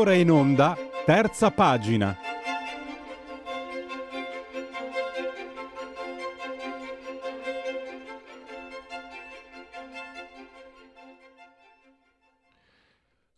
Ora 0.00 0.14
in 0.14 0.30
onda, 0.30 0.74
terza 1.04 1.50
pagina. 1.50 2.16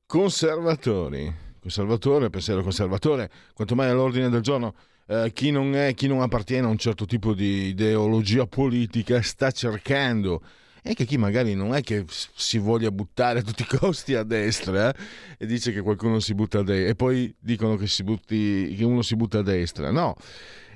Conservatori, 0.06 1.34
conservatore, 1.60 2.30
pensiero 2.30 2.62
conservatore, 2.62 3.28
quanto 3.54 3.74
mai 3.74 3.90
all'ordine 3.90 4.28
del 4.28 4.40
giorno. 4.40 4.74
Eh, 5.08 5.32
chi 5.34 5.50
non 5.50 5.74
è, 5.74 5.94
chi 5.94 6.06
non 6.06 6.20
appartiene 6.20 6.66
a 6.66 6.70
un 6.70 6.78
certo 6.78 7.06
tipo 7.06 7.34
di 7.34 7.70
ideologia 7.70 8.46
politica 8.46 9.20
sta 9.20 9.50
cercando 9.50 10.40
e 10.82 10.94
che 10.94 11.04
chi 11.04 11.16
magari 11.16 11.54
non 11.54 11.75
è 11.75 11.81
che 11.81 12.04
si 12.09 12.59
voglia 12.59 12.91
buttare 12.91 13.38
a 13.38 13.43
tutti 13.43 13.62
i 13.62 13.66
costi 13.78 14.15
a 14.15 14.25
destra 14.25 14.91
eh? 14.91 14.94
e 15.38 15.47
dice 15.47 15.72
che 15.72 15.81
qualcuno 15.81 16.19
si 16.19 16.34
butta 16.34 16.59
a 16.59 16.62
destra 16.65 16.91
e 16.91 16.94
poi 16.97 17.32
dicono 17.38 17.76
che, 17.76 17.87
butti, 18.03 18.75
che 18.76 18.84
uno 18.84 19.03
si 19.03 19.15
butta 19.15 19.38
a 19.38 19.43
destra. 19.43 19.93
No, 19.93 20.16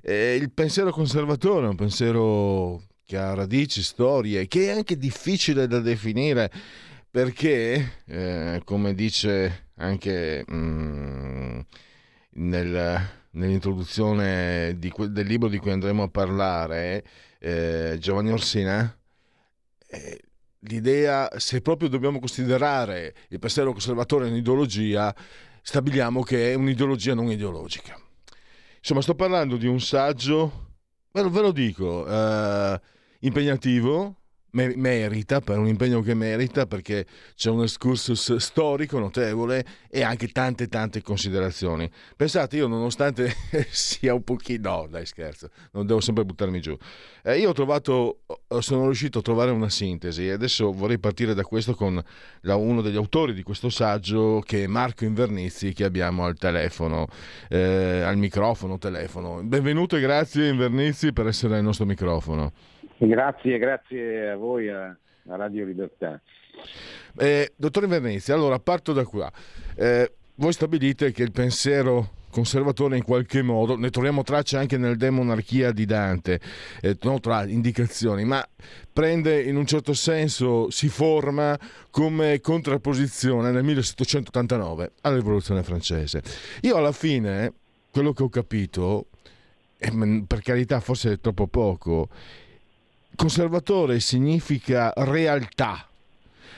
eh, 0.03 0.37
il 0.37 0.53
pensiero 0.53 0.91
conservatore 0.93 1.67
è 1.67 1.69
un 1.69 1.75
pensiero 1.75 2.83
che 3.05 3.17
ha 3.17 3.35
radici, 3.35 3.83
storie, 3.83 4.47
che 4.47 4.67
è 4.67 4.71
anche 4.71 4.97
difficile 4.97 5.67
da 5.67 5.81
definire 5.81 6.51
perché, 7.11 8.03
eh, 8.07 8.61
come 8.65 8.95
dice 8.95 9.71
anche 9.77 10.45
mm, 10.51 11.61
nel, 12.35 13.09
nell'introduzione 13.31 14.77
di, 14.79 14.93
del 15.09 15.27
libro 15.27 15.49
di 15.49 15.59
cui 15.59 15.71
andremo 15.71 16.05
a 16.05 16.09
parlare, 16.09 17.05
eh, 17.39 17.97
Giovanni 17.99 18.33
Orsina, 18.33 18.97
eh, 19.97 20.21
l'idea, 20.61 21.29
se 21.39 21.61
proprio 21.61 21.89
dobbiamo 21.89 22.19
considerare 22.19 23.15
il 23.29 23.39
pensiero 23.39 23.73
conservatore 23.73 24.29
un'ideologia, 24.29 25.15
stabiliamo 25.63 26.23
che 26.23 26.53
è 26.53 26.55
un'ideologia 26.55 27.15
non 27.15 27.31
ideologica. 27.31 27.99
Insomma, 28.79 29.01
sto 29.01 29.15
parlando 29.15 29.57
di 29.57 29.67
un 29.67 29.81
saggio, 29.81 30.75
ve 31.13 31.23
lo, 31.23 31.31
ve 31.31 31.41
lo 31.41 31.53
dico, 31.53 32.07
eh, 32.07 32.81
impegnativo, 33.21 34.23
merita, 34.51 35.41
per 35.41 35.59
un 35.59 35.67
impegno 35.67 36.01
che 36.01 36.15
merita, 36.15 36.67
perché 36.67 37.07
c'è 37.35 37.51
un 37.51 37.63
excursus 37.63 38.37
storico 38.37 38.99
notevole 38.99 39.65
e 39.91 40.03
anche 40.03 40.29
tante 40.29 40.69
tante 40.69 41.03
considerazioni. 41.03 41.91
Pensate, 42.17 42.57
io 42.57 42.67
nonostante 42.67 43.35
sia 43.71 44.15
un 44.15 44.23
pochino... 44.23 44.71
No, 44.71 44.87
dai 44.89 45.07
scherzo, 45.07 45.51
non 45.73 45.87
devo 45.87 46.01
sempre 46.01 46.25
buttarmi 46.25 46.61
giù. 46.61 46.77
Eh, 47.23 47.39
io 47.39 47.51
ho 47.51 47.53
trovato, 47.53 48.21
sono 48.61 48.85
riuscito 48.85 49.19
a 49.19 49.23
trovare 49.23 49.51
una 49.51 49.69
sintesi 49.69 50.27
e 50.27 50.33
adesso 50.33 50.73
vorrei 50.73 50.99
partire 50.99 51.35
da 51.35 51.43
questo 51.43 51.75
con 51.75 52.03
la, 52.43 52.57
uno 52.57 52.81
degli 52.83 52.97
autori 52.97 53.35
di 53.35 53.43
questo 53.43 53.69
saggio 53.69 54.41
che 54.45 54.65
è 54.65 54.67
Marco 54.67 55.05
Invernizzi 55.05 55.73
che 55.73 55.85
abbiamo 55.85 56.25
al 56.25 56.37
telefono, 56.39 57.07
eh, 57.49 58.03
al 58.03 58.17
microfono, 58.17 58.79
telefono. 58.79 59.43
Benvenuto 59.43 59.97
e 59.97 60.01
grazie 60.01 60.49
Invernizzi 60.49 61.13
per 61.13 61.27
essere 61.27 61.57
al 61.57 61.63
nostro 61.63 61.85
microfono. 61.85 62.53
Grazie, 62.99 63.59
grazie 63.59 64.31
a 64.31 64.37
voi, 64.37 64.69
a, 64.69 64.87
a 64.87 65.37
Radio 65.37 65.65
Libertà. 65.65 66.21
Eh, 67.19 67.53
dottore 67.57 67.87
Vernizzi, 67.87 68.33
allora 68.33 68.59
parto 68.59 68.93
da 68.93 69.05
qua. 69.05 69.31
Eh, 69.75 70.13
voi 70.37 70.53
stabilite 70.53 71.13
che 71.13 71.23
il 71.23 71.33
pensiero 71.33 72.11
conservatore 72.31 72.99
in 72.99 73.03
qualche 73.03 73.41
modo, 73.41 73.77
ne 73.77 73.89
troviamo 73.89 74.23
tracce 74.23 74.59
anche 74.59 74.77
nel 74.77 74.99
Demonarchia 74.99 75.73
di 75.73 75.87
Dante, 75.87 76.39
eh, 76.83 76.97
non 77.03 77.19
tra 77.21 77.47
indicazioni, 77.47 78.25
ma 78.25 78.47
prende 78.93 79.41
in 79.41 79.57
un 79.57 79.65
certo 79.65 79.95
senso, 79.95 80.71
si 80.71 80.89
forma 80.89 81.59
come 81.91 82.41
contrapposizione 82.41 83.51
nel 83.51 83.65
1789 83.65 84.93
alla 85.03 85.17
rivoluzione 85.17 85.63
francese. 85.63 86.23
Io 86.63 86.77
alla 86.77 86.93
fine, 86.93 87.53
quello 87.91 88.13
che 88.13 88.23
ho 88.23 88.29
capito, 88.29 89.07
eh, 89.79 90.25
per 90.27 90.43
carità 90.43 90.81
forse 90.81 91.13
è 91.13 91.21
troppo 91.21 91.47
poco, 91.47 92.11
Conservatore 93.17 93.99
significa 93.99 94.93
realtà, 94.95 95.89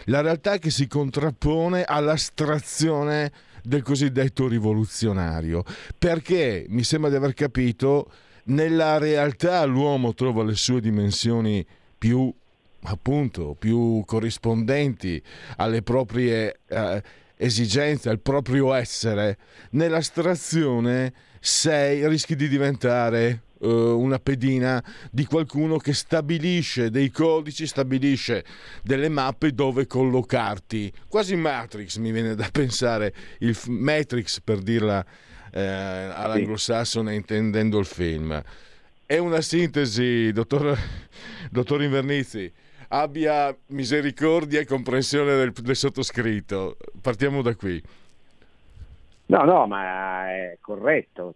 la 0.07 0.21
realtà 0.21 0.59
che 0.59 0.71
si 0.71 0.87
contrappone 0.87 1.85
all'astrazione 1.85 3.33
del 3.63 3.83
cosiddetto 3.83 4.49
rivoluzionario, 4.49 5.65
perché 5.97 6.67
mi 6.69 6.83
sembra 6.83 7.11
di 7.11 7.17
aver 7.17 7.35
capito, 7.35 8.11
nella 8.45 8.99
realtà 8.99 9.65
l'uomo 9.65 10.15
trova 10.15 10.43
le 10.43 10.55
sue 10.55 10.81
dimensioni 10.81 11.65
più 11.97 12.33
appunto 12.83 13.57
più 13.59 14.03
corrispondenti 14.07 15.23
alle 15.57 15.83
proprie 15.83 16.61
eh, 16.67 17.03
esigenze, 17.37 18.09
al 18.09 18.21
proprio 18.21 18.73
essere. 18.73 19.39
Nell'astrazione 19.71 21.13
sei 21.41 22.07
rischi 22.09 22.37
di 22.37 22.49
diventare 22.49 23.43
uh, 23.61 23.69
una 23.69 24.19
pedina 24.19 24.83
di 25.11 25.25
qualcuno 25.25 25.79
che 25.79 25.93
stabilisce 25.93 26.91
dei 26.91 27.11
codici, 27.11 27.67
stabilisce 27.67 28.45
delle 28.83 29.09
mappe 29.09 29.53
dove 29.53 29.87
collocarti. 29.87 30.93
Quasi 31.09 31.37
Matrix 31.37 31.97
mi 31.99 32.13
viene 32.13 32.35
da 32.35 32.49
pensare, 32.51 33.15
il 33.39 33.57
Matrix 33.67 34.41
per 34.41 34.59
dirla 34.59 35.05
eh, 35.51 35.61
all'anglosassone 35.61 37.15
intendendo 37.15 37.79
il 37.79 37.87
film. 37.87 38.43
È 39.07 39.17
una 39.17 39.41
sintesi, 39.41 40.33
dottor, 40.33 40.79
dottor 41.51 41.83
Invernizzi. 41.83 42.53
abbia 42.89 43.55
misericordia 43.69 44.61
e 44.61 44.67
comprensione 44.67 45.37
del, 45.37 45.53
del 45.53 45.77
sottoscritto. 45.77 46.77
Partiamo 47.01 47.43
da 47.43 47.55
qui. 47.55 47.83
No, 49.27 49.45
no, 49.45 49.67
ma 49.67 50.31
è 50.31 50.59
corretto. 50.61 51.35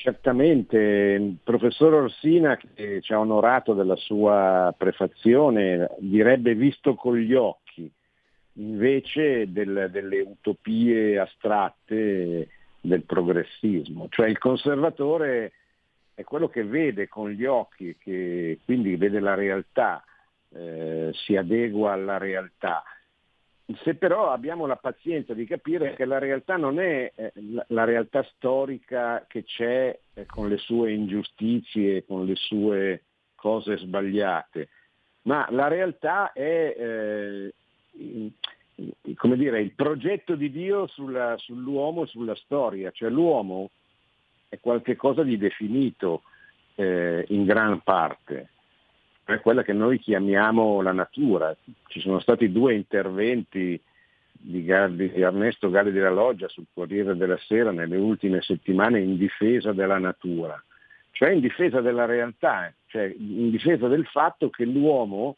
Certamente 0.00 0.78
il 0.78 1.38
professor 1.42 1.92
Orsina, 1.92 2.56
che 2.56 3.00
ci 3.00 3.12
ha 3.12 3.18
onorato 3.18 3.74
della 3.74 3.96
sua 3.96 4.72
prefazione, 4.78 5.90
direbbe 5.98 6.54
visto 6.54 6.94
con 6.94 7.16
gli 7.16 7.34
occhi, 7.34 7.90
invece 8.52 9.50
del, 9.50 9.88
delle 9.90 10.20
utopie 10.20 11.18
astratte 11.18 12.48
del 12.80 13.02
progressismo. 13.02 14.06
Cioè 14.08 14.28
il 14.28 14.38
conservatore 14.38 15.52
è 16.14 16.22
quello 16.22 16.48
che 16.48 16.62
vede 16.62 17.08
con 17.08 17.30
gli 17.30 17.44
occhi, 17.44 17.96
che 17.98 18.60
quindi 18.64 18.94
vede 18.94 19.18
la 19.18 19.34
realtà, 19.34 20.04
eh, 20.54 21.10
si 21.12 21.34
adegua 21.34 21.94
alla 21.94 22.18
realtà. 22.18 22.84
Se 23.82 23.94
però 23.96 24.30
abbiamo 24.30 24.66
la 24.66 24.76
pazienza 24.76 25.34
di 25.34 25.44
capire 25.44 25.94
che 25.94 26.06
la 26.06 26.18
realtà 26.18 26.56
non 26.56 26.80
è 26.80 27.12
eh, 27.14 27.32
la 27.68 27.84
realtà 27.84 28.22
storica 28.34 29.26
che 29.28 29.44
c'è 29.44 29.98
eh, 30.14 30.24
con 30.24 30.48
le 30.48 30.56
sue 30.56 30.92
ingiustizie, 30.92 32.06
con 32.06 32.24
le 32.24 32.34
sue 32.34 33.02
cose 33.34 33.76
sbagliate, 33.76 34.68
ma 35.22 35.46
la 35.50 35.68
realtà 35.68 36.32
è 36.32 36.74
eh, 36.78 37.52
come 39.16 39.36
dire, 39.36 39.60
il 39.60 39.72
progetto 39.72 40.34
di 40.34 40.50
Dio 40.50 40.86
sulla, 40.86 41.36
sull'uomo 41.36 42.04
e 42.04 42.06
sulla 42.06 42.34
storia, 42.36 42.90
cioè 42.90 43.10
l'uomo 43.10 43.70
è 44.48 44.58
qualcosa 44.60 45.22
di 45.22 45.36
definito 45.36 46.22
eh, 46.76 47.24
in 47.28 47.44
gran 47.44 47.82
parte, 47.82 48.50
è 49.34 49.40
quella 49.40 49.62
che 49.62 49.72
noi 49.72 49.98
chiamiamo 49.98 50.80
la 50.80 50.92
natura. 50.92 51.54
Ci 51.88 52.00
sono 52.00 52.18
stati 52.18 52.50
due 52.50 52.74
interventi 52.74 53.80
di, 54.32 54.62
di 54.62 55.20
Ernesto 55.20 55.68
Galli 55.68 55.90
della 55.90 56.10
Loggia 56.10 56.48
sul 56.48 56.66
Corriere 56.72 57.16
della 57.16 57.36
Sera 57.38 57.70
nelle 57.70 57.96
ultime 57.96 58.40
settimane 58.40 59.00
in 59.00 59.18
difesa 59.18 59.72
della 59.72 59.98
natura, 59.98 60.62
cioè 61.10 61.30
in 61.30 61.40
difesa 61.40 61.80
della 61.80 62.06
realtà, 62.06 62.72
cioè 62.86 63.12
in 63.18 63.50
difesa 63.50 63.86
del 63.88 64.06
fatto 64.06 64.48
che 64.48 64.64
l'uomo 64.64 65.36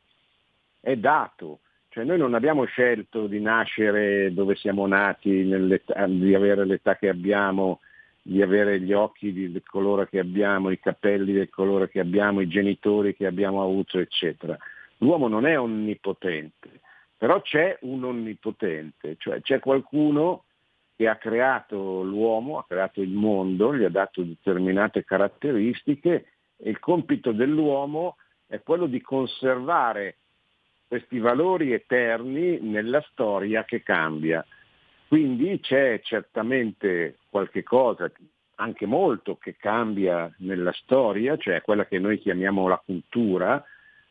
è 0.81 0.97
dato, 0.97 1.61
cioè 1.89 2.05
noi 2.05 2.19
non 2.19 2.35
abbiamo 2.35 2.65
scelto 2.65 3.27
di 3.27 3.41
nascere 3.41 4.33
dove 4.33 4.55
siamo 4.55 4.87
nati, 4.87 5.45
di 5.45 6.35
avere 6.35 6.65
l'età 6.65 6.97
che 6.97 7.09
abbiamo, 7.09 7.81
di 8.23 8.43
avere 8.43 8.81
gli 8.81 8.93
occhi 8.93 9.33
del 9.33 9.63
colore 9.65 10.09
che 10.09 10.19
abbiamo, 10.19 10.71
i 10.71 10.79
capelli 10.79 11.33
del 11.33 11.49
colore 11.49 11.89
che 11.89 12.01
abbiamo, 12.01 12.41
i 12.41 12.49
genitori 12.49 13.15
che 13.15 13.27
abbiamo 13.27 13.63
avuto, 13.63 13.99
eccetera. 13.99 14.57
L'uomo 14.99 15.29
non 15.29 15.47
è 15.47 15.59
onnipotente, 15.59 16.81
però 17.17 17.41
c'è 17.41 17.79
un 17.83 18.05
onnipotente, 18.05 19.17
cioè 19.19 19.41
c'è 19.41 19.59
qualcuno 19.59 20.45
che 20.97 21.09
ha 21.09 21.17
creato 21.17 22.03
l'uomo, 22.03 22.59
ha 22.59 22.67
creato 22.69 23.01
il 23.01 23.09
mondo, 23.09 23.75
gli 23.75 23.85
ha 23.85 23.89
dato 23.89 24.23
determinate 24.23 25.03
caratteristiche 25.05 26.27
e 26.59 26.69
il 26.69 26.79
compito 26.79 27.33
dell'uomo 27.33 28.17
è 28.47 28.61
quello 28.63 28.85
di 28.87 29.01
conservare 29.01 30.17
questi 30.87 31.19
valori 31.19 31.73
eterni 31.73 32.59
nella 32.61 33.01
storia 33.13 33.65
che 33.65 33.83
cambia. 33.83 34.45
Quindi 35.11 35.59
c'è 35.59 35.99
certamente 36.05 37.17
qualche 37.31 37.65
cosa, 37.65 38.09
anche 38.55 38.87
molto, 38.87 39.39
che 39.39 39.57
cambia 39.57 40.33
nella 40.39 40.71
storia, 40.71 41.37
cioè 41.37 41.63
quella 41.63 41.85
che 41.85 41.99
noi 41.99 42.21
chiamiamo 42.21 42.69
la 42.69 42.81
cultura. 42.81 43.61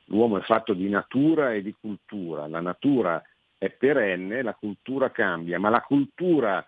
L'uomo 0.07 0.39
è 0.39 0.41
fatto 0.41 0.73
di 0.73 0.89
natura 0.89 1.53
e 1.53 1.61
di 1.61 1.73
cultura. 1.79 2.47
La 2.47 2.59
natura 2.59 3.23
è 3.57 3.69
perenne, 3.69 4.41
la 4.41 4.53
cultura 4.53 5.09
cambia, 5.09 5.57
ma 5.57 5.69
la 5.69 5.79
cultura 5.79 6.65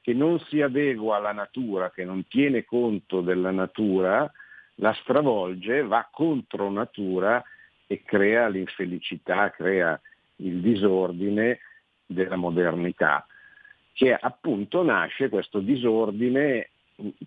che 0.00 0.14
non 0.14 0.40
si 0.40 0.62
adegua 0.62 1.18
alla 1.18 1.32
natura, 1.32 1.90
che 1.90 2.06
non 2.06 2.26
tiene 2.26 2.64
conto 2.64 3.20
della 3.20 3.50
natura, 3.50 4.32
la 4.76 4.94
stravolge, 4.94 5.82
va 5.82 6.08
contro 6.10 6.70
natura 6.70 7.44
e 7.86 8.02
crea 8.02 8.48
l'infelicità, 8.48 9.50
crea 9.50 10.00
il 10.36 10.62
disordine 10.62 11.58
della 12.06 12.36
modernità, 12.36 13.26
che 13.94 14.12
appunto 14.12 14.82
nasce 14.82 15.28
questo 15.28 15.60
disordine, 15.60 16.70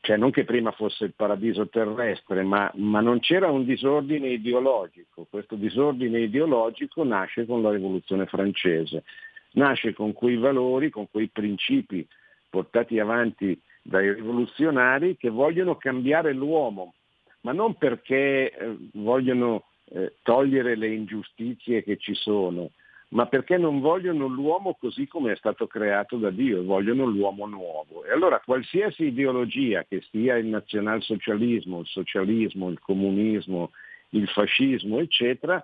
cioè 0.02 0.18
non 0.18 0.32
che 0.32 0.44
prima 0.44 0.72
fosse 0.72 1.06
il 1.06 1.14
paradiso 1.16 1.70
terrestre, 1.70 2.44
ma, 2.44 2.70
ma 2.76 3.00
non 3.00 3.20
c'era 3.20 3.50
un 3.50 3.64
disordine 3.64 4.28
ideologico, 4.28 5.26
questo 5.30 5.56
disordine 5.56 6.20
ideologico 6.20 7.06
nasce 7.06 7.46
con 7.46 7.62
la 7.62 7.72
rivoluzione 7.72 8.26
francese, 8.26 9.06
nasce 9.54 9.94
con 9.94 10.12
quei 10.12 10.36
valori, 10.36 10.90
con 10.90 11.10
quei 11.10 11.30
principi 11.30 12.06
portati 12.50 13.00
avanti 13.00 13.60
dai 13.82 14.14
rivoluzionari 14.14 15.16
che 15.16 15.30
vogliono 15.30 15.78
cambiare 15.78 16.34
l'uomo, 16.34 16.96
ma 17.42 17.54
non 17.54 17.76
perché 17.76 18.52
eh, 18.52 18.78
vogliono 18.94 19.64
eh, 19.86 20.16
togliere 20.22 20.76
le 20.76 20.88
ingiustizie 20.88 21.82
che 21.82 21.96
ci 21.96 22.14
sono, 22.14 22.72
ma 23.10 23.26
perché 23.28 23.58
non 23.58 23.80
vogliono 23.80 24.28
l'uomo 24.28 24.76
così 24.76 25.08
come 25.08 25.32
è 25.32 25.36
stato 25.38 25.66
creato 25.68 26.18
da 26.18 26.30
Dio, 26.30 26.64
vogliono 26.64 27.06
l'uomo 27.06 27.46
nuovo. 27.46 28.04
E 28.04 28.12
allora 28.12 28.42
qualsiasi 28.44 29.06
ideologia, 29.06 29.86
che 29.88 30.02
sia 30.12 30.36
il 30.36 30.48
nazionalsocialismo, 30.48 31.80
il 31.80 31.88
socialismo, 31.88 32.70
il 32.70 32.80
comunismo, 32.80 33.72
il 34.10 34.28
fascismo, 34.28 35.00
eccetera, 35.00 35.64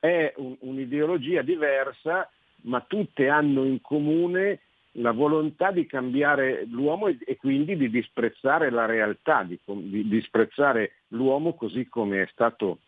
è 0.00 0.32
un, 0.36 0.56
un'ideologia 0.60 1.42
diversa, 1.42 2.28
ma 2.62 2.80
tutte 2.80 3.28
hanno 3.28 3.64
in 3.64 3.80
comune 3.80 4.60
la 4.94 5.12
volontà 5.12 5.70
di 5.70 5.86
cambiare 5.86 6.64
l'uomo 6.66 7.06
e, 7.06 7.16
e 7.24 7.36
quindi 7.36 7.76
di 7.76 7.88
disprezzare 7.88 8.70
la 8.70 8.86
realtà, 8.86 9.44
di, 9.44 9.56
di 9.64 10.08
disprezzare 10.08 10.94
l'uomo 11.08 11.54
così 11.54 11.86
come 11.86 12.22
è 12.22 12.28
stato 12.32 12.78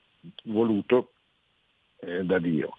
voluto 0.45 1.13
eh, 2.01 2.25
da 2.25 2.41
Dio. 2.41 2.77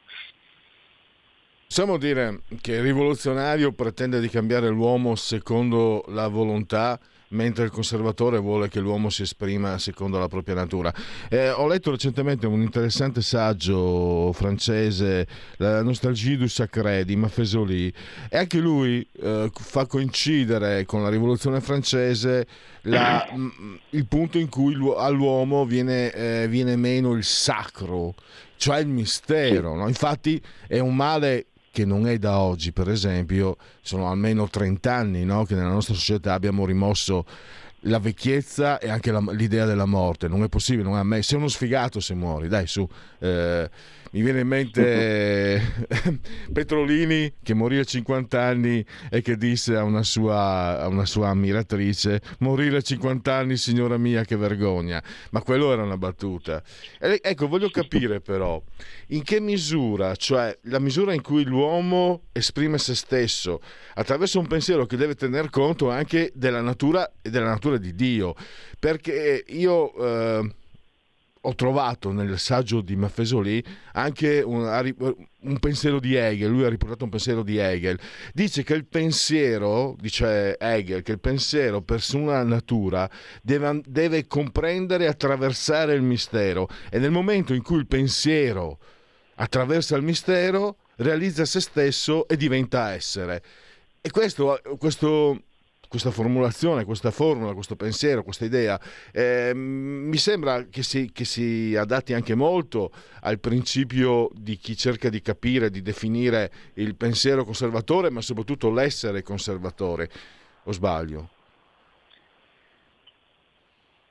Possiamo 1.73 1.97
dire 1.97 2.41
che 2.61 2.73
il 2.73 2.81
rivoluzionario 2.83 3.71
pretende 3.71 4.19
di 4.19 4.29
cambiare 4.29 4.69
l'uomo 4.69 5.15
secondo 5.15 6.05
la 6.09 6.27
volontà 6.27 6.99
mentre 7.29 7.63
il 7.63 7.71
conservatore 7.71 8.37
vuole 8.37 8.69
che 8.69 8.79
l'uomo 8.79 9.09
si 9.09 9.23
esprima 9.23 9.79
secondo 9.79 10.19
la 10.19 10.27
propria 10.27 10.53
natura. 10.53 10.93
Eh, 11.29 11.49
ho 11.49 11.65
letto 11.65 11.89
recentemente 11.89 12.45
un 12.45 12.62
interessante 12.62 13.24
saggio 13.24 14.31
francese, 14.33 15.25
La 15.57 15.81
nostalgie 15.81 16.38
du 16.38 16.45
sacré 16.45 17.05
di 17.05 17.15
Maffesoli, 17.15 17.91
e 18.29 18.38
anche 18.38 18.59
lui 18.59 19.03
eh, 19.19 19.50
fa 19.51 19.88
coincidere 19.88 20.86
con 20.86 21.01
la 21.01 21.09
rivoluzione 21.09 21.59
francese 21.59 22.45
la, 22.81 23.27
il 23.89 24.05
punto 24.05 24.38
in 24.38 24.50
cui 24.50 24.75
all'uomo 24.95 25.65
viene, 25.65 26.12
eh, 26.12 26.48
viene 26.48 26.75
meno 26.75 27.13
il 27.13 27.24
sacro, 27.24 28.13
cioè 28.57 28.77
il 28.77 28.88
mistero. 28.89 29.74
No? 29.75 29.88
Infatti 29.88 30.39
è 30.67 30.77
un 30.77 30.95
male 30.95 31.48
che 31.74 31.86
non 31.86 32.06
è 32.06 32.20
da 32.20 32.38
oggi, 32.38 32.72
per 32.72 32.88
esempio, 32.88 33.58
sono 33.82 34.08
almeno 34.08 34.48
30 34.48 34.94
anni 34.94 35.25
no? 35.25 35.44
che 35.44 35.56
nella 35.56 35.72
nostra 35.72 35.96
società 35.96 36.34
abbiamo 36.34 36.68
rimosso 36.68 37.25
la 37.86 37.98
vecchiezza 37.98 38.77
e 38.77 38.89
anche 38.89 39.12
la, 39.12 39.24
l'idea 39.32 39.65
della 39.65 39.88
morte. 39.88 40.27
Non 40.27 40.44
è 40.44 40.50
possibile, 40.50 40.84
non 40.84 40.98
è 40.98 41.00
a 41.00 41.03
me. 41.03 41.24
Sei 41.24 41.39
uno 41.39 41.48
sfigato 41.48 42.00
se 42.00 42.13
muori, 42.13 42.48
dai 42.48 42.68
su. 42.68 42.88
Eh, 43.18 43.68
mi 44.13 44.22
viene 44.22 44.41
in 44.41 44.48
mente 44.48 45.62
Petrolini 46.53 47.34
che 47.41 47.55
morì 47.55 47.79
a 47.79 47.84
50 47.84 48.39
anni 48.39 48.86
e 49.10 49.22
che 49.22 49.38
disse 49.38 49.75
a 49.75 49.84
una, 49.84 50.03
sua, 50.03 50.79
a 50.79 50.88
una 50.88 51.05
sua 51.05 51.29
ammiratrice 51.29 52.22
morire 52.39 52.77
a 52.77 52.82
50 52.82 53.34
anni 53.34 53.58
signora 53.58 53.98
mia 53.98 54.24
che 54.24 54.36
vergogna. 54.36 55.03
Ma 55.32 55.41
quello 55.41 55.74
era 55.74 55.82
una 55.82 55.98
battuta. 55.98 56.62
E, 57.00 57.20
ecco 57.24 57.48
voglio 57.48 57.70
capire 57.70 58.22
però 58.22 58.62
in 59.08 59.24
che 59.24 59.39
misura 59.39 60.15
cioè 60.15 60.55
la 60.63 60.79
misura 60.79 61.13
in 61.13 61.22
cui 61.22 61.43
l'uomo 61.43 62.25
esprime 62.32 62.77
se 62.77 62.93
stesso 62.93 63.62
attraverso 63.96 64.39
un 64.39 64.48
pensiero 64.48 64.86
che 64.86 64.96
deve 64.96 65.15
tener 65.15 65.50
conto 65.50 65.89
anche 65.89 66.32
della 66.36 66.62
natura 66.62 67.13
e 67.20 67.32
della 67.32 67.50
natura 67.50 67.77
di 67.77 67.96
Dio. 67.96 68.36
Perché 68.77 69.43
io 69.48 69.96
eh, 69.96 70.55
ho 71.45 71.55
trovato 71.55 72.12
nel 72.12 72.39
saggio 72.39 72.79
di 72.81 72.95
Maffesoli 72.95 73.63
anche 73.93 74.41
un, 74.41 74.63
un, 75.41 75.59
pensiero 75.59 76.00
di 76.00 76.15
Hegel, 76.15 76.50
lui 76.50 76.63
ha 76.63 76.69
riportato 76.69 77.03
un 77.03 77.09
pensiero 77.09 77.43
di 77.43 77.57
Hegel, 77.57 78.00
dice 78.33 78.63
che 78.63 78.73
il 78.73 78.85
pensiero, 78.85 79.95
dice 80.00 80.57
Hegel, 80.57 81.01
che 81.01 81.12
il 81.12 81.19
pensiero 81.19 81.81
per 81.81 82.01
sua 82.01 82.43
natura 82.43 83.09
deve, 83.41 83.81
deve 83.85 84.25
comprendere 84.25 85.03
e 85.03 85.07
attraversare 85.07 85.93
il 85.95 86.01
mistero 86.01 86.69
e 86.89 86.97
nel 87.00 87.12
momento 87.12 87.53
in 87.53 87.62
cui 87.62 87.77
il 87.77 87.88
pensiero 87.88 88.79
attraversa 89.35 89.97
il 89.97 90.03
mistero 90.03 90.77
realizza 90.97 91.43
se 91.43 91.59
stesso 91.59 92.25
e 92.27 92.38
diventa 92.38 92.93
essere. 92.93 93.43
E 94.00 94.12
questo, 94.12 94.62
questo 94.77 95.41
questa 95.93 96.09
formulazione, 96.09 96.85
questa 96.85 97.12
formula, 97.12 97.53
questo 97.53 97.75
pensiero, 97.75 98.23
questa 98.23 98.45
idea, 98.45 98.79
eh, 99.12 99.51
mi 99.53 100.17
sembra 100.17 100.63
che 100.63 100.81
si, 100.81 101.12
che 101.12 101.23
si, 101.23 101.75
adatti 101.75 102.13
anche 102.13 102.33
molto 102.33 102.89
al 103.21 103.39
principio 103.39 104.31
di 104.33 104.55
chi 104.55 104.75
cerca 104.75 105.09
di 105.09 105.21
capire, 105.21 105.69
di 105.69 105.83
definire 105.83 106.50
il 106.77 106.95
pensiero 106.95 107.43
conservatore, 107.43 108.09
ma 108.09 108.21
soprattutto 108.21 108.71
l'essere 108.71 109.21
conservatore. 109.21 110.09
O 110.63 110.71
sbaglio? 110.71 111.29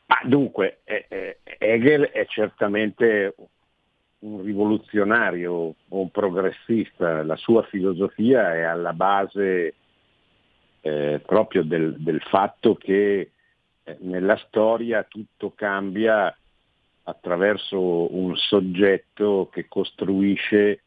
Ma 0.06 0.20
dunque, 0.22 0.82
Hegel 1.58 2.10
è 2.12 2.24
certamente 2.26 3.34
un 4.20 4.44
rivoluzionario 4.44 5.74
un 5.88 6.10
progressista, 6.12 7.24
la 7.24 7.34
sua 7.34 7.64
filosofia 7.64 8.54
è 8.54 8.60
alla 8.60 8.92
base 8.92 9.74
eh, 10.82 11.22
proprio 11.24 11.62
del, 11.62 11.94
del, 11.98 12.20
fatto 12.22 12.74
che 12.74 13.30
eh, 13.84 13.96
nella 14.00 14.36
storia 14.48 15.04
tutto 15.04 15.52
cambia 15.54 16.36
attraverso 17.04 18.14
un 18.14 18.36
soggetto 18.36 19.48
che 19.52 19.66
costruisce 19.68 20.82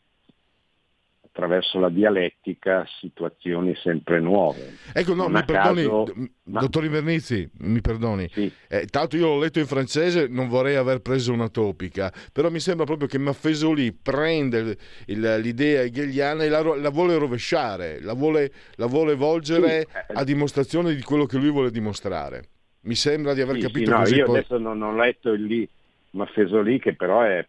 attraverso 1.35 1.79
la 1.79 1.89
dialettica 1.89 2.87
situazioni 3.01 3.75
sempre 3.75 4.21
nuove. 4.21 4.77
Ecco, 4.93 5.13
no, 5.13 5.27
mi 5.27 5.43
perdoni, 5.43 5.83
caso... 5.83 6.05
dottor 6.43 6.85
Invernizzi, 6.85 7.49
mi 7.59 7.81
perdoni. 7.81 8.29
Sì. 8.31 8.49
Eh, 8.69 8.85
tanto 8.85 9.17
io 9.17 9.27
l'ho 9.27 9.39
letto 9.39 9.59
in 9.59 9.65
francese, 9.65 10.27
non 10.29 10.47
vorrei 10.47 10.75
aver 10.75 11.01
preso 11.01 11.33
una 11.33 11.49
topica, 11.49 12.11
però 12.31 12.49
mi 12.49 12.61
sembra 12.61 12.85
proprio 12.85 13.09
che 13.09 13.17
Maffesoli 13.17 13.91
prende 13.91 14.77
il, 15.07 15.39
l'idea 15.41 15.81
hegeliana 15.81 16.45
e 16.45 16.49
la, 16.49 16.61
la, 16.61 16.89
vuole 16.89 17.17
rovesciare, 17.17 17.99
la 18.01 18.13
vuole, 18.13 18.51
la 18.75 18.85
vuole 18.85 19.15
volgere 19.15 19.81
sì. 19.81 20.13
a 20.13 20.23
dimostrazione 20.23 20.95
di 20.95 21.01
quello 21.01 21.25
che 21.25 21.37
lui 21.37 21.51
vuole 21.51 21.69
dimostrare. 21.69 22.43
Mi 22.83 22.95
sembra 22.95 23.33
di 23.33 23.41
aver 23.41 23.55
sì, 23.55 23.61
capito 23.61 23.91
no, 23.91 23.97
così. 23.97 24.15
Io 24.15 24.25
poi... 24.25 24.37
adesso 24.37 24.57
non 24.57 24.81
ho 24.81 24.95
letto 24.95 25.33
il 25.33 25.43
lì 25.43 25.69
Maffesoli, 26.11 26.79
che 26.79 26.95
però 26.95 27.23
è 27.23 27.45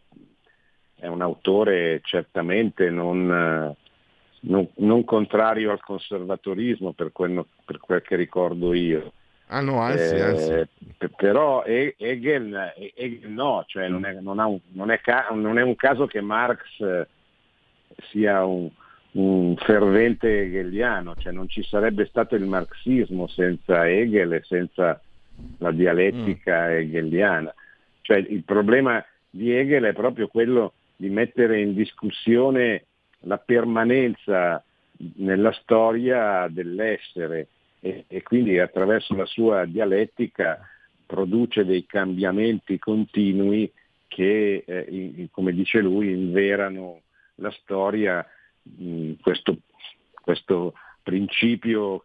è 0.99 1.07
un 1.07 1.21
autore 1.21 2.01
certamente 2.03 2.91
non, 2.91 3.75
non, 4.41 4.69
non 4.77 5.05
contrario 5.05 5.71
al 5.71 5.81
conservatorismo 5.81 6.93
per 6.93 7.13
quel, 7.13 7.45
per 7.65 7.79
quel, 7.79 8.03
che 8.03 8.17
ricordo 8.17 8.73
io. 8.73 9.13
Ah 9.49 9.61
no, 9.61 9.81
anzi, 9.81 10.15
eh, 10.15 10.21
anzi. 10.21 10.69
Però 11.17 11.63
Hegel, 11.65 12.75
Hegel 12.95 13.31
no, 13.31 13.65
cioè 13.67 13.87
non, 13.89 14.05
è, 14.05 14.15
non, 14.15 14.39
un, 14.39 14.59
non, 14.73 14.91
è, 14.91 15.01
non, 15.33 15.59
è, 15.59 15.63
un 15.63 15.77
caso 15.77 16.07
che 16.07 16.21
Marx 16.21 17.07
sia 18.11 18.45
un, 18.45 18.69
un 19.13 19.57
fervente 19.57 20.43
hegeliano, 20.43 21.15
cioè 21.17 21.33
non 21.33 21.49
ci 21.49 21.63
sarebbe 21.63 22.07
stato 22.07 22.35
il 22.35 22.45
marxismo 22.45 23.29
senza 23.29 23.89
Hegel 23.89 24.33
e 24.33 24.43
senza 24.45 25.01
la 25.59 25.71
dialettica 25.71 26.67
mm. 26.67 26.71
hegeliana. 26.73 27.55
Cioè 28.01 28.17
il 28.17 28.43
problema 28.43 29.05
di 29.31 29.53
Hegel 29.53 29.85
è 29.85 29.93
proprio 29.93 30.27
quello 30.29 30.73
di 30.97 31.09
mettere 31.09 31.61
in 31.61 31.75
discussione 31.75 32.85
la 33.21 33.39
permanenza 33.39 34.63
nella 35.17 35.53
storia 35.53 36.49
dell'essere 36.49 37.49
e, 37.81 38.05
e, 38.09 38.23
quindi 38.23 38.59
attraverso 38.59 39.15
la 39.15 39.27
sua 39.27 39.67
dialettica 39.67 40.59
produce 41.05 41.65
dei 41.65 41.85
cambiamenti 41.87 42.79
continui 42.79 43.71
che, 44.09 44.65
eh, 44.67 45.29
come 45.31 45.53
dice 45.53 45.81
lui, 45.81 46.11
inverano 46.11 47.03
la 47.37 47.51
storia, 47.51 48.27
mh, 48.63 49.13
questo, 49.21 49.59
questo 50.21 50.75
principio 51.03 52.05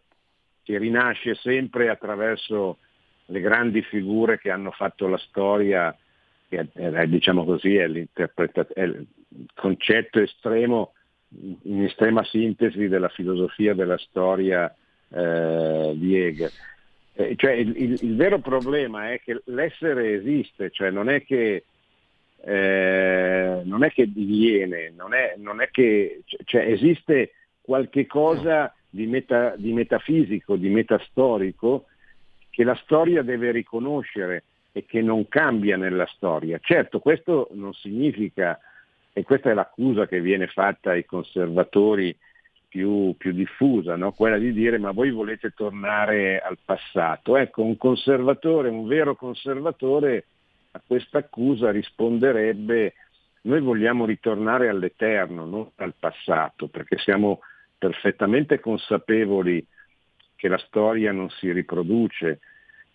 che 0.62 0.78
rinasce 0.78 1.34
sempre 1.34 1.88
attraverso 1.88 2.78
le 3.26 3.40
grandi 3.40 3.82
figure 3.82 4.38
che 4.38 4.50
hanno 4.50 4.70
fatto 4.70 5.08
la 5.08 5.18
storia 5.18 5.96
che 6.52 6.68
è, 6.74 7.06
diciamo 7.06 7.44
così, 7.44 7.76
è, 7.76 7.86
è 7.86 8.82
il 8.82 9.06
concetto 9.54 10.20
estremo, 10.20 10.92
in 11.62 11.84
estrema 11.84 12.22
sintesi 12.24 12.88
della 12.88 13.08
filosofia 13.08 13.72
della 13.72 13.96
storia 13.96 14.74
eh, 15.08 15.92
di 15.94 16.14
Hegel. 16.14 16.50
Eh, 17.14 17.34
cioè 17.36 17.52
il, 17.52 17.72
il, 17.74 17.98
il, 18.02 18.16
vero 18.16 18.38
problema 18.40 19.12
è 19.12 19.20
che 19.20 19.40
l'essere 19.46 20.12
esiste, 20.12 20.70
cioè 20.70 20.90
non 20.90 21.08
è 21.08 21.24
che, 21.24 21.64
eh, 22.44 23.60
non 23.64 23.82
è 23.82 23.90
che 23.90 24.12
diviene, 24.12 24.92
non 24.94 25.14
è, 25.14 25.34
non 25.38 25.62
è 25.62 25.70
che 25.70 26.20
cioè, 26.44 26.66
esiste 26.66 27.32
qualche 27.62 28.06
cosa 28.06 28.74
di, 28.90 29.06
meta, 29.06 29.54
di 29.56 29.72
metafisico, 29.72 30.56
di 30.56 30.68
metastorico 30.68 31.86
che 32.50 32.64
la 32.64 32.78
storia 32.82 33.22
deve 33.22 33.52
riconoscere 33.52 34.44
e 34.72 34.84
che 34.86 35.02
non 35.02 35.28
cambia 35.28 35.76
nella 35.76 36.06
storia. 36.06 36.58
Certo, 36.60 36.98
questo 36.98 37.48
non 37.52 37.72
significa, 37.74 38.58
e 39.12 39.22
questa 39.22 39.50
è 39.50 39.54
l'accusa 39.54 40.06
che 40.06 40.20
viene 40.20 40.46
fatta 40.46 40.90
ai 40.90 41.04
conservatori 41.04 42.16
più, 42.68 43.14
più 43.18 43.32
diffusa, 43.32 43.96
no? 43.96 44.12
quella 44.12 44.38
di 44.38 44.52
dire 44.52 44.78
ma 44.78 44.92
voi 44.92 45.10
volete 45.10 45.50
tornare 45.50 46.40
al 46.40 46.58
passato. 46.64 47.36
Ecco, 47.36 47.62
un 47.62 47.76
conservatore, 47.76 48.70
un 48.70 48.86
vero 48.86 49.14
conservatore 49.14 50.24
a 50.72 50.80
questa 50.86 51.18
accusa 51.18 51.70
risponderebbe 51.70 52.94
noi 53.42 53.60
vogliamo 53.60 54.04
ritornare 54.04 54.68
all'eterno, 54.68 55.44
non 55.44 55.70
al 55.76 55.94
passato, 55.98 56.68
perché 56.68 56.96
siamo 56.98 57.40
perfettamente 57.76 58.60
consapevoli 58.60 59.66
che 60.36 60.48
la 60.48 60.58
storia 60.58 61.10
non 61.12 61.28
si 61.30 61.50
riproduce, 61.50 62.40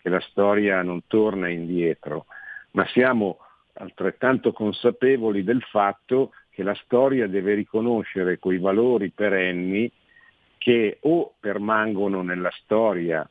che 0.08 0.14
la 0.14 0.20
storia 0.20 0.82
non 0.82 1.02
torna 1.06 1.48
indietro, 1.48 2.26
ma 2.72 2.86
siamo 2.88 3.38
altrettanto 3.74 4.52
consapevoli 4.52 5.44
del 5.44 5.62
fatto 5.62 6.32
che 6.50 6.62
la 6.62 6.74
storia 6.82 7.28
deve 7.28 7.54
riconoscere 7.54 8.38
quei 8.38 8.58
valori 8.58 9.10
perenni 9.10 9.90
che 10.56 10.98
o 11.02 11.34
permangono 11.38 12.22
nella 12.22 12.50
storia 12.62 13.28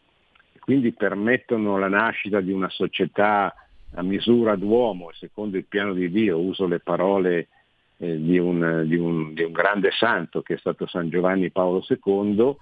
e 0.54 0.60
quindi 0.60 0.94
permettono 0.94 1.78
la 1.78 1.90
nascita 1.90 2.40
di 2.40 2.52
una 2.52 2.70
società 2.70 3.54
a 3.94 4.04
misura 4.04 4.56
d'uomo, 4.56 5.12
secondo 5.14 5.58
il 5.58 5.66
piano 5.66 5.94
di 5.94 6.10
Dio, 6.10 6.40
uso 6.40 6.68
le 6.68 6.80
parole 6.80 7.48
eh, 7.98 8.22
di, 8.22 8.38
un, 8.38 8.84
di, 8.86 8.96
un, 8.96 9.34
di 9.34 9.44
un 9.44 9.52
grande 9.52 9.92
santo 9.92 10.42
che 10.42 10.54
è 10.54 10.58
stato 10.58 10.88
San 10.88 11.10
Giovanni 11.10 11.50
Paolo 11.50 11.84
II, 11.88 12.56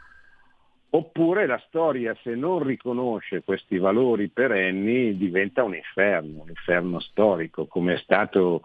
Oppure 0.89 1.45
la 1.45 1.61
storia, 1.67 2.15
se 2.21 2.35
non 2.35 2.63
riconosce 2.63 3.43
questi 3.43 3.77
valori 3.77 4.29
perenni, 4.29 5.17
diventa 5.17 5.63
un 5.63 5.75
inferno, 5.75 6.43
un 6.43 6.49
inferno 6.49 6.99
storico, 6.99 7.65
come 7.65 7.95
è 7.95 7.97
stato 7.97 8.61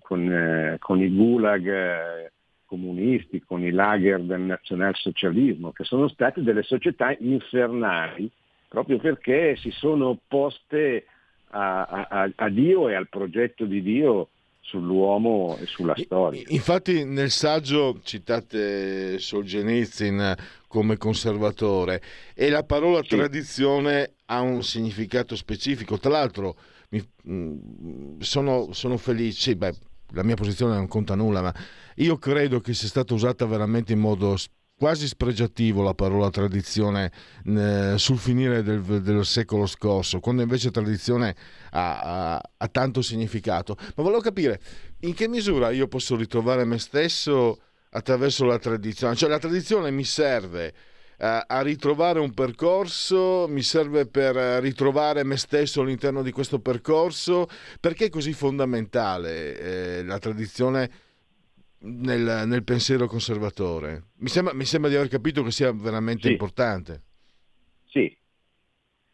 con, 0.00 0.32
eh, 0.32 0.76
con 0.80 1.00
i 1.00 1.08
gulag 1.14 1.66
eh, 1.68 2.32
comunisti, 2.66 3.40
con 3.40 3.62
i 3.62 3.70
lager 3.70 4.20
del 4.22 4.40
nazionalsocialismo, 4.40 5.70
che 5.70 5.84
sono 5.84 6.08
state 6.08 6.42
delle 6.42 6.62
società 6.62 7.14
infernali 7.20 8.30
proprio 8.74 8.98
perché 8.98 9.54
si 9.54 9.70
sono 9.70 10.08
opposte 10.08 11.06
a, 11.50 11.84
a, 11.84 12.30
a 12.34 12.48
Dio 12.48 12.88
e 12.88 12.94
al 12.96 13.08
progetto 13.08 13.66
di 13.66 13.80
Dio 13.80 14.30
sull'uomo 14.64 15.56
e 15.60 15.66
sulla 15.66 15.94
storia. 15.96 16.42
Infatti 16.48 17.04
nel 17.04 17.30
saggio 17.30 18.00
citate 18.02 19.18
Solzhenitsyn 19.18 20.34
come 20.66 20.96
conservatore 20.96 22.02
e 22.34 22.48
la 22.48 22.64
parola 22.64 23.02
sì. 23.02 23.08
tradizione 23.08 24.14
ha 24.26 24.40
un 24.40 24.62
significato 24.62 25.36
specifico. 25.36 25.98
Tra 25.98 26.10
l'altro 26.10 26.56
mi, 26.90 27.06
mm, 27.28 28.20
sono, 28.20 28.72
sono 28.72 28.96
felice, 28.96 29.54
beh, 29.54 29.74
la 30.12 30.22
mia 30.22 30.34
posizione 30.34 30.74
non 30.74 30.88
conta 30.88 31.14
nulla, 31.14 31.42
ma 31.42 31.54
io 31.96 32.16
credo 32.16 32.60
che 32.60 32.72
sia 32.72 32.88
stata 32.88 33.14
usata 33.14 33.44
veramente 33.46 33.92
in 33.92 34.00
modo 34.00 34.36
quasi 34.76 35.06
spregiativo 35.06 35.82
la 35.82 35.94
parola 35.94 36.30
tradizione 36.30 37.12
eh, 37.46 37.94
sul 37.96 38.18
finire 38.18 38.62
del, 38.62 38.82
del, 38.82 39.24
secolo 39.24 39.66
scorso, 39.66 40.20
quando 40.20 40.42
invece 40.42 40.70
tradizione 40.70 41.34
ha, 41.70 42.34
ha, 42.34 42.50
ha, 42.56 42.68
tanto 42.68 43.00
significato. 43.00 43.76
Ma 43.78 44.02
volevo 44.02 44.20
capire 44.20 44.60
in 45.00 45.14
che 45.14 45.28
misura 45.28 45.70
io 45.70 45.86
posso 45.86 46.16
ritrovare 46.16 46.64
me 46.64 46.78
stesso 46.78 47.60
attraverso 47.90 48.44
la 48.44 48.58
tradizione, 48.58 49.14
cioè 49.14 49.28
la 49.28 49.38
tradizione 49.38 49.90
mi 49.92 50.04
serve 50.04 50.74
eh, 51.16 51.44
a 51.46 51.60
ritrovare 51.60 52.18
un 52.18 52.34
percorso, 52.34 53.46
mi 53.48 53.62
serve 53.62 54.06
per 54.06 54.34
ritrovare 54.60 55.22
me 55.22 55.36
stesso 55.36 55.82
all'interno 55.82 56.22
di 56.22 56.32
questo 56.32 56.58
percorso, 56.58 57.46
perché 57.78 58.06
è 58.06 58.10
così 58.10 58.32
fondamentale 58.32 59.58
eh, 59.58 60.04
la 60.04 60.18
tradizione 60.18 60.90
nel, 61.80 62.44
nel 62.46 62.64
pensiero 62.64 63.06
conservatore. 63.06 64.04
Mi 64.18 64.28
sembra, 64.28 64.54
mi 64.54 64.64
sembra, 64.64 64.90
di 64.90 64.96
aver 64.96 65.08
capito 65.08 65.42
che 65.42 65.50
sia 65.50 65.72
veramente 65.72 66.26
sì. 66.26 66.32
importante. 66.32 67.02
Sì. 67.86 68.16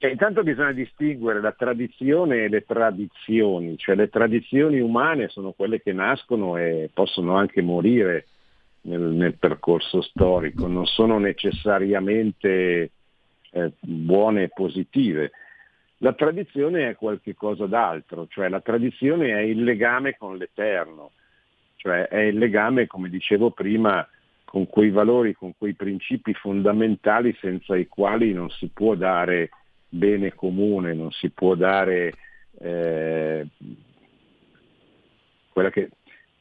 E 0.03 0.09
intanto 0.09 0.43
bisogna 0.43 0.73
distinguere 0.73 1.41
la 1.41 1.53
tradizione 1.53 2.45
e 2.45 2.49
le 2.49 2.65
tradizioni, 2.65 3.77
cioè 3.77 3.95
le 3.95 4.09
tradizioni 4.09 4.81
umane 4.81 5.29
sono 5.29 5.53
quelle 5.53 5.83
che 5.83 5.93
nascono 5.93 6.57
e 6.57 6.89
possono 6.93 7.37
anche 7.37 7.61
morire 7.61 8.27
nel, 8.83 9.01
nel 9.01 9.37
percorso 9.37 10.01
storico, 10.01 10.67
non 10.67 10.87
sono 10.87 11.19
necessariamente 11.19 12.93
eh, 13.51 13.73
buone 13.79 14.45
e 14.45 14.49
positive. 14.49 15.33
La 15.99 16.15
tradizione 16.15 16.89
è 16.89 16.97
qualcosa 16.97 17.67
d'altro, 17.67 18.27
cioè 18.29 18.49
la 18.49 18.61
tradizione 18.61 19.35
è 19.35 19.41
il 19.41 19.63
legame 19.63 20.17
con 20.17 20.39
l'Eterno, 20.39 21.11
cioè 21.81 22.09
è 22.09 22.19
il 22.19 22.37
legame, 22.37 22.87
come 22.87 23.09
dicevo 23.09 23.53
prima, 23.53 24.07
con 24.45 24.67
quei 24.67 24.91
valori, 24.91 25.33
con 25.33 25.55
quei 25.57 25.73
principi 25.73 26.35
fondamentali 26.35 27.35
senza 27.41 27.75
i 27.75 27.89
quali 27.89 28.35
non 28.35 28.51
si 28.51 28.69
può 28.69 28.95
dare 28.95 29.49
bene 29.89 30.35
comune, 30.35 30.93
non 30.93 31.11
si 31.11 31.31
può 31.31 31.55
dare 31.55 32.13
eh, 32.59 33.47
quella 35.51 35.71
che 35.71 35.89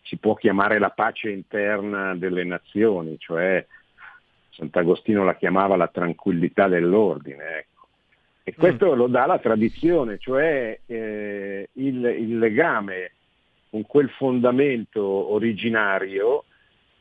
si 0.01 0.17
può 0.17 0.35
chiamare 0.35 0.77
la 0.77 0.89
pace 0.89 1.29
interna 1.29 2.15
delle 2.15 2.43
nazioni, 2.43 3.17
cioè 3.17 3.65
Sant'Agostino 4.49 5.23
la 5.23 5.37
chiamava 5.37 5.77
la 5.77 5.87
tranquillità 5.87 6.67
dell'ordine. 6.67 7.59
Ecco. 7.59 7.87
E 8.43 8.55
questo 8.55 8.93
mm. 8.93 8.97
lo 8.97 9.07
dà 9.07 9.25
la 9.25 9.39
tradizione, 9.39 10.17
cioè 10.17 10.77
eh, 10.85 11.69
il, 11.71 12.03
il, 12.03 12.37
legame 12.39 13.11
con 13.69 13.83
quel 13.85 14.09
fondamento 14.09 15.03
originario 15.03 16.45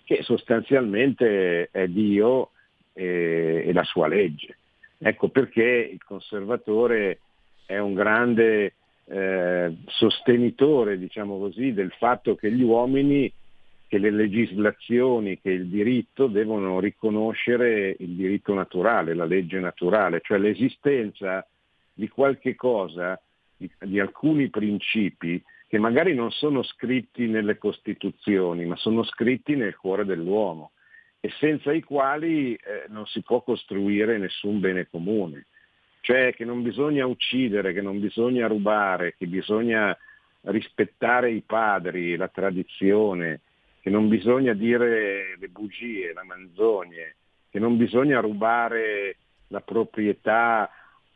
che 0.05 0.23
sostanzialmente 0.23 1.69
è 1.71 1.87
Dio 1.89 2.51
e, 2.93 3.65
e 3.67 3.73
la 3.73 3.85
sua 3.85 4.09
legge. 4.09 4.57
Ecco 4.99 5.29
perché 5.29 5.91
il 5.93 6.03
conservatore 6.03 7.21
è 7.67 7.79
un 7.79 7.95
grande 7.95 8.75
eh, 9.05 9.77
sostenitore, 9.87 10.99
diciamo 10.99 11.39
così, 11.39 11.73
del 11.73 11.93
fatto 11.93 12.35
che 12.35 12.51
gli 12.51 12.63
uomini, 12.63 13.33
che 13.87 13.99
le 13.99 14.11
legislazioni, 14.11 15.41
che 15.41 15.51
il 15.51 15.67
diritto 15.67 16.27
devono 16.27 16.81
riconoscere 16.81 17.97
il 17.99 18.11
diritto 18.11 18.53
naturale, 18.55 19.15
la 19.15 19.25
legge 19.25 19.61
naturale, 19.61 20.21
cioè 20.23 20.39
l'esistenza 20.39 21.47
di 21.93 22.09
qualche 22.09 22.55
cosa, 22.55 23.21
di, 23.57 23.71
di 23.81 23.99
alcuni 23.99 24.49
principi 24.51 25.43
che 25.69 25.79
magari 25.79 26.15
non 26.15 26.31
sono 26.31 26.63
scritti 26.63 27.27
nelle 27.27 27.59
Costituzioni, 27.59 28.65
ma 28.65 28.75
sono 28.77 29.05
scritti 29.05 29.55
nel 29.55 29.77
cuore 29.77 30.07
dell'uomo 30.07 30.73
e 31.21 31.31
senza 31.39 31.73
i 31.73 31.83
quali 31.83 32.55
eh, 32.55 32.87
non 32.89 33.07
si 33.07 33.23
può 33.23 33.43
costruire 33.43 34.17
nessun 34.17 34.61
bene 34.61 34.89
comune. 34.89 35.47
Cioè 36.01 36.33
che 36.35 36.47
non 36.47 36.63
bisogna 36.63 37.05
uccidere, 37.05 37.75
che 37.75 37.83
non 37.83 38.01
bisogna 38.01 38.47
rubare, 38.47 39.15
che 39.19 39.27
bisogna 39.27 39.95
rispettare 40.43 41.33
i 41.33 41.43
padri, 41.43 42.17
la 42.17 42.29
tradizione, 42.29 43.41
che 43.83 43.91
non 43.91 44.09
bisogna 44.09 44.55
dire 44.55 45.37
le 45.37 45.49
bugie, 45.49 46.15
la 46.15 46.25
manzogne, 46.25 47.17
che 47.51 47.59
non 47.59 47.77
bisogna 47.77 48.21
rubare 48.21 49.17
la 49.49 49.61
proprietà 49.61 50.71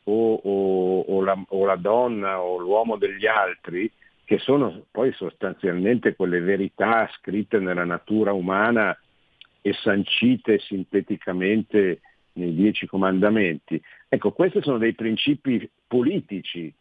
o, 0.05 0.35
o, 0.35 1.01
o, 1.01 1.23
la, 1.23 1.43
o 1.49 1.65
la 1.65 1.77
donna 1.77 2.43
o 2.43 2.59
l'uomo 2.59 2.97
degli 2.97 3.27
altri, 3.27 3.91
che 4.25 4.39
sono 4.39 4.85
poi 4.91 5.13
sostanzialmente 5.13 6.15
quelle 6.15 6.41
verità 6.41 7.09
scritte 7.19 7.59
nella 7.59 7.85
natura 7.85 8.33
umana 8.33 8.97
e 9.61 9.73
sancite 9.75 10.59
sinteticamente 10.59 12.01
nei 12.35 12.55
dieci 12.55 12.87
comandamenti. 12.87 13.81
Ecco, 14.09 14.33
questi 14.33 14.63
sono 14.63 14.79
dei 14.79 14.95
principi 14.95 15.69
politici, 15.87 16.73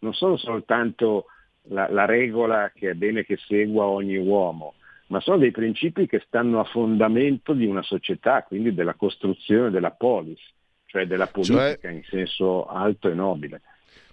non 0.00 0.14
sono 0.14 0.36
soltanto 0.36 1.26
la, 1.68 1.88
la 1.90 2.04
regola 2.04 2.70
che 2.74 2.90
è 2.90 2.94
bene 2.94 3.24
che 3.24 3.36
segua 3.36 3.84
ogni 3.84 4.16
uomo, 4.16 4.74
ma 5.08 5.20
sono 5.20 5.38
dei 5.38 5.50
principi 5.50 6.06
che 6.06 6.22
stanno 6.26 6.60
a 6.60 6.64
fondamento 6.64 7.52
di 7.52 7.66
una 7.66 7.82
società, 7.82 8.42
quindi 8.44 8.74
della 8.74 8.94
costruzione 8.94 9.70
della 9.70 9.90
polis, 9.90 10.40
cioè 10.86 11.06
della 11.06 11.26
politica 11.26 11.78
cioè... 11.80 11.90
in 11.90 12.02
senso 12.04 12.66
alto 12.66 13.08
e 13.08 13.14
nobile. 13.14 13.60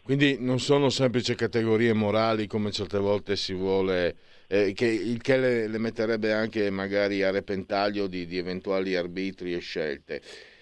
Quindi 0.09 0.37
non 0.39 0.59
sono 0.59 0.89
semplici 0.89 1.35
categorie 1.35 1.93
morali 1.93 2.47
come 2.47 2.71
certe 2.71 2.97
volte 2.97 3.35
si 3.35 3.53
vuole, 3.53 4.15
eh, 4.47 4.73
che, 4.73 4.87
il 4.87 5.21
che 5.21 5.37
le, 5.37 5.67
le, 5.67 5.77
metterebbe 5.77 6.33
anche 6.33 6.71
magari 6.71 7.21
a 7.21 7.29
repentaglio 7.29 8.07
di, 8.07 8.25
di 8.25 8.39
eventuali 8.39 8.95
arbitri 8.95 9.53
e 9.53 9.59
scelte. 9.59 10.19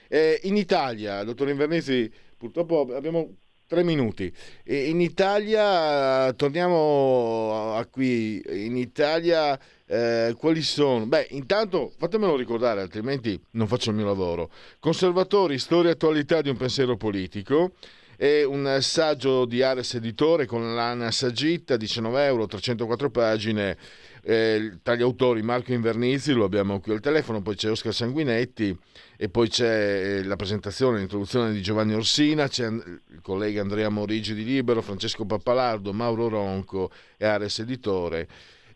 Eh, 0.10 0.42
in 0.44 0.58
Italia, 0.58 1.24
dottor 1.24 1.48
Invernesi, 1.48 2.12
purtroppo 2.36 2.94
abbiamo 2.94 3.36
tre 3.68 3.86
minuti. 3.86 4.30
in 4.66 5.00
Italia, 5.00 6.34
torniamo 6.34 7.74
a 7.74 7.86
qui, 7.86 8.44
in 8.50 8.76
Italia 8.76 9.58
eh, 9.86 10.36
quali 10.38 10.62
sono? 10.62 11.06
Beh, 11.06 11.28
intanto 11.30 11.94
fatemelo 11.98 12.36
ricordare, 12.36 12.82
altrimenti 12.82 13.42
non 13.52 13.68
faccio 13.68 13.92
il 13.92 13.96
mio 13.96 14.08
lavoro. 14.08 14.52
Conservatori, 14.80 15.58
storia 15.58 15.92
e 15.92 15.94
attualità 15.94 16.42
di 16.42 16.50
un 16.50 16.58
pensiero 16.58 16.98
politico. 16.98 17.72
E 18.20 18.44
un 18.44 18.80
saggio 18.82 19.46
di 19.46 19.62
Ares 19.62 19.94
Editore 19.94 20.48
con 20.48 20.74
l'Ana 20.74 21.12
Saggitta, 21.12 21.78
19 21.78 22.26
euro, 22.26 22.48
304 22.48 23.12
pagine. 23.12 23.78
Eh, 24.24 24.80
tra 24.82 24.96
gli 24.96 25.04
autori 25.04 25.44
Marco 25.44 25.72
Invernizzi, 25.72 26.34
lo 26.34 26.44
abbiamo 26.44 26.80
qui 26.80 26.94
al 26.94 27.00
telefono, 27.00 27.44
poi 27.44 27.56
c'è 27.56 27.70
Oscar 27.70 27.94
Sanguinetti 27.94 28.76
e 29.16 29.30
poi 29.30 29.50
c'è 29.50 30.18
eh, 30.18 30.24
la 30.24 30.36
presentazione, 30.36 30.98
l'introduzione 30.98 31.52
di 31.52 31.62
Giovanni 31.62 31.94
Orsina, 31.94 32.48
c'è 32.48 32.66
il 32.66 33.20
collega 33.22 33.62
Andrea 33.62 33.90
Morigi 33.90 34.34
di 34.34 34.44
Libero, 34.44 34.82
Francesco 34.82 35.24
Pappalardo, 35.24 35.94
Mauro 35.94 36.28
Ronco 36.28 36.90
e 37.18 37.26
Ares 37.28 37.60
Editore. 37.60 38.28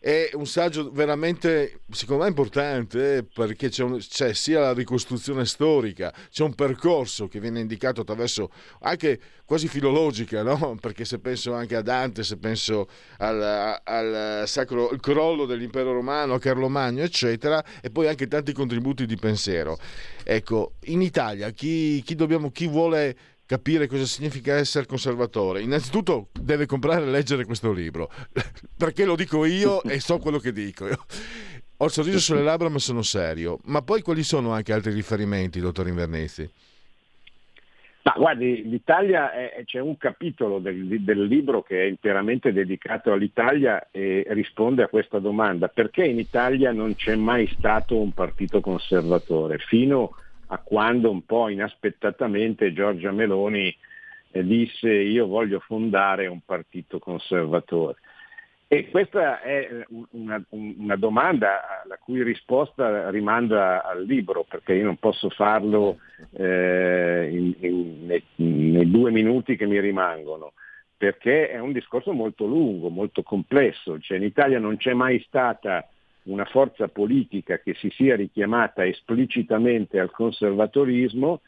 È 0.04 0.30
un 0.32 0.48
saggio 0.48 0.90
veramente, 0.90 1.82
secondo 1.92 2.24
me, 2.24 2.28
importante 2.28 3.22
perché 3.22 3.68
c'è, 3.68 3.84
un, 3.84 3.98
c'è, 3.98 4.34
sia 4.34 4.58
la 4.58 4.72
ricostruzione 4.72 5.46
storica, 5.46 6.12
c'è 6.28 6.42
un 6.42 6.56
percorso 6.56 7.28
che 7.28 7.38
viene 7.38 7.60
indicato 7.60 8.00
attraverso 8.00 8.50
anche 8.80 9.20
quasi 9.44 9.68
filologica, 9.68 10.42
no? 10.42 10.76
perché 10.82 11.04
se 11.04 11.20
penso 11.20 11.54
anche 11.54 11.76
a 11.76 11.82
Dante, 11.82 12.24
se 12.24 12.36
penso 12.36 12.88
al, 13.18 13.80
al 13.84 14.42
sacro 14.48 14.88
crollo 14.98 15.46
dell'impero 15.46 15.92
romano, 15.92 16.34
a 16.34 16.40
Carlo 16.40 16.68
Magno, 16.68 17.04
eccetera, 17.04 17.62
e 17.80 17.90
poi 17.90 18.08
anche 18.08 18.26
tanti 18.26 18.52
contributi 18.52 19.06
di 19.06 19.14
pensiero. 19.14 19.78
Ecco, 20.24 20.72
in 20.86 21.00
Italia 21.00 21.50
chi, 21.50 22.02
chi, 22.02 22.16
dobbiamo, 22.16 22.50
chi 22.50 22.66
vuole 22.66 23.16
capire 23.46 23.86
cosa 23.86 24.04
significa 24.04 24.54
essere 24.54 24.86
conservatore, 24.86 25.60
innanzitutto 25.60 26.28
deve 26.32 26.66
comprare 26.66 27.04
e 27.04 27.10
leggere 27.10 27.44
questo 27.44 27.72
libro, 27.72 28.10
perché 28.76 29.04
lo 29.04 29.16
dico 29.16 29.44
io 29.44 29.82
e 29.82 30.00
so 30.00 30.18
quello 30.18 30.38
che 30.38 30.52
dico. 30.52 30.86
Ho 31.82 31.86
il 31.86 31.90
sorriso 31.90 32.20
sulle 32.20 32.42
labbra 32.42 32.68
ma 32.68 32.78
sono 32.78 33.02
serio. 33.02 33.58
Ma 33.64 33.82
poi 33.82 34.02
quali 34.02 34.22
sono 34.22 34.52
anche 34.52 34.72
altri 34.72 34.92
riferimenti, 34.92 35.58
dottor 35.58 35.88
Invernizzi? 35.88 36.48
Ma 38.04 38.14
guardi, 38.16 38.68
l'Italia 38.68 39.32
è, 39.32 39.62
c'è 39.64 39.78
un 39.78 39.96
capitolo 39.96 40.58
del, 40.58 41.02
del, 41.02 41.24
libro 41.24 41.62
che 41.62 41.82
è 41.82 41.86
interamente 41.86 42.52
dedicato 42.52 43.12
all'Italia 43.12 43.88
e 43.92 44.24
risponde 44.30 44.82
a 44.82 44.88
questa 44.88 45.20
domanda. 45.20 45.68
Perché 45.68 46.04
in 46.04 46.18
Italia 46.18 46.72
non 46.72 46.96
c'è 46.96 47.14
mai 47.14 47.46
stato 47.56 48.00
un 48.00 48.12
partito 48.12 48.60
conservatore? 48.60 49.58
Fino 49.58 50.04
a 50.04 50.22
quando 50.58 51.10
un 51.10 51.24
po' 51.24 51.48
inaspettatamente 51.48 52.72
Giorgia 52.72 53.12
Meloni 53.12 53.74
eh, 54.30 54.44
disse 54.44 54.90
io 54.90 55.26
voglio 55.26 55.60
fondare 55.60 56.26
un 56.26 56.40
partito 56.44 56.98
conservatore. 56.98 57.96
E 58.72 58.88
questa 58.88 59.42
è 59.42 59.84
una, 60.12 60.42
una, 60.48 60.96
domanda 60.96 61.82
la 61.86 61.98
cui 61.98 62.22
risposta 62.22 63.10
rimanda 63.10 63.84
al 63.84 64.02
libro, 64.02 64.46
perché 64.48 64.72
io 64.72 64.84
non 64.84 64.96
posso 64.96 65.28
farlo 65.28 65.98
eh, 66.38 67.28
in, 67.30 67.54
in, 67.58 68.20
nei 68.36 68.90
due 68.90 69.10
minuti 69.10 69.56
che 69.56 69.66
mi 69.66 69.78
rimangono, 69.78 70.54
perché 70.96 71.50
è 71.50 71.58
un 71.58 71.72
discorso 71.72 72.12
molto 72.12 72.46
lungo, 72.46 72.88
molto 72.88 73.22
complesso. 73.22 74.00
Cioè, 74.00 74.16
in 74.16 74.24
Italia 74.24 74.58
non 74.58 74.78
c'è 74.78 74.94
mai 74.94 75.22
stata 75.26 75.86
una 76.24 76.44
forza 76.44 76.88
politica 76.88 77.58
che 77.58 77.74
si 77.74 77.90
sia 77.90 78.16
richiamata 78.16 78.84
esplicitamente 78.84 79.98
al 79.98 80.10
conservatorismo, 80.10 81.40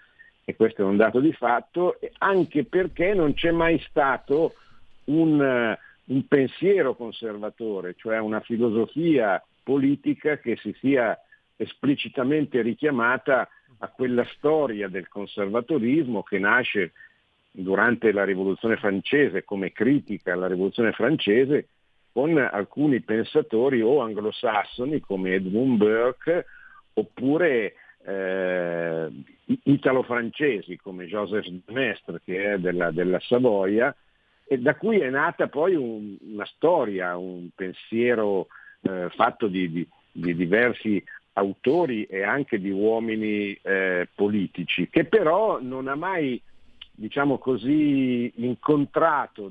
e 0.45 0.57
questo 0.57 0.83
è 0.83 0.85
un 0.85 0.97
dato 0.97 1.21
di 1.21 1.33
fatto, 1.33 1.99
anche 2.19 2.65
perché 2.65 3.15
non 3.15 3.35
c'è 3.35 3.51
mai 3.51 3.79
stato 3.89 4.55
un, 5.05 5.77
un 6.05 6.27
pensiero 6.27 6.95
conservatore, 6.95 7.95
cioè 7.97 8.19
una 8.19 8.41
filosofia 8.41 9.43
politica 9.63 10.39
che 10.39 10.57
si 10.57 10.75
sia 10.79 11.19
esplicitamente 11.57 12.61
richiamata 12.61 13.49
a 13.79 13.89
quella 13.89 14.25
storia 14.37 14.89
del 14.89 15.09
conservatorismo 15.09 16.23
che 16.23 16.39
nasce 16.39 16.93
durante 17.51 18.13
la 18.13 18.25
rivoluzione 18.25 18.77
francese 18.77 19.45
come 19.45 19.73
critica 19.73 20.33
alla 20.33 20.49
rivoluzione 20.49 20.93
francese 20.93 21.69
con 22.15 22.39
alcuni 22.39 23.01
pensatori 23.01 23.83
o 23.83 24.01
anglosassoni 24.01 25.01
come 25.01 25.35
Edmund 25.35 25.79
Burke 25.79 26.47
oppure 26.93 27.75
eh, 28.05 29.09
italo-francesi 29.65 30.77
come 30.77 31.07
Joseph 31.07 31.49
Mestre 31.67 32.21
che 32.25 32.53
è 32.53 32.59
della, 32.59 32.93
della 32.93 33.19
Savoia 33.19 33.93
e 34.47 34.59
da 34.59 34.77
cui 34.77 35.01
è 35.01 35.11
nata 35.11 35.49
poi 35.49 35.75
un, 35.75 36.17
una 36.21 36.47
storia, 36.47 37.17
un 37.17 37.49
pensiero 37.53 38.47
eh, 38.83 39.09
fatto 39.11 39.49
di, 39.49 39.69
di, 39.73 39.89
di, 40.13 40.37
diversi 40.37 41.03
autori 41.33 42.05
e 42.05 42.23
anche 42.23 42.61
di 42.61 42.71
uomini 42.71 43.59
eh, 43.61 44.07
politici, 44.15 44.89
che 44.89 45.05
però 45.07 45.61
non 45.61 45.89
ha 45.89 45.97
mai 45.97 46.41
diciamo 46.93 47.39
così, 47.39 48.31
incontrato 48.37 49.51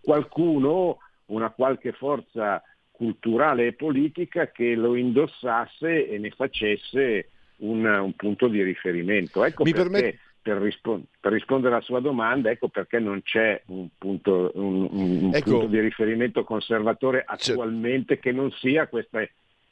qualcuno, 0.00 0.98
una 1.28 1.50
qualche 1.50 1.92
forza 1.92 2.62
culturale 2.90 3.68
e 3.68 3.72
politica 3.72 4.50
che 4.50 4.74
lo 4.74 4.94
indossasse 4.94 6.08
e 6.08 6.18
ne 6.18 6.30
facesse 6.30 7.28
un, 7.58 7.84
un 7.84 8.12
punto 8.14 8.48
di 8.48 8.62
riferimento. 8.62 9.44
Ecco 9.44 9.62
Mi 9.62 9.72
perché 9.72 9.88
permet- 9.88 10.18
per, 10.42 10.56
rispond- 10.58 11.04
per, 11.20 11.32
rispondere 11.32 11.74
alla 11.74 11.84
sua 11.84 12.00
domanda, 12.00 12.50
ecco 12.50 12.68
perché 12.68 12.98
non 12.98 13.22
c'è 13.22 13.62
un 13.66 13.88
punto, 13.96 14.50
un, 14.54 14.88
un 14.90 15.30
ecco. 15.34 15.50
punto 15.50 15.66
di 15.66 15.80
riferimento 15.80 16.44
conservatore 16.44 17.22
attualmente 17.24 18.16
c'è. 18.16 18.20
che 18.20 18.32
non 18.32 18.50
sia 18.52 18.88
questa 18.88 19.26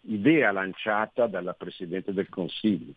idea 0.08 0.52
lanciata 0.52 1.26
dalla 1.26 1.52
Presidente 1.52 2.12
del 2.12 2.28
Consiglio. 2.28 2.92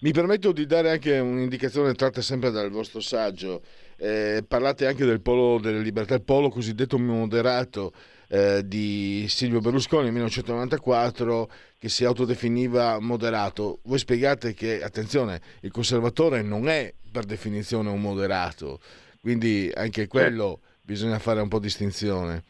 Mi 0.00 0.12
permetto 0.12 0.52
di 0.52 0.66
dare 0.66 0.90
anche 0.90 1.18
un'indicazione 1.18 1.94
tratta 1.94 2.20
sempre 2.20 2.50
dal 2.50 2.70
vostro 2.70 3.00
saggio. 3.00 3.62
Eh, 4.02 4.42
parlate 4.48 4.88
anche 4.88 5.04
del 5.04 5.20
polo 5.20 5.60
delle 5.60 5.78
libertà, 5.78 6.14
il 6.14 6.24
polo 6.24 6.48
cosiddetto 6.48 6.98
moderato 6.98 7.92
eh, 8.26 8.66
di 8.66 9.26
Silvio 9.28 9.60
Berlusconi 9.60 10.02
nel 10.02 10.12
1994 10.14 11.48
che 11.78 11.88
si 11.88 12.04
autodefiniva 12.04 12.98
moderato. 12.98 13.78
Voi 13.84 13.98
spiegate 13.98 14.54
che, 14.54 14.82
attenzione, 14.82 15.40
il 15.60 15.70
conservatore 15.70 16.42
non 16.42 16.68
è 16.68 16.92
per 17.12 17.26
definizione 17.26 17.90
un 17.90 18.00
moderato, 18.00 18.80
quindi 19.20 19.70
anche 19.72 20.08
quello 20.08 20.58
bisogna 20.80 21.20
fare 21.20 21.40
un 21.40 21.46
po' 21.46 21.60
distinzione. 21.60 22.42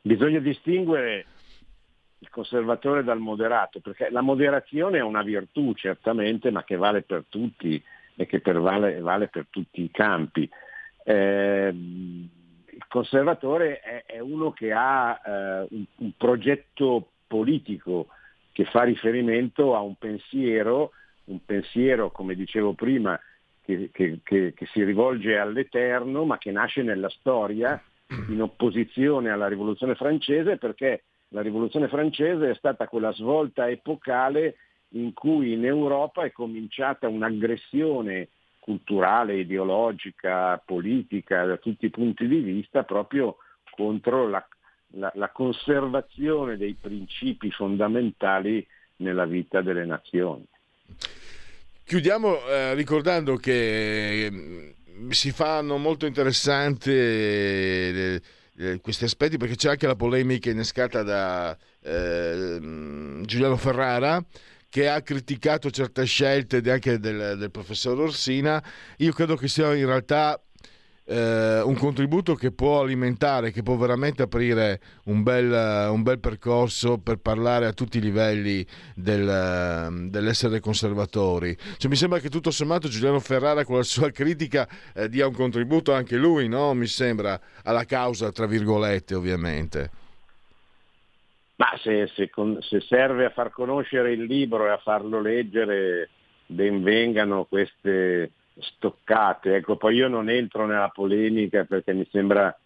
Bisogna 0.00 0.40
distinguere 0.40 1.26
il 2.18 2.28
conservatore 2.30 3.04
dal 3.04 3.20
moderato, 3.20 3.78
perché 3.78 4.08
la 4.10 4.22
moderazione 4.22 4.98
è 4.98 5.02
una 5.02 5.22
virtù 5.22 5.72
certamente, 5.74 6.50
ma 6.50 6.64
che 6.64 6.74
vale 6.74 7.02
per 7.02 7.26
tutti 7.28 7.80
e 8.22 8.26
che 8.26 8.40
per 8.40 8.58
vale, 8.60 9.00
vale, 9.00 9.28
per 9.28 9.46
tutti 9.50 9.82
i 9.82 9.90
campi. 9.90 10.48
Eh, 11.04 11.68
il 11.72 12.86
conservatore 12.88 13.80
è, 13.80 14.04
è, 14.06 14.18
uno 14.20 14.52
che 14.52 14.72
ha 14.72 15.20
eh, 15.24 15.66
un, 15.70 15.84
un, 15.96 16.12
progetto 16.16 17.10
politico 17.26 18.08
che 18.52 18.64
fa 18.64 18.84
riferimento 18.84 19.74
a 19.74 19.80
un 19.80 19.96
pensiero, 19.96 20.92
un 21.24 21.44
pensiero, 21.44 22.10
come 22.10 22.34
dicevo 22.34 22.74
prima, 22.74 23.18
che, 23.64 23.90
che, 23.92 24.20
che, 24.22 24.52
che 24.54 24.66
si 24.66 24.84
rivolge 24.84 25.38
all'eterno, 25.38 26.24
ma 26.24 26.38
che 26.38 26.52
nasce 26.52 26.82
nella 26.82 27.08
storia 27.08 27.80
in 28.28 28.40
opposizione 28.40 29.30
alla 29.30 29.48
rivoluzione 29.48 29.94
francese 29.94 30.58
perché 30.58 31.04
la 31.28 31.40
rivoluzione 31.40 31.88
francese 31.88 32.50
è 32.50 32.54
stata 32.54 32.86
quella 32.86 33.12
svolta 33.12 33.68
epocale 33.70 34.56
in 34.92 35.12
cui 35.12 35.52
in 35.52 35.64
Europa 35.64 36.24
è 36.24 36.32
cominciata 36.32 37.08
un'aggressione 37.08 38.28
culturale, 38.58 39.40
ideologica, 39.40 40.60
politica, 40.64 41.44
da 41.44 41.56
tutti 41.56 41.86
i 41.86 41.90
punti 41.90 42.26
di 42.28 42.38
vista, 42.38 42.84
proprio 42.84 43.36
contro 43.74 44.28
la, 44.28 44.46
la, 44.94 45.10
la 45.16 45.30
conservazione 45.30 46.56
dei 46.56 46.76
principi 46.80 47.50
fondamentali 47.50 48.64
nella 48.96 49.24
vita 49.24 49.62
delle 49.62 49.84
nazioni. 49.84 50.44
Chiudiamo 51.84 52.46
eh, 52.46 52.74
ricordando 52.74 53.36
che 53.36 54.26
eh, 54.26 54.74
si 55.08 55.32
fanno 55.32 55.76
molto 55.78 56.06
interessanti 56.06 56.90
eh, 56.90 58.20
eh, 58.56 58.80
questi 58.80 59.04
aspetti 59.04 59.38
perché 59.38 59.56
c'è 59.56 59.70
anche 59.70 59.86
la 59.86 59.96
polemica 59.96 60.50
innescata 60.50 61.02
da 61.02 61.56
eh, 61.82 62.58
Giuliano 63.24 63.56
Ferrara 63.56 64.22
che 64.72 64.88
ha 64.88 65.02
criticato 65.02 65.70
certe 65.70 66.06
scelte 66.06 66.62
anche 66.70 66.98
del, 66.98 67.36
del 67.36 67.50
professor 67.50 68.00
Orsina. 68.00 68.64
Io 68.96 69.12
credo 69.12 69.36
che 69.36 69.46
sia 69.46 69.74
in 69.74 69.84
realtà 69.84 70.42
eh, 71.04 71.60
un 71.60 71.74
contributo 71.74 72.34
che 72.34 72.52
può 72.52 72.80
alimentare, 72.80 73.50
che 73.50 73.62
può 73.62 73.76
veramente 73.76 74.22
aprire 74.22 74.80
un 75.04 75.22
bel, 75.22 75.90
un 75.90 76.02
bel 76.02 76.18
percorso 76.20 76.96
per 76.96 77.18
parlare 77.18 77.66
a 77.66 77.74
tutti 77.74 77.98
i 77.98 78.00
livelli 78.00 78.66
del, 78.94 80.08
dell'essere 80.08 80.58
conservatori. 80.60 81.54
Cioè, 81.76 81.90
mi 81.90 81.96
sembra 81.96 82.18
che 82.18 82.30
tutto 82.30 82.50
sommato 82.50 82.88
Giuliano 82.88 83.20
Ferrara 83.20 83.66
con 83.66 83.76
la 83.76 83.82
sua 83.82 84.10
critica 84.10 84.66
eh, 84.94 85.10
dia 85.10 85.26
un 85.26 85.34
contributo 85.34 85.92
anche 85.92 86.16
lui, 86.16 86.48
no? 86.48 86.72
mi 86.72 86.86
sembra, 86.86 87.38
alla 87.64 87.84
causa, 87.84 88.32
tra 88.32 88.46
virgolette 88.46 89.14
ovviamente. 89.14 89.90
Ma 91.56 91.78
se, 91.82 92.06
se, 92.08 92.30
se 92.60 92.80
serve 92.80 93.24
a 93.26 93.30
far 93.30 93.50
conoscere 93.50 94.12
il 94.12 94.24
libro 94.24 94.66
e 94.66 94.70
a 94.70 94.78
farlo 94.78 95.20
leggere, 95.20 96.08
ben 96.46 96.82
vengano 96.82 97.44
queste 97.44 98.32
stoccate. 98.58 99.56
Ecco, 99.56 99.76
poi 99.76 99.96
io 99.96 100.08
non 100.08 100.28
entro 100.28 100.66
nella 100.66 100.88
polemica 100.88 101.64
perché 101.64 101.92
mi 101.92 102.06
sembra 102.10 102.56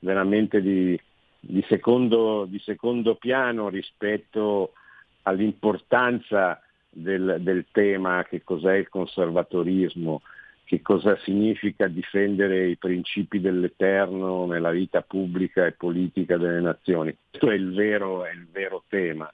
veramente 0.00 0.60
di, 0.60 0.98
di, 1.38 1.64
secondo, 1.68 2.44
di 2.48 2.58
secondo, 2.60 3.14
piano 3.16 3.68
rispetto 3.68 4.72
all'importanza 5.22 6.60
del, 6.88 7.38
del, 7.40 7.66
tema 7.72 8.24
che 8.24 8.42
cos'è 8.42 8.74
il 8.74 8.88
conservatorismo, 8.88 10.22
che 10.72 10.80
cosa 10.80 11.18
significa 11.18 11.86
difendere 11.86 12.66
i 12.66 12.78
principi 12.78 13.40
dell'eterno 13.40 14.46
nella 14.46 14.70
vita 14.70 15.02
pubblica 15.02 15.66
e 15.66 15.72
politica 15.72 16.38
delle 16.38 16.62
nazioni. 16.62 17.14
Questo 17.28 17.50
è 17.50 17.54
il 17.54 17.74
vero, 17.74 18.24
è 18.24 18.30
il 18.30 18.46
vero 18.50 18.82
tema 18.88 19.30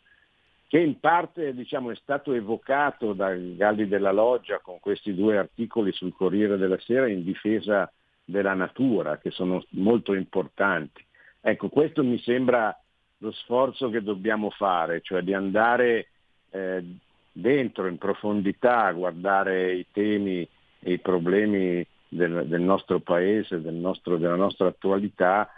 che 0.66 0.81
in 0.81 0.98
parte 0.98 1.55
diciamo, 1.55 1.92
è 1.92 1.94
stato 1.94 2.33
evocato 2.33 3.12
da 3.12 3.33
Galli 3.37 3.87
della 3.87 4.11
Loggia 4.11 4.59
con 4.59 4.81
questi 4.81 5.14
due 5.14 5.38
articoli 5.38 5.92
sul 5.92 6.12
Corriere 6.12 6.57
della 6.57 6.79
Sera 6.81 7.07
in 7.07 7.22
difesa 7.22 7.88
della 8.24 8.55
natura, 8.55 9.18
che 9.18 9.31
sono 9.31 9.64
molto 9.70 10.14
importanti. 10.14 11.07
Ecco, 11.40 11.68
questo 11.68 12.03
mi 12.03 12.18
sembra 12.18 12.77
lo 13.18 13.31
sforzo 13.31 13.90
che 13.90 14.03
dobbiamo 14.03 14.51
fare, 14.51 15.03
cioè 15.03 15.22
di 15.22 15.35
andare 15.35 16.09
eh, 16.51 16.85
dentro, 17.31 17.87
in 17.87 17.96
profondità, 17.96 18.87
a 18.87 18.92
guardare 18.92 19.74
i 19.74 19.87
temi 19.92 20.46
i 20.80 20.98
problemi 20.98 21.84
del, 22.08 22.46
del 22.46 22.60
nostro 22.60 23.00
paese, 23.00 23.60
del 23.60 23.74
nostro, 23.74 24.16
della 24.16 24.36
nostra 24.36 24.68
attualità, 24.68 25.50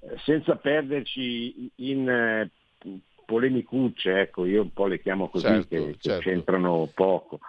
eh, 0.00 0.18
senza 0.24 0.56
perderci 0.56 1.70
in 1.76 2.08
eh, 2.08 2.50
polemicucce, 3.24 4.20
ecco, 4.20 4.44
io 4.44 4.62
un 4.62 4.72
po' 4.72 4.86
le 4.86 5.00
chiamo 5.00 5.28
così, 5.28 5.46
certo, 5.46 5.68
che, 5.68 5.96
certo. 5.98 6.22
c'entrano 6.22 6.88
poco. 6.92 7.40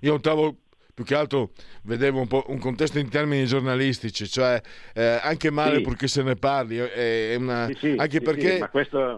Io 0.00 0.12
notavo 0.12 0.56
più 0.92 1.04
che 1.04 1.14
altro 1.14 1.50
vedevo 1.84 2.20
un, 2.20 2.26
po' 2.26 2.44
un 2.48 2.58
contesto 2.58 2.98
in 2.98 3.08
termini 3.08 3.44
giornalistici, 3.46 4.26
cioè 4.26 4.60
eh, 4.94 5.20
anche 5.22 5.50
male 5.50 5.76
sì. 5.76 5.82
purché 5.82 6.08
se 6.08 6.22
ne 6.22 6.34
parli, 6.34 6.76
è 6.76 7.36
una... 7.36 7.66
sì, 7.66 7.74
sì, 7.74 7.94
anche 7.96 8.20
perché 8.20 8.68
questo... 8.70 9.16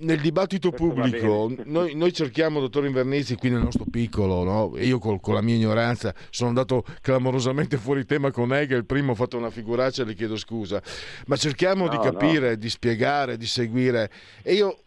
nel 0.00 0.20
dibattito 0.20 0.70
pubblico 0.70 1.52
noi, 1.64 1.94
noi, 1.94 2.12
cerchiamo, 2.12 2.60
dottor 2.60 2.84
Invernizzi, 2.86 3.36
qui 3.36 3.50
nel 3.50 3.62
nostro 3.62 3.84
piccolo, 3.90 4.42
no? 4.42 4.72
io 4.78 4.98
col, 4.98 5.20
con 5.20 5.34
la 5.34 5.42
mia 5.42 5.54
ignoranza 5.54 6.14
sono 6.30 6.48
andato 6.48 6.84
clamorosamente 7.00 7.76
fuori 7.76 8.04
tema 8.04 8.30
con 8.30 8.52
Hegel, 8.52 8.84
prima 8.84 9.12
ho 9.12 9.14
fatto 9.14 9.36
una 9.36 9.50
figuraccia, 9.50 10.04
le 10.04 10.14
chiedo 10.14 10.36
scusa, 10.36 10.82
ma 11.26 11.36
cerchiamo 11.36 11.86
no, 11.86 11.90
di 11.90 11.98
capire, 11.98 12.50
no. 12.50 12.56
di 12.56 12.68
spiegare, 12.68 13.36
di 13.36 13.46
seguire 13.46 14.10
e 14.42 14.54
io 14.54 14.83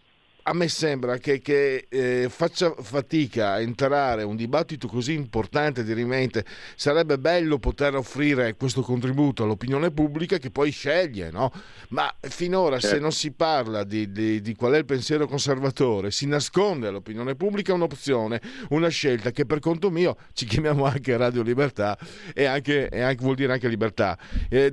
a 0.47 0.53
me 0.53 0.69
sembra 0.69 1.17
che, 1.17 1.39
che 1.41 1.87
eh, 1.89 2.27
faccia 2.29 2.73
fatica 2.79 3.51
a 3.51 3.59
entrare 3.59 4.23
un 4.23 4.37
dibattito 4.37 4.87
così 4.87 5.13
importante 5.13 5.83
di 5.83 5.91
rimente. 5.91 6.45
Sarebbe 6.75 7.17
bello 7.19 7.59
poter 7.59 7.95
offrire 7.95 8.55
questo 8.55 8.81
contributo 8.81 9.43
all'opinione 9.43 9.91
pubblica 9.91 10.37
che 10.37 10.49
poi 10.49 10.71
sceglie, 10.71 11.31
no? 11.31 11.51
Ma 11.89 12.13
finora 12.21 12.79
certo. 12.79 12.95
se 12.95 13.01
non 13.01 13.11
si 13.11 13.31
parla 13.31 13.83
di, 13.83 14.09
di, 14.09 14.41
di, 14.41 14.55
qual 14.55 14.73
è 14.73 14.77
il 14.77 14.85
pensiero 14.85 15.27
conservatore, 15.27 16.11
si 16.11 16.25
nasconde 16.27 16.87
all'opinione 16.87 17.35
pubblica 17.35 17.73
un'opzione, 17.73 18.41
una 18.69 18.87
scelta 18.87 19.31
che 19.31 19.45
per 19.45 19.59
conto 19.59 19.91
mio 19.91 20.15
ci 20.31 20.45
chiamiamo 20.45 20.85
anche 20.85 21.17
Radio 21.17 21.41
Libertà 21.41 21.97
e, 22.33 22.45
anche, 22.45 22.87
e 22.87 23.01
anche, 23.01 23.21
vuol 23.21 23.35
dire 23.35 23.51
anche 23.51 23.67
libertà. 23.67 24.17
Eh, 24.49 24.71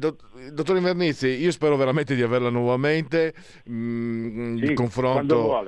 dottor 0.52 0.76
Invernizzi, 0.76 1.28
io 1.28 1.50
spero 1.50 1.76
veramente 1.76 2.14
di 2.14 2.22
averla 2.22 2.50
nuovamente. 2.50 3.34
Mm, 3.68 4.56
sì, 4.56 4.64
il 4.64 4.74
confronto 4.74 5.64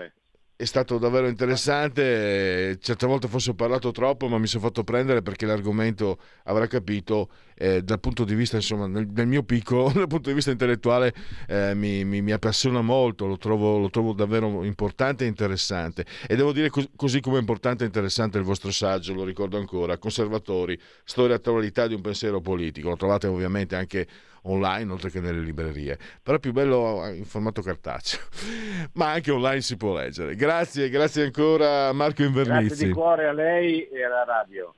è 0.59 0.65
stato 0.65 0.97
davvero 0.97 1.29
interessante. 1.29 2.79
Certe 2.81 3.07
volte 3.07 3.29
forse 3.29 3.51
ho 3.51 3.55
parlato 3.55 3.91
troppo, 3.93 4.27
ma 4.27 4.39
mi 4.39 4.47
sono 4.47 4.65
fatto 4.65 4.85
prendere 4.85 5.21
perché 5.21 5.45
l'argomento 5.45 6.19
avrà 6.45 6.67
capito 6.67 7.29
eh, 7.55 7.83
dal 7.83 8.01
punto 8.01 8.25
di 8.25 8.35
vista, 8.35 8.57
insomma, 8.57 8.87
nel, 8.87 9.07
nel, 9.07 9.27
mio 9.27 9.43
piccolo, 9.43 9.91
dal 9.95 10.07
punto 10.07 10.31
di 10.31 10.35
vista 10.35 10.51
intellettuale, 10.51 11.13
eh, 11.47 11.75
mi, 11.75 12.05
mi, 12.05 12.23
mi, 12.23 12.33
appassiona 12.33 12.81
molto, 12.81 13.27
lo 13.27 13.37
trovo, 13.37 13.79
lo 13.79 13.91
trovo, 13.91 14.15
davvero 14.15 14.65
importante 14.65 15.25
e 15.25 15.29
interessante. 15.29 16.07
E 16.27 16.37
devo 16.37 16.53
dire 16.53 16.71
cos- 16.71 16.89
così 16.97 17.21
come 17.21 17.37
è 17.37 17.41
importante 17.41 17.85
e 17.85 17.87
interessante 17.87 18.39
il 18.39 18.45
vostro 18.45 18.71
saggio, 18.71 19.13
lo 19.13 19.25
ricordo 19.25 19.59
ancora, 19.59 19.99
Conservatori, 19.99 20.79
storia 21.05 21.35
e 21.35 21.37
attualità 21.37 21.87
di 21.87 21.95
un 21.95 22.01
pensiero 22.01 22.41
politico. 22.41 22.89
Lo 22.89 22.97
trovate 22.97 23.27
ovviamente 23.27 23.77
anche 23.77 24.07
online 24.47 24.93
oltre 24.93 25.11
che 25.11 25.21
nelle 25.21 25.41
librerie, 25.41 25.99
però 26.23 26.37
è 26.37 26.41
più 26.41 26.53
bello 26.53 27.07
in 27.13 27.25
formato 27.25 27.63
cartaceo, 27.63 28.21
ma 28.95 29.13
anche 29.13 29.31
online 29.31 29.61
si 29.61 29.77
può 29.77 29.95
leggere. 29.95 30.35
Grazie, 30.35 30.89
grazie 30.89 31.25
ancora 31.25 31.93
Marco 31.93 32.23
Invernizzi. 32.23 32.67
Grazie 32.67 32.87
di 32.87 32.93
cuore 32.93 33.27
a 33.27 33.33
lei 33.33 33.89
e 33.89 34.05
alla 34.05 34.25
radio. 34.25 34.75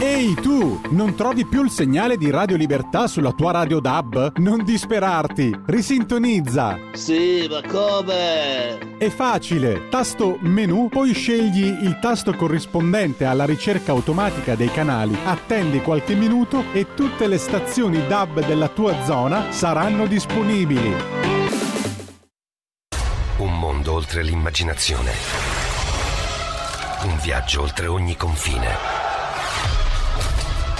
Ehi 0.00 0.34
tu, 0.34 0.80
non 0.90 1.14
trovi 1.14 1.46
più 1.46 1.62
il 1.62 1.70
segnale 1.70 2.16
di 2.16 2.28
Radio 2.28 2.56
Libertà 2.56 3.06
sulla 3.06 3.32
tua 3.32 3.52
radio 3.52 3.78
DAB? 3.78 4.38
Non 4.38 4.64
disperarti, 4.64 5.56
risintonizza. 5.66 6.78
Sì, 6.92 7.46
ma 7.48 7.60
come? 7.66 8.96
È 8.98 9.08
facile, 9.08 9.88
tasto 9.88 10.36
menu, 10.40 10.88
poi 10.88 11.12
scegli 11.12 11.64
il 11.64 11.98
tasto 12.00 12.34
corrispondente 12.34 13.24
alla 13.24 13.44
ricerca 13.44 13.92
automatica 13.92 14.56
dei 14.56 14.70
canali, 14.70 15.16
attendi 15.24 15.80
qualche 15.80 16.14
minuto 16.14 16.64
e 16.72 16.94
tutte 16.94 17.28
le 17.28 17.38
stazioni 17.38 18.04
DAB 18.06 18.44
della 18.44 18.68
tua 18.68 19.04
zona 19.04 19.52
saranno 19.52 20.06
disponibili. 20.06 20.92
Un 23.36 23.58
mondo 23.58 23.92
oltre 23.92 24.22
l'immaginazione. 24.22 25.12
Un 27.04 27.18
viaggio 27.22 27.62
oltre 27.62 27.86
ogni 27.86 28.16
confine 28.16 29.13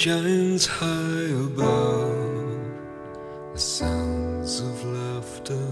Shines 0.00 0.64
high 0.64 1.28
above 1.44 2.58
the 3.52 3.58
sounds 3.58 4.60
of 4.60 4.82
laughter. 4.82 5.66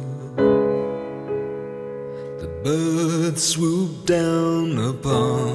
The 2.43 2.51
birds 2.62 3.43
swoop 3.43 4.05
down 4.05 4.77
upon 4.93 5.47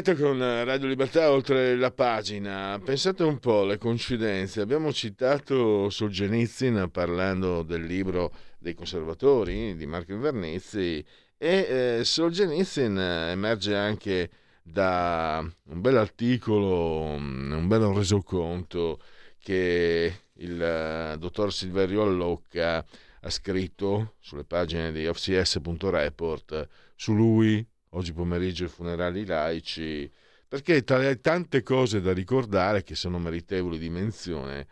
diretta 0.00 0.14
con 0.14 0.38
Radio 0.38 0.86
Libertà 0.86 1.32
oltre 1.32 1.74
la 1.74 1.90
pagina. 1.90 2.80
Pensate 2.84 3.24
un 3.24 3.38
po' 3.38 3.62
alle 3.62 3.78
coincidenze. 3.78 4.60
Abbiamo 4.60 4.92
citato 4.92 5.90
Solzhenitsyn 5.90 6.88
parlando 6.92 7.64
del 7.64 7.82
libro 7.82 8.32
dei 8.58 8.74
conservatori 8.74 9.74
di 9.74 9.86
Marco 9.86 10.12
Invernizzi 10.12 11.04
e 11.36 11.98
eh, 11.98 12.04
Solzhenitsyn 12.04 12.96
emerge 12.96 13.74
anche 13.74 14.30
da 14.62 15.38
un 15.40 15.80
bel 15.80 15.96
articolo, 15.96 17.00
un 17.00 17.66
bel 17.66 17.80
resoconto 17.86 19.00
che 19.42 20.14
il 20.34 20.62
eh, 20.62 21.16
dottor 21.18 21.52
Silverio 21.52 22.02
Allocca 22.02 22.84
ha 23.20 23.30
scritto 23.30 24.14
sulle 24.20 24.44
pagine 24.44 24.92
di 24.92 25.08
offcs.report 25.08 26.68
su 26.94 27.14
lui 27.14 27.66
oggi 27.90 28.12
pomeriggio 28.12 28.64
i 28.64 28.68
funerali 28.68 29.24
laici, 29.24 30.10
perché 30.46 30.82
tra 30.82 30.98
le 30.98 31.20
tante 31.20 31.62
cose 31.62 32.00
da 32.00 32.12
ricordare 32.12 32.82
che 32.82 32.94
sono 32.94 33.18
meritevoli 33.18 33.78
di 33.78 33.90
menzione, 33.90 34.66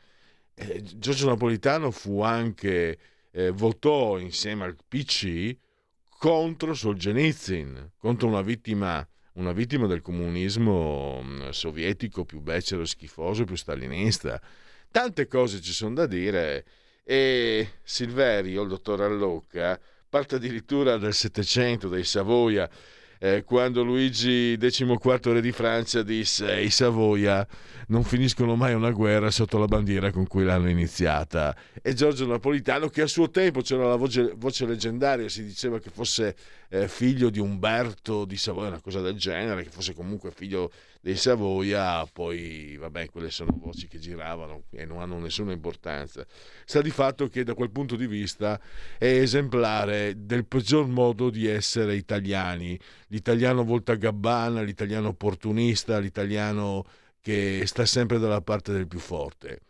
eh, 0.54 0.82
Giorgio 0.82 1.26
Napolitano 1.28 1.90
fu 1.90 2.22
anche, 2.22 2.98
eh, 3.30 3.50
votò 3.50 4.18
insieme 4.18 4.64
al 4.64 4.76
PC 4.88 5.56
contro 6.18 6.72
Solzhenitsyn, 6.72 7.92
contro 7.98 8.28
una 8.28 8.40
vittima, 8.40 9.06
una 9.34 9.52
vittima 9.52 9.86
del 9.86 10.00
comunismo 10.00 11.20
mh, 11.20 11.50
sovietico 11.50 12.24
più 12.24 12.40
becero 12.40 12.86
schifoso, 12.86 13.44
più 13.44 13.56
stalinista. 13.56 14.40
Tante 14.90 15.26
cose 15.26 15.60
ci 15.60 15.72
sono 15.72 15.94
da 15.94 16.06
dire 16.06 16.64
e 17.04 17.68
Silverio, 17.82 18.62
il 18.62 18.68
dottor 18.68 19.02
Allocca, 19.02 19.78
parte 20.08 20.36
addirittura 20.36 20.96
del 20.96 21.12
Settecento, 21.12 21.88
dei 21.88 22.02
Savoia, 22.02 22.68
eh, 23.18 23.44
quando 23.44 23.82
Luigi 23.82 24.56
XIV 24.58 25.18
re 25.32 25.40
di 25.40 25.52
Francia 25.52 26.02
disse 26.02 26.60
i 26.60 26.70
Savoia 26.70 27.46
non 27.88 28.02
finiscono 28.02 28.56
mai 28.56 28.74
una 28.74 28.90
guerra 28.90 29.30
sotto 29.30 29.58
la 29.58 29.66
bandiera 29.66 30.10
con 30.10 30.26
cui 30.26 30.44
l'hanno 30.44 30.68
iniziata. 30.68 31.54
E 31.82 31.94
Giorgio 31.94 32.26
Napolitano 32.26 32.88
che 32.88 33.02
a 33.02 33.06
suo 33.06 33.30
tempo 33.30 33.60
c'era 33.60 33.86
la 33.86 33.96
voce, 33.96 34.32
voce 34.36 34.66
leggendaria 34.66 35.28
si 35.28 35.44
diceva 35.44 35.78
che 35.78 35.90
fosse 35.90 36.34
eh, 36.68 36.88
figlio 36.88 37.30
di 37.30 37.38
Umberto 37.38 38.24
di 38.24 38.36
Savoia 38.36 38.68
una 38.68 38.80
cosa 38.80 39.00
del 39.00 39.16
genere 39.16 39.62
che 39.62 39.70
fosse 39.70 39.94
comunque 39.94 40.30
figlio 40.30 40.70
dei 41.06 41.14
Savoia 41.14 42.04
poi 42.12 42.76
vabbè 42.76 43.10
quelle 43.10 43.30
sono 43.30 43.56
voci 43.60 43.86
che 43.86 44.00
giravano 44.00 44.64
e 44.72 44.84
non 44.84 44.98
hanno 44.98 45.20
nessuna 45.20 45.52
importanza. 45.52 46.26
Sta 46.64 46.82
di 46.82 46.90
fatto 46.90 47.28
che 47.28 47.44
da 47.44 47.54
quel 47.54 47.70
punto 47.70 47.94
di 47.94 48.08
vista 48.08 48.60
è 48.98 49.04
esemplare 49.04 50.14
del 50.16 50.46
peggior 50.46 50.88
modo 50.88 51.30
di 51.30 51.46
essere 51.46 51.94
italiani. 51.94 52.76
L'italiano 53.06 53.62
voltagabbana, 53.62 54.62
l'italiano 54.62 55.06
opportunista, 55.06 56.00
l'italiano 56.00 56.84
che 57.20 57.62
sta 57.66 57.86
sempre 57.86 58.18
dalla 58.18 58.40
parte 58.40 58.72
del 58.72 58.88
più 58.88 58.98
forte 58.98 59.60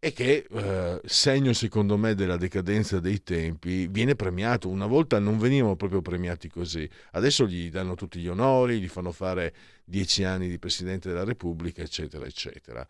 e 0.00 0.12
che, 0.12 0.46
eh, 0.48 1.00
segno 1.04 1.52
secondo 1.52 1.96
me 1.96 2.14
della 2.14 2.36
decadenza 2.36 3.00
dei 3.00 3.22
tempi, 3.22 3.88
viene 3.88 4.14
premiato. 4.14 4.68
Una 4.68 4.86
volta 4.86 5.18
non 5.18 5.38
venivano 5.38 5.74
proprio 5.76 6.00
premiati 6.02 6.48
così, 6.48 6.88
adesso 7.12 7.46
gli 7.46 7.68
danno 7.70 7.94
tutti 7.94 8.20
gli 8.20 8.28
onori, 8.28 8.80
gli 8.80 8.88
fanno 8.88 9.10
fare 9.12 9.54
dieci 9.84 10.22
anni 10.22 10.48
di 10.48 10.58
Presidente 10.58 11.08
della 11.08 11.24
Repubblica, 11.24 11.82
eccetera, 11.82 12.24
eccetera. 12.26 12.86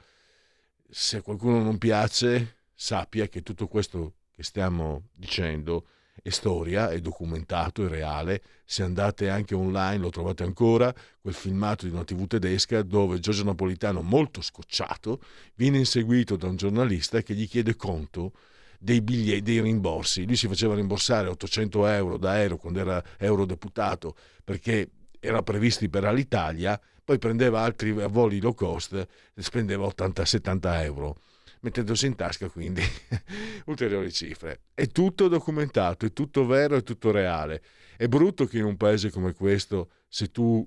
Se 0.90 1.18
a 1.18 1.23
qualcuno 1.23 1.62
non 1.62 1.79
piace, 1.79 2.57
sappia 2.75 3.27
che 3.29 3.42
tutto 3.42 3.68
questo 3.68 4.14
che 4.35 4.42
stiamo 4.42 5.09
dicendo 5.14 5.87
è 6.22 6.31
storia, 6.31 6.90
è 6.90 7.00
documentato, 7.00 7.85
è 7.85 7.88
reale. 7.88 8.42
Se 8.64 8.83
andate 8.83 9.28
anche 9.28 9.54
online 9.54 9.98
lo 9.98 10.11
trovate 10.11 10.42
ancora, 10.42 10.94
quel 11.20 11.35
filmato 11.35 11.87
di 11.87 11.92
una 11.92 12.04
tv 12.04 12.26
tedesca 12.26 12.83
dove 12.83 13.18
Giorgio 13.18 13.44
Napolitano, 13.44 14.02
molto 14.02 14.40
scocciato, 14.42 15.20
viene 15.54 15.78
inseguito 15.78 16.37
da 16.37 16.48
un 16.48 16.57
giornalista 16.57 17.22
che 17.22 17.35
gli 17.35 17.48
chiede 17.48 17.76
conto 17.76 18.33
dei 18.78 19.00
biglietti, 19.00 19.42
dei 19.42 19.61
rimborsi. 19.61 20.24
Lui 20.24 20.37
si 20.37 20.48
faceva 20.48 20.74
rimborsare 20.74 21.28
800 21.28 21.87
euro 21.87 22.16
da 22.16 22.31
Aero 22.33 22.57
quando 22.57 22.81
era 22.81 23.02
eurodeputato 23.18 24.14
perché 24.44 24.90
era 25.20 25.42
previsti 25.42 25.88
per 25.88 26.04
l'Italia, 26.12 26.81
poi 27.04 27.18
prendeva 27.18 27.62
altri 27.62 27.92
voli 27.92 28.40
low 28.40 28.54
cost 28.54 28.92
e 28.92 29.42
spendeva 29.42 29.87
80-70 29.87 30.83
euro 30.83 31.16
mettendosi 31.61 32.07
in 32.07 32.14
tasca 32.14 32.49
quindi 32.49 32.83
ulteriori 33.66 34.12
cifre. 34.12 34.61
È 34.75 34.87
tutto 34.87 35.29
documentato, 35.29 36.07
è 36.07 36.12
tutto 36.12 36.47
vero, 36.47 36.77
è 36.77 36.83
tutto 36.83 37.11
reale. 37.11 37.62
È 37.97 38.07
brutto 38.07 38.47
che 38.47 38.59
in 38.59 38.64
un 38.64 38.77
paese 38.77 39.11
come 39.11 39.33
questo, 39.33 39.90
se 40.09 40.31
tu 40.31 40.66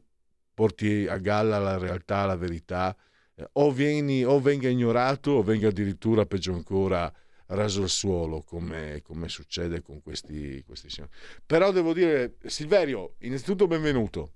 porti 0.53 1.07
a 1.07 1.17
galla 1.17 1.57
la 1.59 1.77
realtà, 1.77 2.25
la 2.25 2.35
verità, 2.35 2.95
eh, 3.35 3.47
o, 3.53 3.71
vieni, 3.71 4.23
o 4.23 4.39
venga 4.39 4.67
ignorato 4.67 5.31
o 5.31 5.43
venga 5.43 5.69
addirittura, 5.69 6.25
peggio 6.25 6.53
ancora, 6.53 7.11
raso 7.47 7.81
al 7.83 7.89
suolo 7.89 8.41
come, 8.41 9.01
come 9.03 9.27
succede 9.29 9.81
con 9.81 10.01
questi, 10.01 10.63
questi 10.65 10.89
signori. 10.89 11.13
Però 11.45 11.71
devo 11.71 11.93
dire, 11.93 12.35
Silverio, 12.45 13.15
innanzitutto 13.19 13.67
benvenuto. 13.67 14.31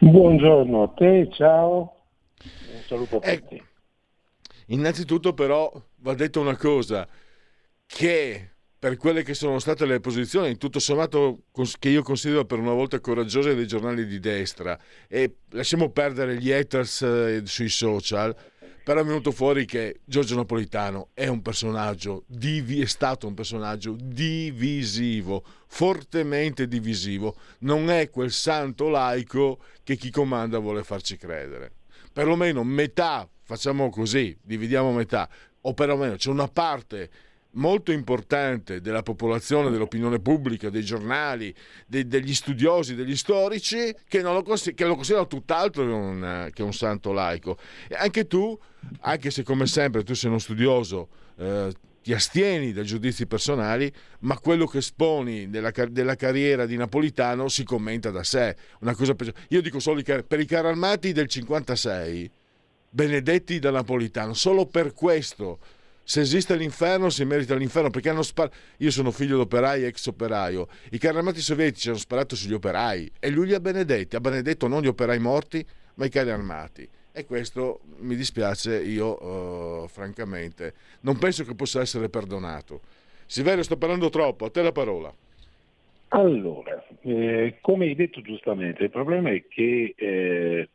Buongiorno 0.00 0.82
a 0.82 0.88
te, 0.88 1.28
ciao. 1.32 1.96
Un 2.42 2.82
saluto 2.86 3.18
a 3.18 3.36
tutti. 3.36 3.56
Eh, 3.56 3.62
innanzitutto 4.70 5.32
però 5.34 5.72
va 5.96 6.14
detto 6.14 6.40
una 6.40 6.56
cosa, 6.56 7.06
che 7.86 8.50
per 8.78 8.96
quelle 8.96 9.22
che 9.22 9.34
sono 9.34 9.58
state 9.58 9.84
le 9.84 10.00
posizioni, 10.00 10.56
tutto 10.56 10.78
sommato 10.78 11.42
che 11.78 11.90
io 11.90 12.02
considero 12.02 12.46
per 12.46 12.58
una 12.58 12.72
volta 12.72 12.98
coraggiose 12.98 13.54
dei 13.54 13.66
giornali 13.66 14.06
di 14.06 14.18
destra, 14.18 14.78
e 15.06 15.36
lasciamo 15.50 15.90
perdere 15.90 16.38
gli 16.38 16.50
haters 16.50 17.02
eh, 17.02 17.42
sui 17.44 17.68
social, 17.68 18.34
però 18.82 19.02
è 19.02 19.04
venuto 19.04 19.32
fuori 19.32 19.66
che 19.66 20.00
Giorgio 20.04 20.34
Napolitano 20.34 21.10
è 21.12 21.26
un 21.26 21.42
personaggio, 21.42 22.24
è 22.26 22.84
stato 22.86 23.26
un 23.26 23.34
personaggio 23.34 23.94
divisivo, 24.00 25.44
fortemente 25.66 26.66
divisivo, 26.66 27.36
non 27.60 27.90
è 27.90 28.08
quel 28.08 28.32
santo 28.32 28.88
laico 28.88 29.58
che 29.84 29.96
chi 29.96 30.10
comanda 30.10 30.58
vuole 30.58 30.82
farci 30.82 31.18
credere. 31.18 31.72
Perlomeno 32.12 32.64
metà, 32.64 33.28
facciamo 33.50 33.90
così, 33.90 34.36
dividiamo 34.40 34.92
metà, 34.92 35.28
o 35.62 35.74
perlomeno 35.74 36.14
c'è 36.14 36.30
una 36.30 36.46
parte 36.46 37.10
molto 37.54 37.90
importante 37.90 38.80
della 38.80 39.02
popolazione, 39.02 39.70
dell'opinione 39.70 40.20
pubblica, 40.20 40.70
dei 40.70 40.84
giornali, 40.84 41.52
dei, 41.84 42.06
degli 42.06 42.32
studiosi, 42.32 42.94
degli 42.94 43.16
storici, 43.16 43.92
che, 44.06 44.22
lo, 44.22 44.40
che 44.42 44.84
lo, 44.84 44.94
considerano 44.94 45.26
tutt'altro 45.26 45.84
che 45.84 45.90
un, 45.90 46.50
che 46.52 46.62
un, 46.62 46.72
santo 46.72 47.10
laico. 47.10 47.58
E 47.88 47.96
anche 47.96 48.28
tu, 48.28 48.56
anche 49.00 49.32
se 49.32 49.42
come 49.42 49.66
sempre 49.66 50.04
tu 50.04 50.14
sei 50.14 50.30
uno 50.30 50.38
studioso, 50.38 51.08
eh, 51.38 51.72
ti 52.04 52.12
astieni 52.12 52.72
dai 52.72 52.84
giudizi 52.84 53.26
personali, 53.26 53.92
ma 54.20 54.38
quello 54.38 54.66
che 54.66 54.78
esponi 54.78 55.50
della, 55.50 55.72
della, 55.88 56.14
carriera 56.14 56.66
di 56.66 56.76
Napolitano 56.76 57.48
si 57.48 57.64
commenta 57.64 58.12
da 58.12 58.22
sé. 58.22 58.54
Una 58.78 58.94
cosa 58.94 59.16
Io 59.48 59.60
dico 59.60 59.80
solo 59.80 60.00
per 60.02 60.38
i 60.38 60.46
carri 60.46 60.68
armati 60.68 61.10
del 61.10 61.26
56, 61.26 62.30
benedetti 62.90 63.58
da 63.58 63.70
Napolitano, 63.70 64.34
solo 64.34 64.66
per 64.66 64.92
questo 64.92 65.58
se 66.10 66.22
esiste 66.22 66.56
l'inferno 66.56 67.08
si 67.08 67.24
merita 67.24 67.54
l'inferno 67.54 67.88
perché 67.88 68.08
hanno 68.08 68.22
sparato 68.22 68.56
io 68.78 68.90
sono 68.90 69.12
figlio 69.12 69.36
d'operaio 69.36 69.86
ex 69.86 70.06
operaio. 70.06 70.66
I 70.90 70.98
carri 70.98 71.18
armati 71.18 71.40
sovietici 71.40 71.88
hanno 71.88 71.98
sparato 71.98 72.34
sugli 72.34 72.52
operai 72.52 73.12
e 73.20 73.30
lui 73.30 73.46
li 73.46 73.54
ha 73.54 73.60
benedetti. 73.60 74.16
Ha 74.16 74.20
benedetto 74.20 74.66
non 74.66 74.82
gli 74.82 74.88
operai 74.88 75.20
morti 75.20 75.64
ma 75.94 76.06
i 76.06 76.08
carri 76.08 76.30
armati. 76.30 76.88
E 77.12 77.24
questo 77.24 77.82
mi 77.98 78.16
dispiace 78.16 78.82
io 78.82 79.82
uh, 79.82 79.86
francamente 79.86 80.74
non 81.02 81.16
penso 81.16 81.44
che 81.44 81.54
possa 81.54 81.80
essere 81.80 82.08
perdonato. 82.08 82.80
Silverio 83.26 83.62
sto 83.62 83.76
parlando 83.76 84.08
troppo 84.08 84.46
a 84.46 84.50
te 84.50 84.62
la 84.62 84.72
parola. 84.72 85.14
Allora 86.08 86.84
eh, 87.02 87.58
come 87.60 87.84
hai 87.84 87.94
detto 87.94 88.20
giustamente 88.20 88.82
il 88.82 88.90
problema 88.90 89.30
è 89.30 89.44
che 89.46 89.94
eh, 89.96 90.68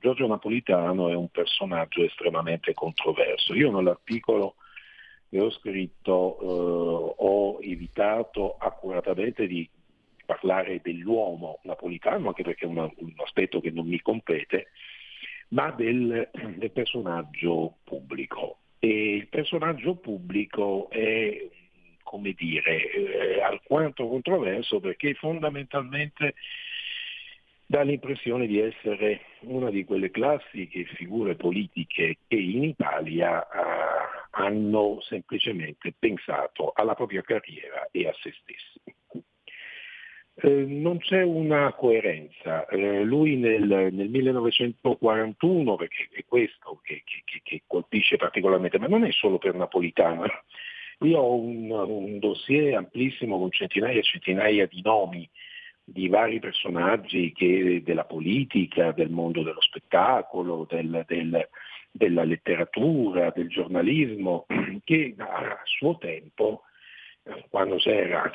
Giorgio 0.00 0.26
Napolitano 0.26 1.08
è 1.08 1.14
un 1.14 1.28
personaggio 1.28 2.02
estremamente 2.02 2.74
controverso. 2.74 3.54
Io 3.54 3.70
nell'articolo 3.70 4.56
che 5.28 5.40
ho 5.40 5.50
scritto 5.50 6.38
eh, 6.40 7.14
ho 7.18 7.58
evitato 7.60 8.56
accuratamente 8.58 9.46
di 9.46 9.68
parlare 10.24 10.80
dell'uomo 10.82 11.60
napolitano, 11.62 12.28
anche 12.28 12.42
perché 12.42 12.66
è 12.66 12.68
un, 12.68 12.76
un 12.78 13.14
aspetto 13.16 13.60
che 13.60 13.70
non 13.70 13.86
mi 13.86 14.00
compete, 14.00 14.68
ma 15.48 15.70
del, 15.70 16.28
del 16.56 16.70
personaggio 16.70 17.78
pubblico. 17.84 18.58
E 18.78 19.14
il 19.14 19.28
personaggio 19.28 19.96
pubblico 19.96 20.88
è, 20.90 21.48
come 22.02 22.32
dire, 22.32 22.90
eh, 22.90 23.40
alquanto 23.40 24.06
controverso 24.06 24.80
perché 24.80 25.14
fondamentalmente 25.14 26.34
dà 27.68 27.82
l'impressione 27.82 28.46
di 28.46 28.58
essere 28.58 29.20
una 29.40 29.68
di 29.68 29.84
quelle 29.84 30.10
classiche 30.10 30.84
figure 30.84 31.34
politiche 31.34 32.16
che 32.26 32.36
in 32.36 32.64
Italia 32.64 33.42
eh, 33.42 33.48
hanno 34.30 35.00
semplicemente 35.02 35.92
pensato 35.96 36.72
alla 36.74 36.94
propria 36.94 37.20
carriera 37.20 37.86
e 37.90 38.08
a 38.08 38.14
se 38.22 38.32
stessi. 38.40 38.80
Eh, 40.40 40.64
non 40.64 40.96
c'è 40.98 41.22
una 41.22 41.74
coerenza. 41.74 42.66
Eh, 42.68 43.02
lui 43.02 43.36
nel, 43.36 43.90
nel, 43.92 44.08
1941, 44.08 45.76
perché 45.76 46.08
è 46.10 46.24
questo 46.24 46.80
che, 46.82 47.02
che, 47.04 47.40
che, 47.42 47.62
colpisce 47.66 48.16
particolarmente, 48.16 48.78
ma 48.78 48.86
non 48.86 49.04
è 49.04 49.12
solo 49.12 49.36
per 49.36 49.54
Napolitano. 49.54 50.24
Io 51.00 51.18
ho 51.18 51.34
un, 51.34 51.70
un 51.70 52.18
dossier 52.18 52.76
amplissimo 52.76 53.38
con 53.38 53.50
centinaia 53.50 53.98
e 53.98 54.02
centinaia 54.02 54.66
di 54.66 54.80
nomi 54.82 55.28
di 55.90 56.08
vari 56.08 56.38
personaggi 56.38 57.32
che, 57.32 57.82
della 57.82 58.04
politica, 58.04 58.92
del 58.92 59.10
mondo 59.10 59.42
dello 59.42 59.60
spettacolo, 59.60 60.66
del, 60.68 61.04
del, 61.06 61.48
della 61.90 62.24
letteratura, 62.24 63.30
del 63.34 63.48
giornalismo, 63.48 64.44
che 64.84 65.14
a 65.16 65.58
suo 65.64 65.96
tempo, 65.96 66.64
quando 67.48 67.76
c'era 67.76 68.30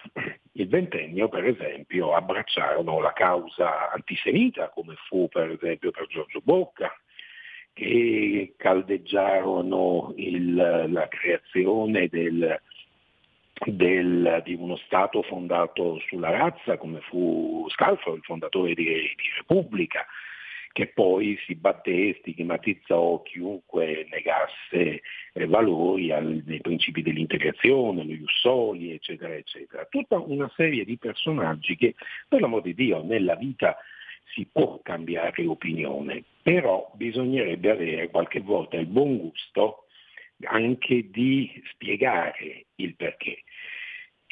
il 0.54 0.68
ventennio, 0.68 1.30
per 1.30 1.46
esempio, 1.46 2.14
abbracciarono 2.14 3.00
la 3.00 3.14
causa 3.14 3.92
antisemita, 3.92 4.70
come 4.70 4.96
fu 5.08 5.28
per 5.30 5.52
esempio 5.52 5.92
per 5.92 6.08
Giorgio 6.08 6.42
Bocca, 6.44 6.92
che 7.72 8.54
caldeggiarono 8.58 10.14
il, 10.18 10.56
la 10.56 11.08
creazione 11.08 12.08
del, 12.08 12.60
del, 13.66 14.42
di 14.44 14.54
uno 14.54 14.76
Stato 14.78 15.22
fondato 15.24 16.00
sulla 16.08 16.30
razza, 16.30 16.78
come 16.78 17.00
fu 17.02 17.66
Scalfaro, 17.70 18.16
il 18.16 18.24
fondatore 18.24 18.74
di, 18.74 18.84
di 18.84 19.30
Repubblica, 19.38 20.06
che 20.72 20.88
poi 20.88 21.38
si 21.46 21.54
batté 21.54 22.16
stigmatizzò 22.20 23.22
chiunque 23.22 24.08
negasse 24.10 25.02
eh, 25.34 25.46
valori 25.46 26.12
al, 26.12 26.42
nei 26.46 26.62
principi 26.62 27.04
dell'integrazione, 27.04 28.04
lo 28.04 28.14
Jussoli, 28.14 28.92
eccetera, 28.92 29.36
eccetera. 29.36 29.86
Tutta 29.86 30.18
una 30.18 30.52
serie 30.56 30.84
di 30.84 30.98
personaggi 30.98 31.76
che, 31.76 31.94
per 32.28 32.42
l'amor 32.42 32.64
di 32.64 32.74
Dio, 32.74 33.04
nella 33.04 33.36
vita 33.36 33.78
si 34.34 34.48
può 34.52 34.80
cambiare 34.82 35.46
opinione, 35.46 36.24
però 36.42 36.92
bisognerebbe 36.96 37.70
avere 37.70 38.10
qualche 38.10 38.40
volta 38.40 38.78
il 38.78 38.88
buon 38.88 39.18
gusto 39.18 39.86
anche 40.46 41.10
di 41.10 41.62
spiegare 41.72 42.66
il 42.76 42.96
perché. 42.96 43.44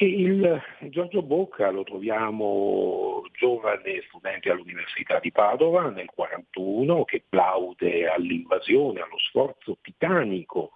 E 0.02 0.04
il 0.04 0.60
Giorgio 0.90 1.22
Bocca 1.22 1.70
lo 1.70 1.84
troviamo 1.84 3.22
giovane 3.38 4.02
studente 4.08 4.50
all'Università 4.50 5.20
di 5.20 5.30
Padova 5.30 5.82
nel 5.82 6.10
1941 6.16 7.04
che 7.04 7.22
plaude 7.28 8.08
all'invasione, 8.08 8.98
allo 8.98 9.18
sforzo 9.18 9.78
titanico 9.80 10.72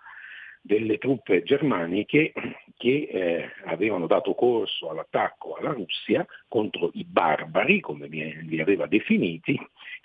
delle 0.60 0.98
truppe 0.98 1.42
germaniche 1.42 2.32
che 2.76 3.08
eh, 3.10 3.50
avevano 3.64 4.06
dato 4.06 4.32
corso 4.34 4.90
all'attacco 4.90 5.54
alla 5.54 5.72
Russia 5.72 6.24
contro 6.46 6.92
i 6.94 7.02
barbari, 7.02 7.80
come 7.80 8.06
li 8.06 8.60
aveva 8.60 8.86
definiti, 8.86 9.58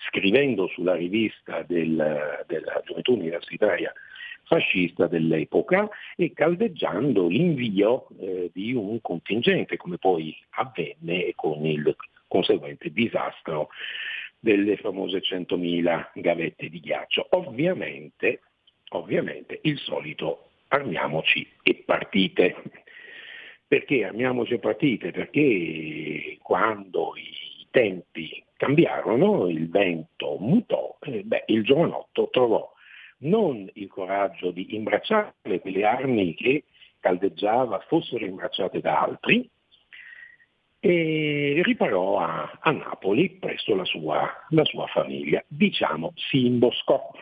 scrivendo 0.08 0.66
sulla 0.66 0.96
rivista 0.96 1.62
del, 1.62 2.44
della 2.48 2.82
gioventù 2.84 3.12
universitaria 3.12 3.92
fascista 4.52 5.06
dell'epoca 5.06 5.88
e 6.14 6.34
caldeggiando 6.34 7.26
l'invio 7.26 8.08
eh, 8.20 8.50
di 8.52 8.74
un 8.74 9.00
contingente, 9.00 9.78
come 9.78 9.96
poi 9.96 10.36
avvenne 10.50 11.32
con 11.34 11.64
il 11.64 11.96
conseguente 12.28 12.92
disastro 12.92 13.70
delle 14.38 14.76
famose 14.76 15.22
100.000 15.22 16.10
gavette 16.16 16.68
di 16.68 16.80
ghiaccio. 16.80 17.28
Ovviamente, 17.30 18.42
ovviamente 18.90 19.58
il 19.62 19.78
solito 19.78 20.50
armiamoci 20.68 21.48
e 21.62 21.82
partite. 21.86 22.56
Perché 23.66 24.04
armiamoci 24.04 24.52
e 24.52 24.58
partite? 24.58 25.12
Perché 25.12 26.36
quando 26.42 27.14
i 27.16 27.66
tempi 27.70 28.44
cambiarono, 28.58 29.48
il 29.48 29.70
vento 29.70 30.36
mutò, 30.38 30.98
eh, 31.00 31.22
beh, 31.22 31.44
il 31.46 31.62
giovanotto 31.62 32.28
trovò 32.30 32.70
non 33.22 33.68
il 33.74 33.88
coraggio 33.88 34.50
di 34.50 34.74
imbracciare 34.74 35.60
quelle 35.60 35.84
armi 35.84 36.34
che 36.34 36.64
caldeggiava 37.00 37.80
fossero 37.88 38.24
imbracciate 38.24 38.80
da 38.80 39.00
altri, 39.00 39.48
e 40.84 41.60
riparò 41.62 42.18
a, 42.18 42.58
a 42.60 42.70
Napoli 42.72 43.30
presso 43.30 43.72
la 43.76 43.84
sua, 43.84 44.28
la 44.48 44.64
sua, 44.64 44.86
famiglia. 44.88 45.42
Diciamo, 45.46 46.12
si 46.16 46.44
imboscò 46.46 47.12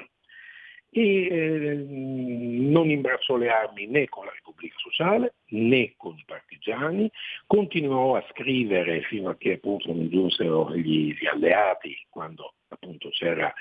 e 0.91 1.27
eh, 1.27 1.75
non 1.87 2.91
imbracciò 2.91 3.37
le 3.37 3.49
armi 3.49 3.87
né 3.87 4.09
con 4.09 4.25
la 4.25 4.33
Repubblica 4.33 4.75
Sociale 4.79 5.35
né 5.51 5.95
con 5.97 6.17
i 6.17 6.25
partigiani, 6.27 7.11
continuò 7.47 8.17
a 8.17 8.25
scrivere 8.31 9.03
fino 9.03 9.31
a 9.31 9.37
che 9.37 9.53
appunto 9.53 9.93
non 9.93 10.09
giunsero 10.09 10.75
gli, 10.75 11.17
gli 11.17 11.27
alleati 11.27 11.97
quando 12.09 12.55
appunto 12.69 13.09
c'era 13.11 13.53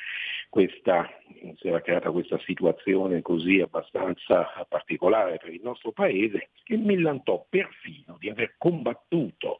questa, 0.50 1.08
si 1.58 1.68
era 1.68 1.82
creata 1.82 2.12
questa 2.12 2.40
situazione 2.40 3.22
così 3.22 3.60
abbastanza 3.60 4.66
particolare 4.68 5.38
per 5.38 5.54
il 5.54 5.62
nostro 5.64 5.92
paese 5.92 6.50
che 6.64 6.76
millantò 6.76 7.46
perfino 7.48 8.18
di 8.20 8.30
aver 8.30 8.56
combattuto 8.58 9.60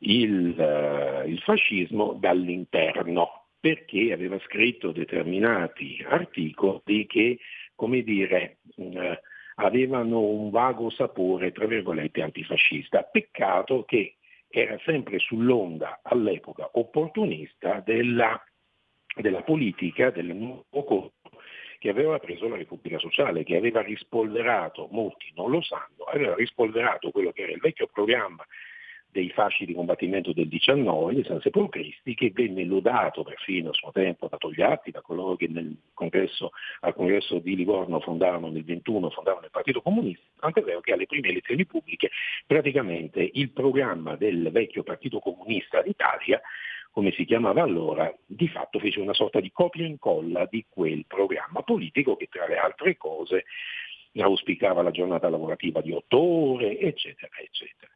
il, 0.00 0.54
uh, 0.56 1.26
il 1.26 1.40
fascismo 1.40 2.12
dall'interno 2.14 3.43
perché 3.64 4.12
aveva 4.12 4.38
scritto 4.40 4.92
determinati 4.92 6.04
articoli 6.06 7.06
che, 7.06 7.38
come 7.74 8.02
dire, 8.02 8.58
uh, 8.76 9.16
avevano 9.54 10.20
un 10.20 10.50
vago 10.50 10.90
sapore, 10.90 11.50
tra 11.50 11.64
virgolette, 11.64 12.20
antifascista. 12.20 13.04
Peccato 13.04 13.84
che 13.86 14.16
era 14.48 14.78
sempre 14.84 15.18
sull'onda 15.18 16.00
all'epoca 16.02 16.68
opportunista 16.74 17.80
della, 17.80 18.38
della 19.16 19.42
politica, 19.42 20.10
del 20.10 20.36
nuovo 20.36 20.84
corso 20.84 21.12
che 21.78 21.88
aveva 21.88 22.18
preso 22.18 22.46
la 22.48 22.56
Repubblica 22.56 22.98
Sociale, 22.98 23.44
che 23.44 23.56
aveva 23.56 23.80
rispolverato, 23.80 24.88
molti 24.90 25.32
non 25.34 25.50
lo 25.50 25.62
sanno, 25.62 26.04
aveva 26.12 26.34
rispolverato 26.34 27.10
quello 27.10 27.32
che 27.32 27.44
era 27.44 27.52
il 27.52 27.60
vecchio 27.60 27.86
programma 27.86 28.44
dei 29.14 29.30
fasci 29.30 29.64
di 29.64 29.74
combattimento 29.74 30.32
del 30.32 30.48
19 30.48 31.14
di 31.14 31.22
San 31.22 31.40
Sepolcristi 31.40 32.14
che 32.14 32.32
venne 32.34 32.64
lodato 32.64 33.22
perfino 33.22 33.70
a 33.70 33.72
suo 33.72 33.92
tempo 33.92 34.26
da 34.26 34.36
Togliatti, 34.36 34.90
da 34.90 35.02
coloro 35.02 35.36
che 35.36 35.48
congresso, 35.94 36.50
al 36.80 36.94
congresso 36.94 37.38
di 37.38 37.54
Livorno 37.54 38.00
fondarono 38.00 38.48
nel 38.48 38.64
21, 38.64 39.10
fondarono 39.10 39.44
il 39.44 39.52
Partito 39.52 39.82
Comunista, 39.82 40.24
tant'è 40.40 40.62
vero 40.62 40.80
che 40.80 40.92
alle 40.92 41.06
prime 41.06 41.28
elezioni 41.28 41.64
pubbliche 41.64 42.10
praticamente 42.44 43.30
il 43.34 43.52
programma 43.52 44.16
del 44.16 44.50
vecchio 44.50 44.82
Partito 44.82 45.20
Comunista 45.20 45.80
d'Italia 45.80 46.40
come 46.90 47.12
si 47.12 47.24
chiamava 47.24 47.62
allora, 47.62 48.12
di 48.26 48.48
fatto 48.48 48.80
fece 48.80 48.98
una 49.00 49.14
sorta 49.14 49.38
di 49.38 49.50
copia 49.52 49.84
e 49.84 49.88
incolla 49.88 50.46
di 50.50 50.64
quel 50.68 51.04
programma 51.06 51.62
politico 51.62 52.16
che 52.16 52.26
tra 52.28 52.48
le 52.48 52.56
altre 52.56 52.96
cose 52.96 53.44
auspicava 54.16 54.82
la 54.82 54.92
giornata 54.92 55.28
lavorativa 55.28 55.80
di 55.80 55.92
otto 55.92 56.18
ore, 56.18 56.78
eccetera, 56.78 57.30
eccetera 57.40 57.93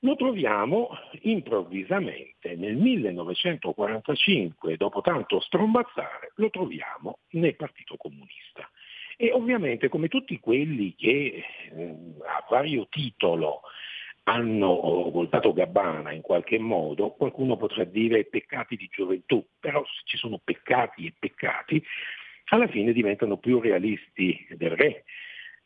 lo 0.00 0.16
troviamo 0.16 0.90
improvvisamente 1.22 2.56
nel 2.56 2.76
1945, 2.76 4.76
dopo 4.76 5.00
tanto 5.00 5.40
strombazzare, 5.40 6.32
lo 6.36 6.50
troviamo 6.50 7.20
nel 7.30 7.56
Partito 7.56 7.96
Comunista. 7.96 8.68
E 9.16 9.32
ovviamente 9.32 9.88
come 9.88 10.08
tutti 10.08 10.38
quelli 10.40 10.94
che 10.94 11.44
eh, 11.72 11.96
a 12.24 12.44
vario 12.48 12.86
titolo 12.88 13.62
hanno 14.24 15.10
voltato 15.10 15.52
gabbana 15.52 16.12
in 16.12 16.22
qualche 16.22 16.58
modo, 16.58 17.10
qualcuno 17.10 17.56
potrà 17.56 17.84
dire 17.84 18.24
peccati 18.24 18.76
di 18.76 18.88
gioventù, 18.90 19.44
però 19.58 19.84
se 19.84 20.02
ci 20.04 20.16
sono 20.16 20.40
peccati 20.42 21.06
e 21.06 21.14
peccati, 21.18 21.82
alla 22.46 22.68
fine 22.68 22.92
diventano 22.92 23.36
più 23.36 23.60
realisti 23.60 24.46
del 24.56 24.70
re 24.70 25.04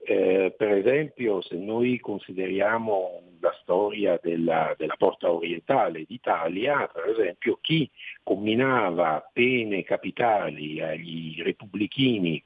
eh, 0.05 0.55
per 0.57 0.73
esempio, 0.73 1.41
se 1.43 1.57
noi 1.57 1.99
consideriamo 1.99 3.23
la 3.41 3.57
storia 3.61 4.19
della, 4.23 4.75
della, 4.77 4.95
porta 4.97 5.31
orientale 5.31 6.05
d'Italia, 6.07 6.89
per 6.93 7.09
esempio, 7.09 7.59
chi 7.61 7.91
combinava 8.23 9.29
pene 9.33 9.83
capitali 9.83 10.81
agli 10.81 11.43
repubblichini 11.43 12.43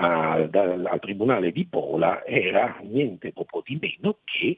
a, 0.00 0.46
da, 0.48 0.62
al 0.62 1.00
tribunale 1.00 1.52
di 1.52 1.66
Pola 1.66 2.24
era 2.24 2.78
niente 2.82 3.32
poco 3.32 3.62
di 3.64 3.78
meno 3.80 4.18
che 4.24 4.56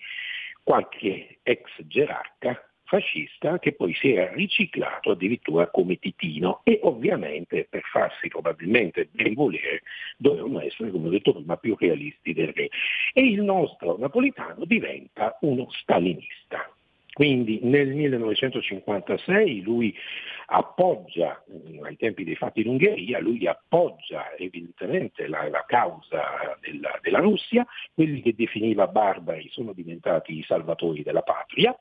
qualche 0.62 1.38
ex 1.42 1.70
gerarca 1.86 2.69
fascista 2.90 3.60
che 3.60 3.72
poi 3.72 3.94
si 3.94 4.12
era 4.12 4.32
riciclato 4.32 5.12
addirittura 5.12 5.68
come 5.68 6.00
Titino 6.00 6.60
e 6.64 6.80
ovviamente 6.82 7.68
per 7.70 7.82
farsi 7.82 8.26
probabilmente 8.26 9.08
ben 9.12 9.34
volere 9.34 9.82
dovevano 10.16 10.60
essere, 10.60 10.90
come 10.90 11.06
ho 11.06 11.10
detto 11.10 11.32
prima, 11.32 11.56
più 11.56 11.76
realisti 11.78 12.32
del 12.32 12.52
re. 12.52 12.68
E 13.12 13.22
il 13.22 13.42
nostro 13.42 13.96
napolitano 13.96 14.64
diventa 14.64 15.38
uno 15.42 15.68
stalinista. 15.70 16.68
Quindi 17.12 17.60
nel 17.62 17.94
1956 17.94 19.62
lui 19.62 19.94
appoggia, 20.46 21.44
ai 21.82 21.96
tempi 21.96 22.24
dei 22.24 22.34
fatti 22.34 22.62
in 22.62 22.68
Ungheria, 22.68 23.20
lui 23.20 23.46
appoggia 23.46 24.34
evidentemente 24.36 25.28
la, 25.28 25.48
la 25.48 25.64
causa 25.64 26.58
della, 26.60 26.98
della 27.02 27.18
Russia, 27.18 27.64
quelli 27.94 28.20
che 28.20 28.34
definiva 28.34 28.88
barbari 28.88 29.48
sono 29.50 29.72
diventati 29.72 30.36
i 30.38 30.42
salvatori 30.42 31.04
della 31.04 31.22
patria, 31.22 31.76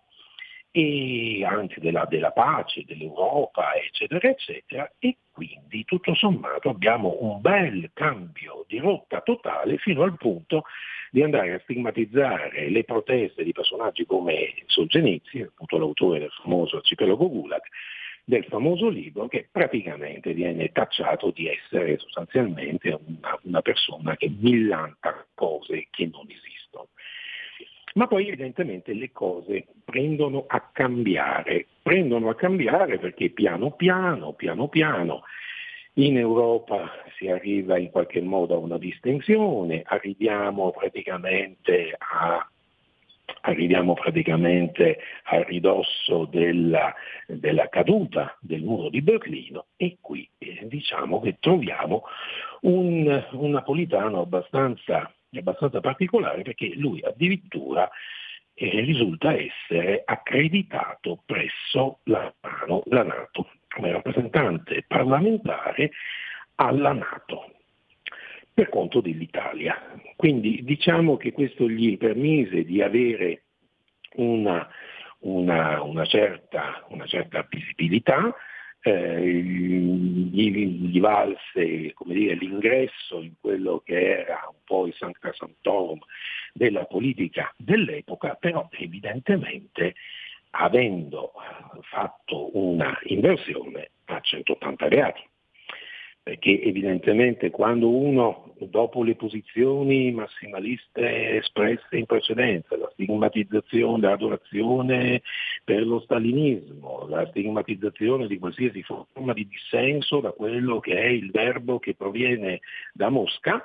e 0.71 1.43
anche 1.43 1.79
della, 1.79 2.05
della, 2.05 2.31
pace, 2.31 2.83
dell'Europa, 2.85 3.73
eccetera, 3.75 4.29
eccetera, 4.29 4.91
e 4.99 5.17
quindi 5.31 5.83
tutto 5.85 6.13
sommato 6.13 6.69
abbiamo 6.69 7.17
un 7.21 7.41
bel 7.41 7.89
cambio 7.93 8.65
di 8.67 8.77
rotta 8.77 9.21
totale 9.21 9.77
fino 9.77 10.03
al 10.03 10.15
punto 10.17 10.63
di 11.11 11.23
andare 11.23 11.53
a 11.53 11.59
stigmatizzare 11.59 12.69
le 12.69 12.83
proteste 12.83 13.43
di 13.43 13.51
personaggi 13.51 14.05
come 14.05 14.53
Solzhenitsyn, 14.67 15.43
appunto 15.43 15.77
l'autore 15.77 16.19
del 16.19 16.31
famoso 16.31 16.77
arcipelago 16.77 17.29
Gulag, 17.29 17.61
del 18.23 18.45
famoso 18.45 18.89
libro 18.89 19.27
che 19.27 19.47
praticamente 19.51 20.33
viene 20.33 20.71
tacciato 20.71 21.31
di 21.31 21.47
essere 21.47 21.97
sostanzialmente 21.97 22.89
una, 22.89 23.39
una 23.41 23.61
persona 23.61 24.15
che 24.15 24.29
millanta 24.29 25.25
cose 25.33 25.87
che 25.89 26.07
non 26.11 26.27
esistono. 26.29 26.89
Ma 27.95 28.07
poi 28.07 28.27
evidentemente 28.27 28.93
le 28.93 29.11
cose 29.11 29.67
prendono 29.83 30.45
a 30.47 30.69
cambiare, 30.71 31.65
prendono 31.81 32.29
a 32.29 32.35
cambiare 32.35 32.99
perché 32.99 33.29
piano 33.29 33.71
piano, 33.71 34.33
piano 34.33 34.67
piano, 34.67 35.23
in 35.93 36.17
Europa 36.17 36.91
si 37.17 37.27
arriva 37.27 37.77
in 37.77 37.89
qualche 37.89 38.21
modo 38.21 38.55
a 38.55 38.59
una 38.59 38.77
distensione, 38.77 39.81
arriviamo 39.85 40.71
praticamente, 40.71 41.93
a, 41.97 42.47
arriviamo 43.41 43.93
praticamente 43.95 44.99
al 45.23 45.41
ridosso 45.41 46.25
della, 46.25 46.93
della, 47.25 47.67
caduta 47.69 48.37
del 48.39 48.61
muro 48.61 48.89
di 48.89 49.01
Berlino 49.01 49.65
e 49.75 49.97
qui 49.99 50.29
eh, 50.37 50.59
diciamo 50.63 51.19
che 51.19 51.37
troviamo 51.39 52.03
un, 52.61 53.27
un 53.31 53.49
napolitano 53.49 54.21
abbastanza 54.21 55.11
abbastanza 55.37 55.79
particolare 55.79 56.41
perché 56.41 56.73
lui 56.75 57.01
addirittura 57.01 57.89
eh, 58.53 58.81
risulta 58.81 59.33
essere 59.33 60.01
accreditato 60.03 61.21
presso 61.25 61.99
la, 62.03 62.33
la 62.85 63.03
Nato 63.03 63.51
come 63.69 63.91
rappresentante 63.91 64.83
parlamentare 64.87 65.91
alla 66.55 66.93
Nato 66.93 67.53
per 68.53 68.67
conto 68.67 68.99
dell'Italia. 68.99 69.77
Quindi 70.17 70.63
diciamo 70.63 71.15
che 71.15 71.31
questo 71.31 71.69
gli 71.69 71.97
permise 71.97 72.65
di 72.65 72.81
avere 72.81 73.43
una, 74.15 74.67
una, 75.19 75.81
una, 75.81 76.05
certa, 76.05 76.85
una 76.89 77.05
certa, 77.05 77.47
visibilità, 77.49 78.35
eh, 78.81 79.21
gli, 79.21 80.51
gli, 80.51 80.99
valse 80.99 81.93
dire, 82.05 82.35
l'ingresso 82.35 83.21
in 83.21 83.33
quello 83.39 83.81
che 83.83 84.19
era 84.21 84.47
un 84.49 84.59
po' 84.63 84.87
il 84.87 84.93
Sancta 84.95 85.33
Santorum 85.33 85.99
della 86.53 86.85
politica 86.85 87.53
dell'epoca, 87.57 88.35
però 88.35 88.67
evidentemente 88.71 89.95
avendo 90.51 91.33
fatto 91.81 92.57
una 92.57 92.97
inversione 93.03 93.91
a 94.05 94.19
180 94.19 94.87
gradi 94.87 95.21
perché 96.29 96.61
evidentemente 96.61 97.49
quando 97.49 97.89
uno, 97.89 98.53
dopo 98.59 99.01
le 99.01 99.15
posizioni 99.15 100.11
massimaliste 100.11 101.37
espresse 101.37 101.97
in 101.97 102.05
precedenza, 102.05 102.77
la 102.77 102.87
stigmatizzazione, 102.93 104.07
l'adorazione 104.07 105.23
per 105.63 105.87
lo 105.87 105.99
stalinismo, 106.01 107.07
la 107.09 107.25
stigmatizzazione 107.29 108.27
di 108.27 108.37
qualsiasi 108.37 108.83
forma 108.83 109.33
di 109.33 109.47
dissenso 109.47 110.19
da 110.19 110.29
quello 110.29 110.79
che 110.79 111.01
è 111.01 111.07
il 111.07 111.31
verbo 111.31 111.79
che 111.79 111.95
proviene 111.95 112.59
da 112.93 113.09
Mosca, 113.09 113.63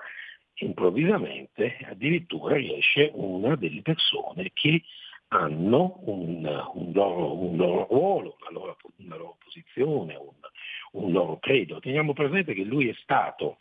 improvvisamente 0.55 1.77
addirittura 1.87 2.57
riesce 2.57 3.11
una 3.13 3.57
delle 3.57 3.83
persone 3.83 4.53
che 4.55 4.81
hanno 5.29 6.01
un, 6.05 6.47
un, 6.73 6.93
loro, 6.95 7.39
un 7.43 7.57
loro, 7.59 7.87
ruolo, 7.91 8.37
una 8.41 8.51
loro, 8.51 8.77
una 8.97 9.17
loro 9.17 9.37
posizione, 9.45 10.15
un, 10.15 10.33
un 10.95 11.13
loro 11.13 11.39
credo. 11.39 11.81
Teniamo 11.81 12.13
presente 12.13 12.55
che 12.55 12.65
lui 12.65 12.89
è 12.89 12.95
stato 13.03 13.59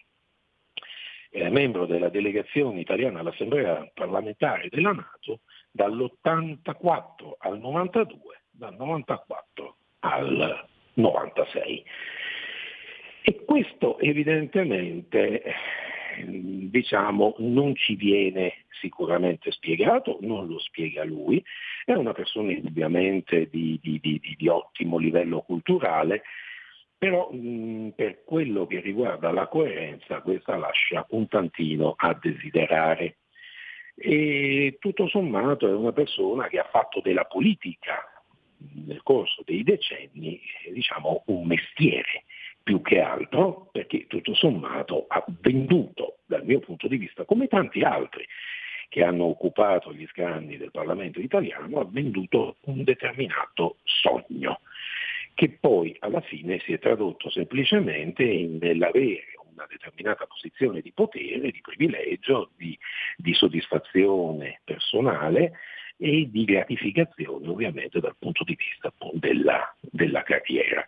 eh, 1.30 1.50
membro 1.50 1.86
della 1.86 2.10
delegazione 2.10 2.80
italiana 2.80 3.20
all'Assemblea 3.20 3.90
parlamentare 3.94 4.70
della 4.70 4.92
Nato 4.92 5.42
dall'84 5.72 7.34
al 7.40 7.60
92, 7.60 8.42
dal 8.52 8.76
94 8.76 9.76
al 10.00 10.68
96. 10.94 11.86
E 13.26 13.46
questo 13.46 14.00
evidentemente 14.00 15.42
diciamo, 16.18 17.36
non 17.40 17.76
ci 17.76 17.96
viene 17.96 18.66
sicuramente 18.82 19.52
spiegato, 19.52 20.18
non 20.22 20.48
lo 20.48 20.60
spiega 20.60 21.04
lui, 21.04 21.44
è 21.86 21.94
una 21.94 22.14
persona 22.14 22.52
indubbiamente 22.52 23.50
di, 23.50 23.80
di, 23.82 24.00
di, 24.00 24.36
di 24.38 24.48
ottimo 24.48 24.98
livello 24.98 25.42
culturale, 25.42 26.24
però 27.04 27.30
mh, 27.30 27.89
per 27.97 28.24
quello 28.24 28.66
che 28.66 28.80
riguarda 28.80 29.30
la 29.32 29.47
coerenza 29.47 30.22
questa 30.22 30.56
lascia 30.56 31.06
un 31.10 31.28
tantino 31.28 31.95
a 31.97 32.14
desiderare. 32.14 33.18
E 33.93 34.78
tutto 34.80 35.10
sommato 35.10 35.68
è 35.68 35.74
una 35.74 35.91
persona 35.91 36.47
che 36.47 36.60
ha 36.60 36.68
fatto 36.72 37.01
della 37.01 37.26
politica 37.26 38.10
nel 38.86 39.04
corso 39.04 39.41
dei 39.45 39.64
decenni 39.64 40.39
diciamo, 40.72 41.24
un 41.26 41.45
mestiere 41.45 42.24
più 42.64 42.82
che 42.82 43.01
altro 43.01 43.68
perché 43.74 44.08
tutto 44.08 44.34
sommato 44.34 45.04
ha 45.10 45.26
venduto 45.41 46.20
dal 46.26 46.45
mio 46.45 46.60
punto 46.60 46.88
di 46.88 46.95
vista 46.95 47.26
come 47.26 47.47
tanti 47.47 47.82
altri 47.82 48.26
che 48.88 49.04
hanno 49.04 49.26
occupato 49.26 49.93
gli 49.93 50.08
scranni 50.08 50.56
del 50.56 50.72
Parlamento 50.72 51.20
italiano 51.20 51.82
ha 51.82 51.86
venduto 51.86 52.56
un 52.62 52.86
determinato 52.86 53.76
sogno 53.84 54.62
che 55.34 55.58
poi 55.60 55.96
alla 56.00 56.22
fine 56.22 56.60
si 56.60 56.74
è 56.74 56.80
tradotto 56.80 57.30
semplicemente 57.30 58.24
nell'avere 58.24 59.34
una 59.54 59.66
determinata 59.70 60.26
posizione 60.26 60.82
di 60.82 60.92
potere, 60.92 61.52
di 61.52 61.62
privilegio, 61.62 62.52
di, 62.58 62.78
di 63.18 63.34
soddisfazione 63.34 64.62
personale 64.64 65.54
e 65.98 66.28
di 66.30 66.44
gratificazione 66.44 67.48
ovviamente 67.48 68.00
dal 68.00 68.16
punto 68.18 68.44
di 68.44 68.58
vista 68.58 68.92
della, 69.14 69.76
della 69.80 70.24
carriera. 70.24 70.86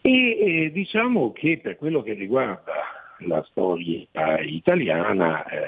E 0.00 0.38
eh, 0.38 0.72
diciamo 0.72 1.32
che 1.32 1.58
per 1.58 1.76
quello 1.76 2.02
che 2.02 2.14
riguarda 2.14 2.72
la 3.18 3.42
storia 3.50 4.06
italiana, 4.42 5.44
eh, 5.46 5.62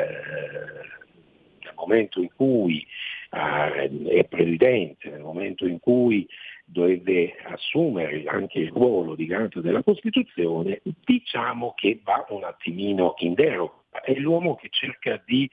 nel 1.63 1.75
momento 1.75 2.21
in 2.21 2.29
cui 2.35 2.87
eh, 3.31 4.09
è 4.09 4.25
presidente, 4.25 5.11
nel 5.11 5.21
momento 5.21 5.67
in 5.67 5.81
cui 5.81 6.27
dovrebbe 6.69 7.37
assumere 7.45 8.25
anche 8.25 8.59
il 8.59 8.71
ruolo 8.71 9.15
di 9.15 9.27
garante 9.27 9.61
della 9.61 9.83
Costituzione, 9.83 10.83
diciamo 11.05 11.73
che 11.75 12.01
va 12.03 12.27
un 12.31 12.45
attimino 12.45 13.15
in 13.19 13.35
deroga. 13.35 13.75
È 14.03 14.13
l'uomo 14.15 14.57
che 14.57 14.69
cerca 14.71 15.23
di 15.25 15.49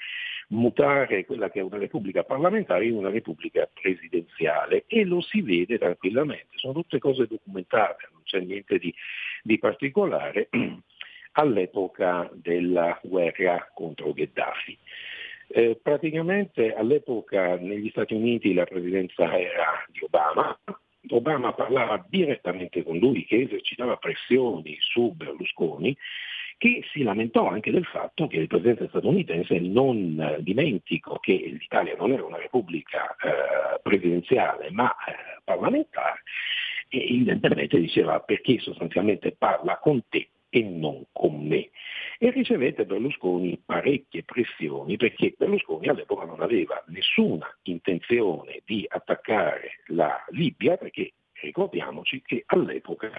mutare 0.50 1.26
quella 1.26 1.50
che 1.50 1.60
è 1.60 1.64
una 1.64 1.78
repubblica 1.78 2.24
parlamentare 2.24 2.86
in 2.88 2.96
una 2.96 3.10
repubblica 3.10 3.70
presidenziale 3.72 4.84
e 4.88 5.06
lo 5.06 5.22
si 5.22 5.42
vede 5.42 5.78
tranquillamente, 5.78 6.50
sono 6.56 6.74
tutte 6.74 7.00
cose 7.00 7.28
documentate, 7.28 8.10
non 8.12 8.22
c'è 8.24 8.40
niente 8.40 8.78
di, 8.78 8.94
di 9.44 9.58
particolare 9.60 10.50
all'epoca 11.34 12.30
della 12.34 13.00
guerra 13.04 13.72
contro 13.74 14.14
Gheddafi. 14.14 14.78
Eh, 15.48 15.80
praticamente 15.82 16.74
all'epoca 16.74 17.56
negli 17.58 17.90
Stati 17.90 18.14
Uniti 18.14 18.54
la 18.54 18.66
presidenza 18.66 19.38
era 19.38 19.86
di 19.92 20.00
Obama, 20.02 20.58
Obama 21.10 21.54
parlava 21.54 22.04
direttamente 22.08 22.84
con 22.84 22.98
lui, 22.98 23.26
che 23.26 23.42
esercitava 23.42 23.98
pressioni 23.98 24.78
su 24.80 25.14
Berlusconi, 25.14 25.96
che 26.58 26.82
si 26.92 27.04
lamentò 27.04 27.50
anche 27.50 27.72
del 27.72 27.86
fatto 27.86 28.28
che 28.28 28.38
il 28.38 28.48
presidente 28.48 28.88
statunitense 28.88 29.60
non 29.60 30.38
dimentico 30.40 31.18
che 31.20 31.34
l'Italia 31.60 31.96
non 31.98 32.12
era 32.12 32.24
una 32.24 32.38
repubblica 32.38 33.16
eh, 33.16 33.80
presidenziale 33.82 34.72
ma 34.72 34.90
eh, 34.92 35.42
parlamentare 35.44 36.22
e 36.88 37.00
evidentemente 37.00 37.80
diceva 37.80 38.20
perché 38.22 38.60
sostanzialmente 38.60 39.36
parla 39.38 39.78
con 39.78 40.04
te 40.08 40.30
e 40.54 40.62
non 40.62 41.06
con 41.12 41.48
me. 41.48 41.72
E 42.20 42.30
ricevette 42.30 42.86
Berlusconi 42.86 43.60
parecchie 43.66 44.24
pressioni 44.24 44.98
perché 44.98 45.34
Berlusconi 45.36 45.88
all'epoca 45.88 46.26
non 46.26 46.42
aveva 46.42 46.82
nessuna 46.88 47.48
intenzione 47.64 48.62
di 48.64 48.86
attaccare 48.88 49.80
la 49.88 50.24
Libia 50.30 50.78
perché 50.78 51.14
ricordiamoci 51.42 52.22
che 52.24 52.44
all'epoca 52.46 53.12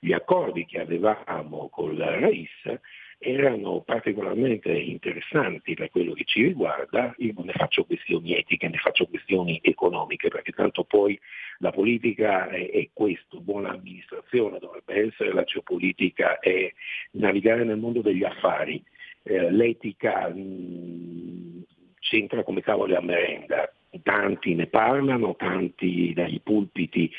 gli 0.00 0.12
accordi 0.12 0.66
che 0.66 0.80
avevamo 0.80 1.68
con 1.68 1.96
la 1.96 2.18
RAIS 2.18 2.80
erano 3.22 3.82
particolarmente 3.82 4.72
interessanti 4.72 5.74
per 5.74 5.90
quello 5.90 6.12
che 6.12 6.24
ci 6.24 6.42
riguarda, 6.42 7.14
io 7.18 7.32
non 7.36 7.46
ne 7.46 7.52
faccio 7.52 7.84
questioni 7.84 8.36
etiche, 8.36 8.68
ne 8.68 8.78
faccio 8.78 9.06
questioni 9.06 9.60
economiche, 9.62 10.28
perché 10.28 10.50
tanto 10.50 10.82
poi 10.82 11.18
la 11.58 11.70
politica 11.70 12.48
è, 12.48 12.68
è 12.70 12.88
questo, 12.92 13.40
buona 13.40 13.70
amministrazione 13.70 14.58
dovrebbe 14.58 15.06
essere, 15.06 15.32
la 15.32 15.44
geopolitica 15.44 16.40
è 16.40 16.72
navigare 17.12 17.62
nel 17.62 17.78
mondo 17.78 18.02
degli 18.02 18.24
affari, 18.24 18.82
eh, 19.22 19.50
l'etica 19.52 20.28
mh, 20.28 20.40
mm, 20.40 21.60
c'entra 22.00 22.42
come 22.42 22.60
cavolo 22.60 22.96
a 22.96 23.00
merenda, 23.00 23.72
tanti 24.02 24.54
ne 24.54 24.66
parlano, 24.66 25.34
tanti 25.36 26.12
dai 26.14 26.40
pulpiti 26.42 27.10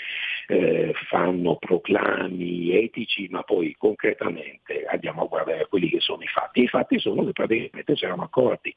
eh, 0.47 0.93
fanno 1.07 1.57
proclami 1.57 2.71
etici, 2.71 3.27
ma 3.29 3.43
poi 3.43 3.75
concretamente 3.77 4.85
andiamo 4.85 5.23
a 5.23 5.27
guardare 5.27 5.67
quelli 5.67 5.89
che 5.89 5.99
sono 5.99 6.23
i 6.23 6.27
fatti. 6.27 6.63
I 6.63 6.67
fatti 6.67 6.99
sono 6.99 7.25
che 7.25 7.31
praticamente 7.31 7.93
c'erano 7.93 8.23
accordi 8.23 8.75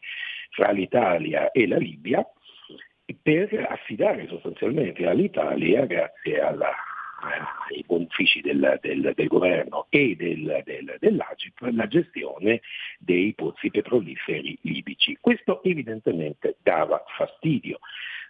fra 0.51 0.71
l'Italia 0.71 1.51
e 1.51 1.67
la 1.67 1.79
Libia 1.79 2.27
per 3.23 3.67
affidare 3.71 4.27
sostanzialmente 4.27 5.07
all'Italia, 5.07 5.87
grazie 5.87 6.41
alla, 6.41 6.73
ai 7.21 7.85
buoni 7.87 8.05
uffici 8.05 8.41
del, 8.41 8.79
del, 8.83 9.13
del, 9.15 9.27
governo 9.27 9.87
e 9.89 10.15
del, 10.17 10.63
dell'Agip 10.99 11.69
la 11.73 11.87
gestione 11.87 12.61
dei 12.99 13.33
pozzi 13.35 13.71
petroliferi 13.71 14.59
libici. 14.63 15.17
Questo 15.21 15.63
evidentemente 15.63 16.57
dava 16.63 17.03
fastidio. 17.17 17.79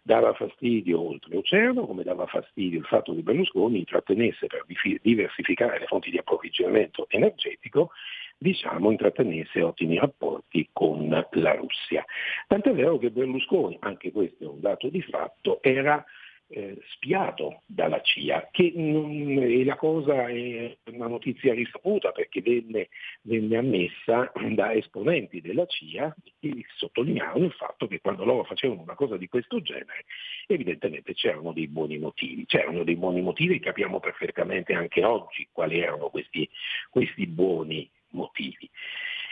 Dava 0.03 0.32
fastidio 0.34 1.01
oltreoceano, 1.01 1.84
come 1.84 2.05
dava 2.05 2.26
fastidio 2.26 2.78
il 2.78 2.84
fatto 2.84 3.12
che 3.12 3.22
Berlusconi 3.22 3.78
intrattenesse 3.78 4.47
per 4.47 4.64
diversificare 5.03 5.80
le 5.80 5.87
fonti 5.87 6.11
di 6.11 6.18
approvvigionamento 6.18 7.07
energetico 7.09 7.91
diciamo, 8.39 8.91
intrattenesse 8.91 9.62
ottimi 9.62 9.99
rapporti 9.99 10.68
con 10.72 11.09
la 11.09 11.55
Russia. 11.55 12.05
Tant'è 12.47 12.72
vero 12.72 12.99
che 12.99 13.11
Berlusconi, 13.11 13.78
anche 13.80 14.12
questo 14.12 14.45
è 14.45 14.47
un 14.47 14.61
dato 14.61 14.89
di 14.89 15.03
fatto, 15.03 15.61
era 15.62 16.05
eh, 16.49 16.78
spiato 16.92 17.62
dalla 17.66 18.01
CIA, 18.01 18.49
che 18.51 18.72
non, 18.74 19.38
e 19.38 19.64
la 19.64 19.76
cosa 19.76 20.28
è 20.28 20.76
una 20.92 21.09
notizia 21.09 21.55
risaputa 21.55 22.12
perché 22.12 22.40
venne, 22.40 22.88
venne 23.22 23.57
ammessa 23.57 24.30
da 24.51 24.72
esponenti 24.72 25.40
della 25.40 25.66
CIA 25.66 26.14
che 26.38 26.64
sottolineavano 26.76 27.44
il 27.44 27.53
fatto 27.53 27.86
che 27.86 28.01
quando 28.01 28.24
loro 28.24 28.44
facevano 28.44 28.82
una 28.82 28.94
cosa 28.94 29.16
di 29.16 29.28
questo 29.28 29.61
genere 29.61 30.05
evidentemente 30.47 31.14
c'erano 31.14 31.53
dei 31.53 31.68
buoni 31.68 31.99
motivi, 31.99 32.47
c'erano 32.47 32.84
dei 32.84 32.97
buoni 32.97 33.20
motivi, 33.20 33.59
capiamo 33.59 34.01
perfettamente 34.01 34.72
anche 34.72 35.05
oggi 35.05 35.49
quali 35.53 35.80
erano 35.80 36.09
questi, 36.09 36.49
questi 36.90 37.26
buoni 37.26 37.88
motivi. 38.11 38.68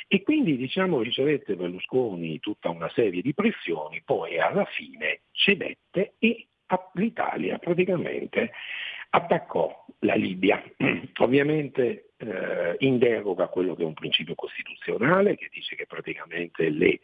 E 0.07 0.23
quindi 0.23 0.57
diciamo 0.57 1.01
ricevette 1.01 1.57
Berlusconi 1.57 2.39
tutta 2.39 2.69
una 2.69 2.91
serie 2.91 3.23
di 3.23 3.33
pressioni, 3.33 4.03
poi 4.05 4.39
alla 4.39 4.65
fine 4.67 5.23
cedette 5.33 6.15
e 6.19 6.49
l'Italia 6.95 7.59
praticamente 7.59 8.53
attaccò 9.11 9.85
la 10.01 10.15
Libia, 10.15 10.63
ovviamente 11.21 12.11
eh, 12.17 12.77
in 12.79 12.99
deroga 12.99 13.45
a 13.45 13.49
quello 13.49 13.75
che 13.75 13.83
è 13.83 13.87
un 13.87 13.95
principio 13.95 14.35
costituzionale 14.35 15.37
che 15.37 15.49
dice 15.53 15.77
che 15.77 15.87
praticamente 15.87 16.69
le 16.69 17.01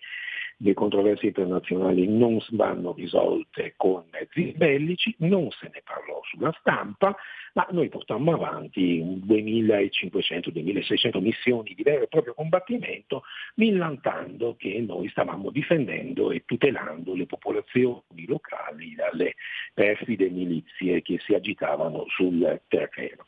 le 0.63 0.75
controversie 0.75 1.29
internazionali 1.29 2.07
non 2.07 2.39
vanno 2.51 2.93
risolte 2.93 3.73
con 3.77 4.05
mezzi 4.11 4.53
bellici, 4.57 5.15
non 5.19 5.49
se 5.51 5.71
ne 5.73 5.81
parlò 5.83 6.21
sulla 6.25 6.55
stampa, 6.61 7.17
ma 7.55 7.67
noi 7.71 7.89
portammo 7.89 8.35
avanti 8.35 9.03
2500-2600 9.03 11.21
missioni 11.21 11.73
di 11.75 11.83
vero 11.83 12.05
e 12.05 12.09
proprio 12.09 12.35
combattimento, 12.35 13.23
millantando 13.55 14.55
che 14.57 14.85
noi 14.87 15.09
stavamo 15.09 15.51
difendendo 15.51 16.31
e 16.31 16.45
tutelando 16.45 17.15
le 17.15 17.25
popolazioni 17.27 18.27
locali 18.27 18.95
dalle 18.95 19.35
perfide 19.73 20.29
milizie 20.29 21.01
che 21.03 21.19
si 21.25 21.35
agitavano 21.35 22.05
sul 22.09 22.61
terreno. 22.69 23.27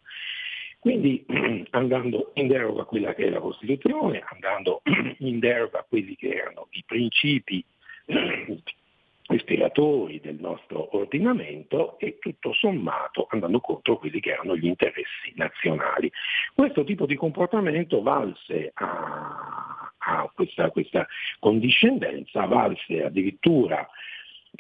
Quindi 0.83 1.25
andando 1.71 2.33
in 2.35 2.49
deroga 2.49 2.83
a 2.83 2.87
quella 2.87 3.15
che 3.15 3.27
è 3.27 3.31
la 3.31 3.39
Costituzione, 3.39 4.21
andando 4.33 4.83
in 5.19 5.39
deroga 5.39 5.79
a 5.79 5.87
quelli 5.89 6.17
che 6.17 6.31
erano 6.31 6.67
i 6.71 6.83
principi 6.85 7.65
ispiratori 9.33 10.19
del 10.19 10.39
nostro 10.41 10.97
ordinamento 10.97 12.01
e 12.01 12.19
tutto 12.19 12.53
sommato 12.53 13.29
andando 13.31 13.61
contro 13.61 13.97
quelli 13.97 14.19
che 14.19 14.33
erano 14.33 14.57
gli 14.57 14.67
interessi 14.67 15.33
nazionali. 15.37 16.11
Questo 16.53 16.83
tipo 16.83 17.07
di 17.07 17.15
comportamento 17.15 18.03
valse 18.03 18.73
a, 18.75 19.93
a 19.99 20.33
questa, 20.35 20.69
questa, 20.73 21.07
condiscendenza, 21.39 22.45
valse 22.47 23.05
addirittura 23.05 23.89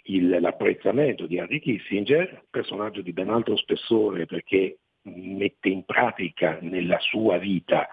il, 0.04 0.38
l'apprezzamento 0.40 1.26
di 1.26 1.38
Henry 1.38 1.58
Kissinger, 1.58 2.44
personaggio 2.48 3.02
di 3.02 3.12
ben 3.12 3.28
altro 3.28 3.56
spessore 3.56 4.24
perché 4.26 4.76
mette 5.02 5.68
in 5.68 5.84
pratica 5.84 6.58
nella 6.60 6.98
sua 7.00 7.38
vita 7.38 7.88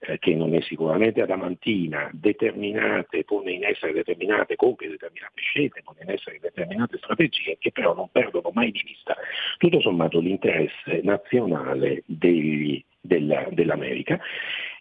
eh, 0.00 0.18
che 0.18 0.34
non 0.34 0.54
è 0.54 0.60
sicuramente 0.62 1.22
adamantina, 1.22 2.10
determinate, 2.12 3.24
pone 3.24 3.52
in 3.52 3.64
essere 3.64 3.92
determinate, 3.92 4.56
compie 4.56 4.88
determinate 4.88 5.40
scelte, 5.40 5.82
pone 5.82 6.00
in 6.02 6.10
essere 6.10 6.38
determinate 6.40 6.98
strategie 6.98 7.56
che 7.58 7.72
però 7.72 7.94
non 7.94 8.08
perdono 8.10 8.50
mai 8.52 8.70
di 8.70 8.82
vista. 8.84 9.16
Tutto 9.58 9.80
sommato 9.80 10.18
l'interesse 10.18 11.00
nazionale 11.02 12.02
degli 12.06 12.82
della, 13.04 13.46
dell'America, 13.50 14.18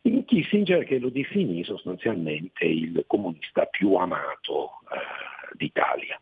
in 0.04 0.24
Kissinger 0.24 0.86
che 0.86 0.98
lo 0.98 1.10
definì 1.10 1.64
sostanzialmente 1.64 2.64
il 2.66 3.04
comunista 3.06 3.66
più 3.66 3.96
amato 3.96 4.80
eh, 4.92 5.33
d'Italia. 5.56 6.18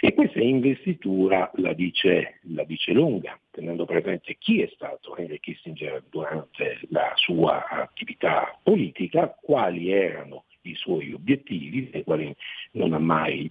E 0.00 0.14
questa 0.14 0.40
investitura 0.40 1.50
la 1.54 1.72
dice, 1.72 2.40
la 2.52 2.64
dice 2.64 2.92
lunga, 2.92 3.38
tenendo 3.50 3.84
presente 3.84 4.36
chi 4.38 4.62
è 4.62 4.70
stato 4.74 5.16
Henry 5.16 5.40
Kissinger 5.40 6.04
durante 6.08 6.80
la 6.90 7.12
sua 7.16 7.66
attività 7.68 8.58
politica, 8.62 9.36
quali 9.40 9.90
erano 9.90 10.44
i 10.62 10.74
suoi 10.74 11.12
obiettivi, 11.12 11.90
dei 11.90 12.04
quali 12.04 12.34
non 12.72 12.92
ha 12.92 12.98
mai 12.98 13.50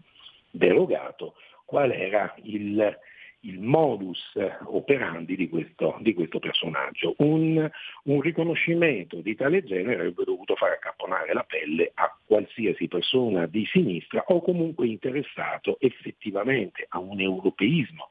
derogato, 0.51 1.35
qual 1.65 1.91
era 1.91 2.33
il 2.43 2.97
il 3.41 3.59
modus 3.59 4.19
operandi 4.65 5.35
di 5.35 5.47
questo, 5.47 5.97
di 6.01 6.13
questo 6.13 6.39
personaggio. 6.39 7.15
Un, 7.19 7.69
un, 8.03 8.21
riconoscimento 8.21 9.17
di 9.17 9.35
tale 9.35 9.63
genere 9.63 9.95
avrebbe 9.95 10.23
dovuto 10.25 10.55
far 10.55 10.71
accapponare 10.71 11.33
la 11.33 11.43
pelle 11.43 11.91
a 11.93 12.15
qualsiasi 12.25 12.87
persona 12.87 13.45
di 13.45 13.65
sinistra 13.65 14.23
o 14.27 14.41
comunque 14.41 14.87
interessato 14.87 15.77
effettivamente 15.79 16.85
a 16.89 16.99
un 16.99 17.19
europeismo 17.19 18.09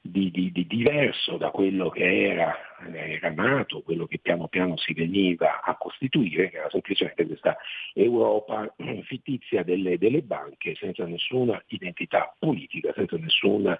di, 0.00 0.30
di, 0.30 0.52
di, 0.52 0.66
diverso 0.66 1.36
da 1.36 1.50
quello 1.50 1.88
che 1.90 2.30
era, 2.30 2.56
era, 2.92 3.30
nato, 3.30 3.82
quello 3.82 4.06
che 4.06 4.18
piano 4.18 4.48
piano 4.48 4.76
si 4.76 4.94
veniva 4.94 5.60
a 5.62 5.76
costituire, 5.76 6.50
che 6.50 6.58
era 6.58 6.70
semplicemente 6.70 7.26
questa 7.26 7.56
Europa 7.94 8.72
fittizia 9.02 9.62
delle, 9.62 9.98
delle 9.98 10.22
banche 10.22 10.74
senza 10.76 11.04
nessuna 11.04 11.62
identità 11.68 12.34
politica, 12.38 12.92
senza 12.94 13.16
nessuna, 13.16 13.78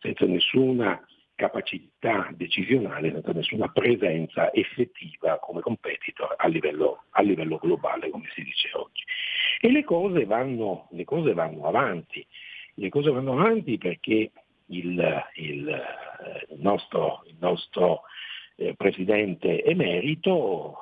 senza 0.00 0.26
nessuna 0.26 1.02
capacità 1.40 2.28
decisionale, 2.34 3.10
senza 3.12 3.32
nessuna 3.32 3.68
presenza 3.68 4.52
effettiva 4.52 5.38
come 5.38 5.62
competitor 5.62 6.34
a 6.36 6.46
livello, 6.48 7.04
a 7.10 7.22
livello 7.22 7.56
globale, 7.56 8.10
come 8.10 8.28
si 8.34 8.42
dice 8.42 8.68
oggi. 8.74 9.02
E 9.60 9.70
le 9.70 9.82
cose 9.84 10.26
vanno, 10.26 10.88
le 10.90 11.04
cose 11.04 11.32
vanno 11.32 11.64
avanti. 11.64 12.26
Le 12.74 12.88
cose 12.90 13.10
vanno 13.10 13.32
avanti 13.32 13.78
perché 13.78 14.30
il, 14.70 15.24
il, 15.34 15.68
eh, 15.68 16.46
il 16.54 16.60
nostro, 16.60 17.22
il 17.26 17.36
nostro 17.38 18.02
eh, 18.56 18.74
presidente 18.74 19.62
emerito 19.64 20.76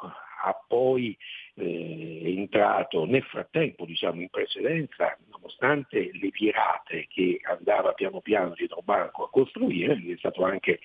ha 0.44 0.64
poi 0.66 1.16
eh, 1.54 2.36
entrato 2.36 3.04
nel 3.04 3.24
frattempo, 3.24 3.84
diciamo 3.84 4.20
in 4.20 4.28
precedenza, 4.28 5.16
nonostante 5.30 6.10
le 6.12 6.30
virate 6.30 7.06
che 7.08 7.40
andava 7.42 7.92
piano 7.92 8.20
piano 8.20 8.54
dietro 8.54 8.80
banco 8.82 9.24
a 9.24 9.30
costruire, 9.30 9.94
lui 9.94 10.12
è 10.12 10.16
stato 10.16 10.44
anche 10.44 10.80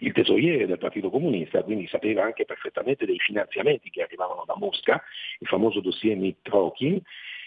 il 0.00 0.12
tesoriere 0.12 0.66
del 0.66 0.78
Partito 0.78 1.10
Comunista, 1.10 1.62
quindi 1.62 1.86
sapeva 1.86 2.24
anche 2.24 2.44
perfettamente 2.44 3.06
dei 3.06 3.18
finanziamenti 3.18 3.90
che 3.90 4.02
arrivavano 4.02 4.44
da 4.46 4.56
Mosca, 4.56 5.02
il 5.38 5.46
famoso 5.46 5.80
dossier 5.80 6.16
Mitrokin, 6.16 7.00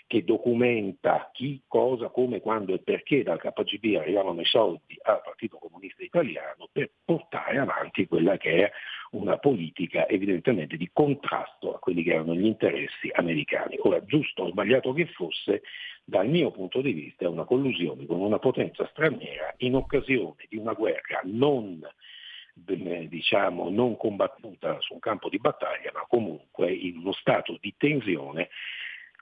che 0.08 0.24
documenta 0.24 1.30
chi, 1.34 1.62
cosa, 1.68 2.08
come, 2.08 2.40
quando 2.40 2.74
e 2.74 2.80
perché 2.80 3.24
dal 3.24 3.40
KGB 3.40 3.98
arrivavano 3.98 4.40
i 4.40 4.46
soldi 4.46 4.98
al 5.04 5.22
Partito 5.22 5.58
Comunista 5.58 6.02
Italiano 6.02 6.70
per 6.72 6.90
portare 7.04 7.58
avanti 7.58 8.08
quella 8.08 8.38
che 8.38 8.66
è 8.66 8.72
una 9.12 9.38
politica 9.38 10.08
evidentemente 10.08 10.78
di 10.78 10.90
contrasto 10.94 11.76
a 11.76 11.80
quelli 11.80 12.04
che 12.04 12.14
erano 12.14 12.34
gli 12.34 12.46
interessi 12.46 13.10
americani. 13.14 13.78
Ora, 13.82 14.04
giusto 14.06 14.44
o 14.44 14.50
sbagliato 14.50 14.94
che 14.94 15.08
fosse, 15.08 15.62
dal 16.06 16.30
mio 16.30 16.52
punto 16.52 16.82
di 16.82 16.94
vista 16.94 17.26
è 17.26 17.28
una 17.28 17.44
collusione 17.44 18.06
con 18.06 18.22
una 18.22 18.40
potenza 18.40 18.88
straniera 18.88 19.54
in 19.58 19.76
occasione 19.76 20.46
di 20.48 20.56
una 20.56 20.74
guerra 20.74 21.20
non 21.26 21.86
diciamo, 23.08 23.70
non 23.70 23.98
combattuta 23.98 24.78
su 24.80 24.94
un 24.94 25.00
campo 25.00 25.30
di 25.30 25.38
battaglia, 25.38 25.92
ma 25.94 26.06
comunque 26.08 26.72
in 26.72 26.98
uno 26.98 27.12
stato 27.14 27.58
di 27.62 27.74
tensione 27.78 28.50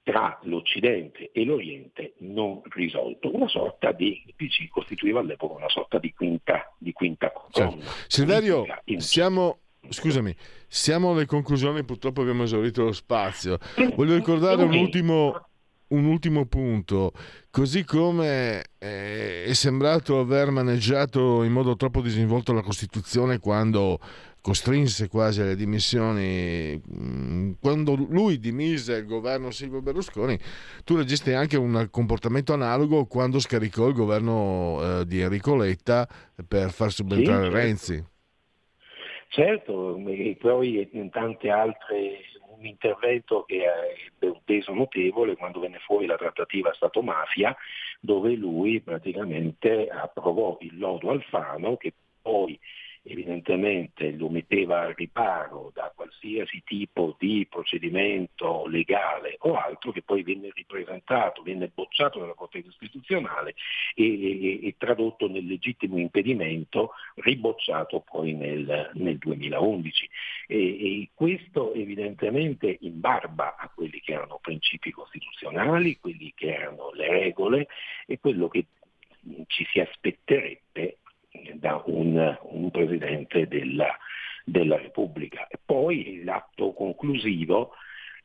tra 0.05 0.39
l'Occidente 0.43 1.31
e 1.33 1.43
l'Oriente 1.45 2.13
non 2.19 2.61
risolto, 2.65 3.35
una 3.35 3.47
sorta 3.47 3.91
di 3.91 4.21
il 4.27 4.35
PC 4.35 4.69
costituiva 4.69 5.19
all'epoca 5.19 5.55
una 5.55 5.67
sorta 5.67 5.97
di 5.97 6.13
quinta, 6.13 6.71
di 6.77 6.93
quinta 6.93 7.31
colonna. 7.31 7.81
Certo. 7.81 8.05
Silverio, 8.07 8.65
siamo, 8.97 9.57
scusami, 9.89 10.35
siamo 10.67 11.13
alle 11.13 11.25
conclusioni, 11.25 11.83
purtroppo 11.83 12.21
abbiamo 12.21 12.43
esaurito 12.43 12.83
lo 12.83 12.91
spazio. 12.91 13.57
Voglio 13.95 14.13
ricordare 14.13 14.61
un 14.61 14.75
ultimo, 14.75 15.47
un 15.87 16.05
ultimo 16.05 16.45
punto. 16.45 17.11
Così 17.49 17.83
come 17.83 18.63
eh, 18.77 19.45
è 19.45 19.53
sembrato 19.53 20.19
aver 20.19 20.51
maneggiato 20.51 21.41
in 21.41 21.51
modo 21.51 21.75
troppo 21.75 22.01
disinvolto 22.01 22.53
la 22.53 22.61
Costituzione 22.61 23.39
quando 23.39 23.99
costrinse 24.45 25.09
quasi 25.09 25.41
alle 25.41 25.55
dimissioni 25.55 26.79
mm, 26.79 27.53
quando 27.59 27.95
lui 27.95 28.37
dimise 28.37 28.97
il 28.97 29.07
governo 29.07 29.49
Silvio 29.49 29.81
Berlusconi 29.81 30.37
tu 30.83 30.95
registri 30.95 31.33
anche 31.33 31.57
un 31.57 31.87
comportamento 31.89 32.53
analogo 32.53 33.07
quando 33.07 33.39
scaricò 33.39 33.87
il 33.87 33.95
governo 33.95 34.99
eh, 34.99 35.05
di 35.07 35.19
Enrico 35.19 35.55
Letta 35.55 36.07
per 36.47 36.69
far 36.69 36.91
subentrare 36.91 37.45
sì, 37.45 37.49
certo. 37.49 37.57
Renzi 37.57 38.05
certo 39.29 39.97
e 40.09 40.37
poi 40.39 40.89
in 40.91 41.09
tante 41.09 41.49
altre 41.49 42.19
un 42.55 42.67
intervento 42.67 43.45
che 43.47 43.63
ebbe 43.65 44.27
un 44.27 44.41
peso 44.45 44.75
notevole 44.75 45.35
quando 45.35 45.59
venne 45.59 45.79
fuori 45.79 46.05
la 46.05 46.17
trattativa 46.17 46.71
Stato-mafia 46.71 47.55
dove 47.99 48.35
lui 48.35 48.79
praticamente 48.79 49.87
approvò 49.87 50.55
il 50.59 50.77
lodo 50.77 51.09
Alfano 51.09 51.77
che 51.77 51.93
poi 52.21 52.59
evidentemente 53.05 54.11
lo 54.11 54.29
metteva 54.29 54.81
al 54.81 54.93
riparo 54.93 55.71
da 55.73 55.91
qualsiasi 55.95 56.63
tipo 56.65 57.15
di 57.19 57.45
procedimento 57.49 58.65
legale 58.67 59.35
o 59.39 59.55
altro 59.55 59.91
che 59.91 60.01
poi 60.01 60.23
venne 60.23 60.51
ripresentato, 60.53 61.43
venne 61.43 61.71
bocciato 61.73 62.19
dalla 62.19 62.33
Corte 62.33 62.63
Costituzionale 62.63 63.55
e, 63.93 64.03
e, 64.03 64.67
e 64.67 64.75
tradotto 64.77 65.27
nel 65.27 65.45
legittimo 65.45 65.99
impedimento, 65.99 66.91
ribocciato 67.15 67.99
poi 68.01 68.33
nel, 68.33 68.91
nel 68.93 69.17
2011. 69.17 70.09
E, 70.47 70.57
e 70.57 71.09
questo 71.13 71.73
evidentemente 71.73 72.77
in 72.81 72.99
barba 72.99 73.55
a 73.55 73.69
quelli 73.73 73.99
che 73.99 74.13
erano 74.13 74.39
principi 74.41 74.91
costituzionali, 74.91 75.99
quelli 75.99 76.33
che 76.35 76.55
erano 76.55 76.91
le 76.93 77.07
regole 77.07 77.67
e 78.07 78.19
quello 78.19 78.47
che 78.47 78.65
ci 79.47 79.65
si 79.71 79.79
aspetterebbe 79.79 80.97
da 81.55 81.81
un, 81.85 82.37
un 82.41 82.71
presidente 82.71 83.47
della, 83.47 83.97
della, 84.43 84.77
Repubblica. 84.77 85.47
E 85.47 85.57
poi 85.63 86.23
l'atto 86.23 86.73
conclusivo 86.73 87.71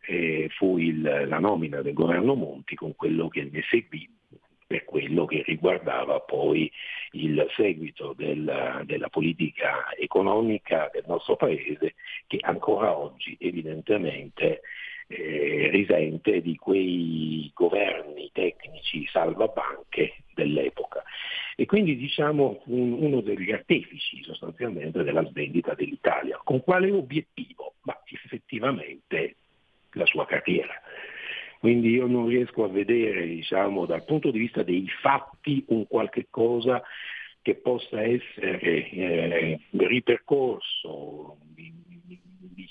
eh, 0.07 0.49
fu 0.51 0.79
il, 0.79 1.03
la 1.03 1.39
nomina 1.39 1.83
del 1.83 1.95
governo 1.95 2.35
Monti 2.35 2.75
con 2.75 2.95
quello 2.95 3.29
che 3.29 3.49
ne 3.51 3.63
seguì 3.69 4.09
per 4.71 4.85
quello 4.85 5.25
che 5.25 5.43
riguardava 5.45 6.21
poi 6.21 6.71
il 7.13 7.45
seguito 7.57 8.15
della, 8.17 8.83
della, 8.85 9.09
politica 9.09 9.93
economica 9.99 10.89
del 10.93 11.03
nostro 11.09 11.35
Paese 11.35 11.95
che 12.29 12.39
ancora 12.41 12.97
oggi 12.97 13.37
evidentemente 13.41 14.61
eh, 15.11 15.69
risente 15.71 16.41
di 16.41 16.57
quei 16.57 17.51
governi 17.53 18.31
tecnici 18.33 19.05
salvabanche 19.11 20.23
dell'epoca. 20.35 21.03
E 21.57 21.67
quindi 21.67 21.97
diciamo 21.97 22.63
un, 22.67 22.93
uno 22.93 23.21
degli 23.21 23.51
artefici 23.51 24.23
sostanzialmente 24.23 25.03
della 25.03 25.25
svendita 25.25 25.75
dell'Italia. 25.75 26.41
Con 26.43 26.63
quale 26.63 26.91
obiettivo? 26.93 27.75
Ma 27.83 27.99
effettivamente 28.05 29.37
la 29.93 30.07
sua 30.07 30.27
carriera. 30.27 30.81
Quindi 31.59 31.91
io 31.91 32.07
non 32.07 32.29
riesco 32.29 32.65
a 32.65 32.69
vedere, 32.69 33.27
diciamo, 33.27 33.87
dal 33.87 34.05
punto 34.05 34.31
di 34.31 34.39
vista 34.39 34.63
dei 34.63 34.87
fatti 35.03 35.65
un 35.69 35.87
qualche 35.89 36.29
cosa 36.31 36.81
che 37.43 37.57
possa 37.57 38.01
essere 38.03 38.91
eh, 38.91 39.61
ripercorso 39.71 41.37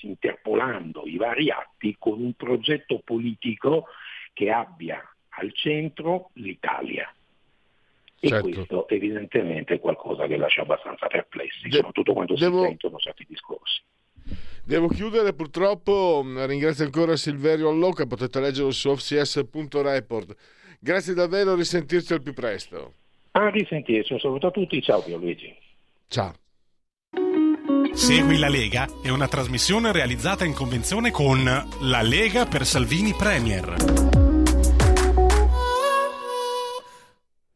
interpolando 0.07 1.03
i 1.05 1.17
vari 1.17 1.49
atti 1.49 1.95
con 1.97 2.21
un 2.21 2.33
progetto 2.33 3.01
politico 3.03 3.85
che 4.33 4.51
abbia 4.51 5.03
al 5.29 5.53
centro 5.53 6.29
l'Italia. 6.33 7.13
E 8.21 8.27
certo. 8.27 8.49
questo 8.49 8.87
evidentemente 8.89 9.75
è 9.75 9.79
qualcosa 9.79 10.27
che 10.27 10.35
lascia 10.35 10.61
abbastanza 10.61 11.07
perplessi, 11.07 11.67
De- 11.69 11.77
soprattutto 11.77 12.13
quando 12.13 12.35
devo... 12.35 12.61
si 12.61 12.67
sentono 12.67 12.97
certi 12.97 13.25
discorsi. 13.27 13.81
Devo 14.63 14.87
chiudere 14.87 15.33
purtroppo, 15.33 16.23
ringrazio 16.45 16.85
ancora 16.85 17.15
Silverio 17.15 17.69
Allocca, 17.69 18.05
potete 18.05 18.39
leggerlo 18.39 18.71
su 18.71 18.89
offcs.report. 18.89 20.35
Grazie 20.79 21.13
davvero, 21.13 21.55
risentirci 21.55 22.13
al 22.13 22.21
più 22.21 22.33
presto. 22.33 22.93
A 23.31 23.49
risentirci, 23.49 24.13
un 24.13 24.19
saluto 24.19 24.47
a 24.47 24.51
tutti, 24.51 24.81
ciao 24.81 25.01
Pierluigi. 25.01 25.55
Ciao. 26.07 26.33
Segui 27.99 28.37
la 28.37 28.47
Lega 28.47 28.87
è 29.01 29.09
una 29.09 29.27
trasmissione 29.27 29.91
realizzata 29.91 30.45
in 30.45 30.53
convenzione 30.53 31.11
con 31.11 31.43
La 31.43 32.01
Lega 32.01 32.45
per 32.45 32.65
Salvini 32.65 33.13
Premier. 33.13 33.75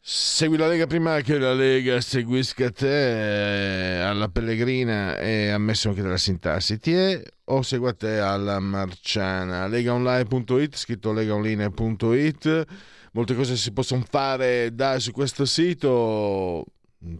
Segui 0.01 0.57
la 0.57 0.67
Lega 0.67 0.85
prima 0.85 1.21
che 1.21 1.37
la 1.39 1.53
Lega 1.53 2.01
seguisca 2.01 2.69
te. 2.71 4.01
alla 4.03 4.27
Pellegrina 4.27 5.17
e 5.17 5.47
ammesso 5.49 5.87
anche 5.87 6.01
della 6.01 6.17
sintassi. 6.17 6.77
È 6.77 7.23
o 7.45 7.61
seguate 7.61 8.19
alla 8.19 8.59
Marciana? 8.59 9.65
legaonline.it, 9.67 10.75
scritto 10.75 11.13
legaonline.it. 11.13 12.65
Molte 13.13 13.33
cose 13.33 13.55
si 13.55 13.71
possono 13.71 14.03
fare 14.07 14.75
da, 14.75 14.99
su 14.99 15.11
questo 15.13 15.45
sito. 15.45 16.65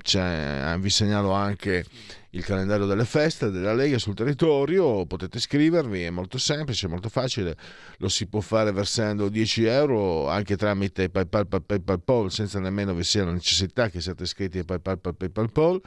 C'è, 0.02 0.78
vi 0.80 0.90
segnalo 0.90 1.32
anche 1.32 1.86
il 2.30 2.44
calendario 2.44 2.86
delle 2.86 3.06
feste 3.06 3.52
della 3.52 3.74
Lega 3.74 3.98
sul 3.98 4.16
territorio, 4.16 5.06
potete 5.06 5.38
iscrivervi, 5.38 6.04
è 6.04 6.10
molto 6.10 6.38
semplice, 6.38 6.88
molto 6.88 7.10
facile, 7.10 7.56
lo 7.98 8.08
si 8.08 8.28
può 8.28 8.40
fare 8.40 8.72
versando 8.72 9.30
10 9.30 9.66
euro 9.66 10.30
anche 10.30 10.56
tramite 10.56 11.10
PayPal, 11.10 11.48
PayPal, 11.48 11.82
PayPal, 11.82 12.32
senza 12.32 12.60
nemmeno 12.60 12.94
vi 12.94 13.04
sia 13.04 13.26
la 13.26 13.34
necessità 13.34 13.90
che 13.90 14.00
siate 14.00 14.24
iscritti 14.24 14.60
a 14.60 14.64
PayPal, 14.64 15.00
PayPal, 15.00 15.30
PayPal 15.32 15.82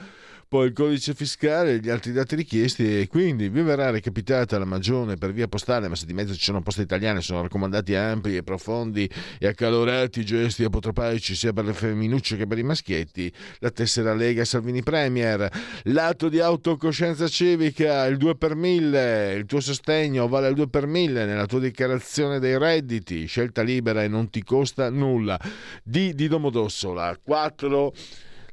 poi 0.49 0.69
il 0.69 0.73
codice 0.73 1.13
fiscale 1.13 1.73
e 1.73 1.79
gli 1.81 1.91
altri 1.91 2.13
dati 2.13 2.37
richiesti 2.37 3.01
e 3.01 3.09
quindi 3.09 3.49
vi 3.49 3.63
verrà 3.63 3.91
recapitata 3.91 4.59
la 4.59 4.65
magione 4.65 5.17
per 5.17 5.33
via 5.33 5.49
postale, 5.49 5.89
ma 5.89 5.97
se 5.97 6.07
di 6.07 6.13
mezzo 6.13 6.35
ci 6.35 6.45
sono 6.45 6.63
poste 6.63 6.83
italiane 6.83 7.21
sono 7.21 7.43
raccomandati 7.43 7.95
ampli 7.97 8.37
e 8.37 8.45
profondi 8.45 9.11
e 9.41 9.47
accalorati 9.49 10.25
gesti 10.25 10.63
apotropaici 10.63 11.35
sia 11.35 11.53
per 11.53 11.65
le 11.65 11.73
femminucce 11.73 12.37
che 12.37 12.47
per 12.47 12.59
i 12.59 12.63
maschietti, 12.63 13.33
la 13.59 13.71
tessera 13.71 14.15
Lega 14.15 14.45
Salvini 14.45 14.85
Premier, 14.85 15.51
l'atto 15.85 16.29
di 16.29 16.39
autocoscienza 16.39 17.27
civica, 17.27 18.07
il 18.07 18.17
2 18.17 18.37
per 18.37 18.55
1000, 18.55 19.35
il 19.35 19.47
tuo 19.47 19.61
sostegno 19.61 20.29
vale 20.29 20.49
il 20.49 20.55
2 20.55 20.69
per 20.69 20.87
1000 20.87 21.25
nella 21.25 21.47
tua 21.47 21.59
dichiarazione 21.59 22.39
dei 22.39 22.57
redditi, 22.57 23.27
scelta 23.27 23.63
libera 23.63 24.05
e 24.05 24.09
non 24.09 24.31
ti 24.31 24.45
costa 24.45 24.91
nulla. 24.91 25.39
D 25.83 26.13
di 26.13 26.29
Domodossola, 26.29 27.19
4 27.21 27.93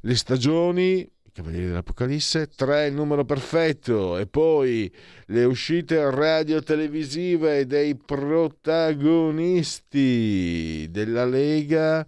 le 0.04 0.16
stagioni 0.16 1.08
Cavalieri 1.34 1.66
dell'Apocalisse, 1.66 2.46
3 2.46 2.86
il 2.86 2.94
numero 2.94 3.24
perfetto 3.24 4.16
e 4.18 4.26
poi 4.28 4.88
le 5.26 5.42
uscite 5.42 6.08
radio-televisive 6.08 7.66
dei 7.66 7.96
protagonisti 7.96 10.86
della 10.92 11.24
Lega. 11.24 12.06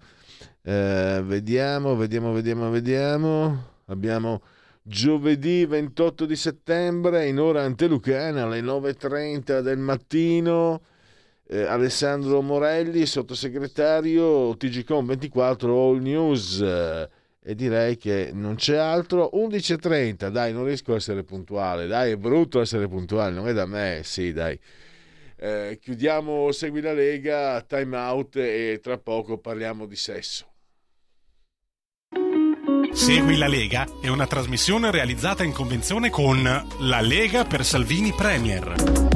Eh, 0.63 1.23
vediamo, 1.25 1.97
vediamo, 1.97 2.33
vediamo, 2.33 2.71
vediamo. 2.71 3.71
Abbiamo 3.87 4.43
giovedì 4.81 5.67
28 5.67 6.25
di 6.25 6.37
settembre 6.37 7.27
in 7.27 7.41
ora 7.41 7.65
antelucana 7.65 8.45
alle 8.45 8.61
9.30 8.61 9.59
del 9.59 9.79
mattino. 9.79 10.83
Eh, 11.49 11.63
Alessandro 11.63 12.43
Morelli, 12.43 13.07
sottosegretario 13.07 14.57
TGCOM 14.57 15.05
24 15.05 15.77
All 15.77 15.99
News 15.99 16.61
e 17.49 17.55
direi 17.55 17.97
che 17.97 18.31
non 18.33 18.57
c'è 18.57 18.75
altro. 18.77 19.31
11.30 19.33 20.31
dai 20.31 20.53
non 20.53 20.65
riesco 20.65 20.95
a 20.95 20.97
essere 20.97 21.23
puntuale. 21.23 21.87
Dai 21.87 22.11
è 22.11 22.17
brutto 22.17 22.61
essere 22.61 22.89
puntuale 22.89 23.33
non 23.33 23.47
è 23.47 23.53
da 23.53 23.67
me. 23.67 24.01
Sì 24.03 24.33
dai. 24.33 24.59
Eh, 25.39 25.79
chiudiamo 25.81 26.51
Segui 26.51 26.81
la 26.81 26.93
Lega 26.93 27.61
time 27.61 27.97
out 27.97 28.35
e 28.37 28.81
tra 28.83 28.99
poco 28.99 29.39
parliamo 29.39 29.87
di 29.87 29.95
sesso. 29.95 30.47
Segui 32.93 33.37
la 33.37 33.47
Lega 33.47 33.87
è 34.03 34.09
una 34.09 34.27
trasmissione 34.27 34.91
realizzata 34.91 35.45
in 35.45 35.53
convenzione 35.53 36.11
con 36.11 36.43
La 36.81 37.01
Lega 37.01 37.45
per 37.45 37.65
Salvini 37.65 38.13
Premier 38.13 39.16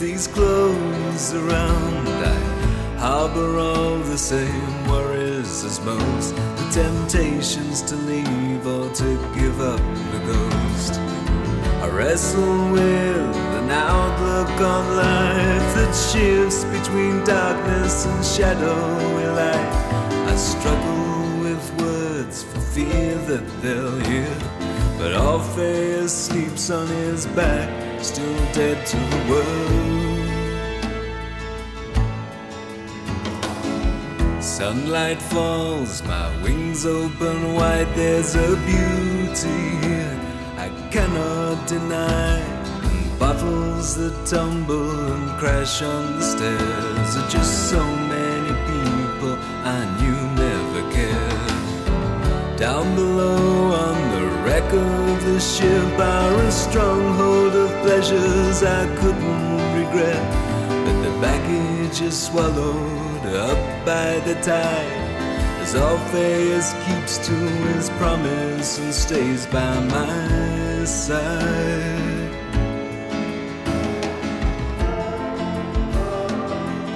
These 0.00 0.26
clothes 0.28 1.34
around. 1.34 2.08
I 2.08 2.96
harbor 2.98 3.58
all 3.58 3.98
the 3.98 4.16
same 4.16 4.88
worries 4.88 5.62
as 5.62 5.78
most, 5.84 6.34
the 6.34 6.68
temptations 6.72 7.82
to 7.82 7.96
leave 7.96 8.66
or 8.66 8.88
to 8.94 9.08
give 9.34 9.60
up 9.60 9.78
the 10.12 10.20
ghost. 10.24 10.94
I 11.84 11.88
wrestle 11.88 12.72
with 12.72 13.36
an 13.60 13.70
outlook 13.70 14.50
on 14.62 14.96
life 14.96 15.68
that 15.76 15.92
shifts 15.94 16.64
between 16.64 17.22
darkness 17.24 18.06
and 18.06 18.24
shadowy 18.24 19.26
light. 19.26 19.72
I 20.32 20.36
struggle 20.36 21.40
with 21.44 21.64
words 21.78 22.42
for 22.42 22.60
fear 22.60 23.16
that 23.28 23.46
they'll 23.60 24.00
hear. 24.00 24.34
But 24.96 25.14
Orpheus 25.14 26.26
sleeps 26.26 26.70
on 26.70 26.86
his 26.86 27.26
back, 27.26 27.68
still 28.02 28.52
dead 28.52 28.86
to 28.86 28.96
the 28.96 29.30
world. 29.30 29.80
Sunlight 34.42 35.20
falls, 35.20 36.02
my 36.04 36.42
wings 36.42 36.86
open 36.86 37.54
wide. 37.54 37.88
There's 37.94 38.34
a 38.34 38.56
beauty 38.66 39.86
here 39.86 40.18
I 40.56 40.68
cannot 40.90 41.66
deny. 41.66 42.38
And 42.38 43.18
bottles 43.18 43.96
that 43.96 44.26
tumble 44.26 45.12
and 45.12 45.38
crash 45.38 45.82
on 45.82 46.18
the 46.18 46.22
stairs 46.22 47.16
are 47.16 47.28
just 47.28 47.70
so 47.70 47.82
many 47.84 48.54
people 48.70 49.36
I 49.64 49.84
knew 49.98 50.20
never 50.44 50.82
cared. 50.92 52.58
Down 52.58 52.94
below 52.94 53.72
on 53.72 54.09
of 54.72 55.24
the 55.24 55.40
ship 55.40 55.98
are 55.98 56.34
a 56.34 56.50
stronghold 56.50 57.54
of 57.54 57.70
pleasures 57.82 58.62
I 58.62 58.86
couldn't 58.96 59.74
regret. 59.78 60.22
But 60.84 61.02
the 61.02 61.20
baggage 61.20 62.00
is 62.00 62.20
swallowed 62.20 63.26
up 63.26 63.86
by 63.86 64.20
the 64.20 64.34
tide. 64.42 65.10
As 65.60 65.74
Orpheus 65.74 66.72
keeps 66.86 67.18
to 67.26 67.34
his 67.34 67.90
promise 67.90 68.78
and 68.78 68.94
stays 68.94 69.46
by 69.46 69.80
my 69.80 70.84
side. 70.84 72.30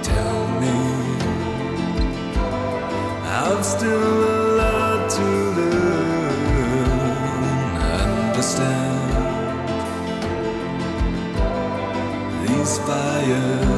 Tell 0.03 0.61
me, 0.61 0.77
I've 3.27 3.65
still 3.65 4.34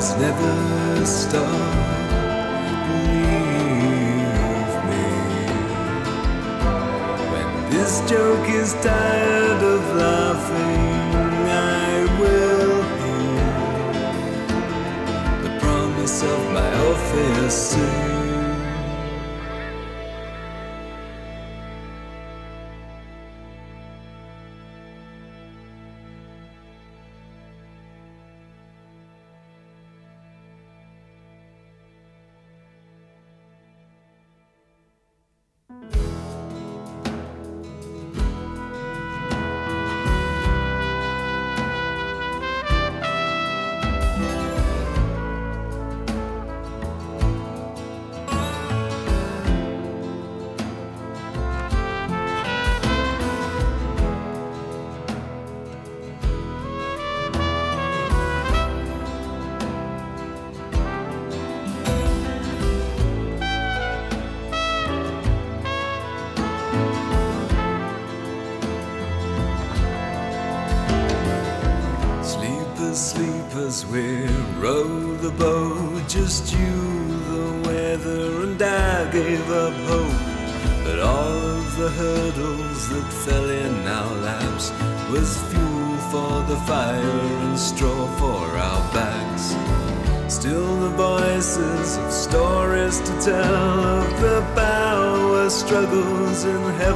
must 0.06 0.18
never 0.20 1.04
stop. 1.04 1.50
Believe 2.86 3.64
me. 4.90 5.06
When 7.32 7.48
this 7.70 7.92
joke 8.08 8.48
is 8.48 8.74
tired 8.74 9.62
of 9.62 9.96
laughing, 9.96 11.14
I 11.50 12.04
will 12.20 12.82
hear 13.02 13.50
the 15.42 15.52
promise 15.58 16.22
of 16.22 16.40
my 16.52 16.70
office 16.90 17.70
soon. 17.72 18.05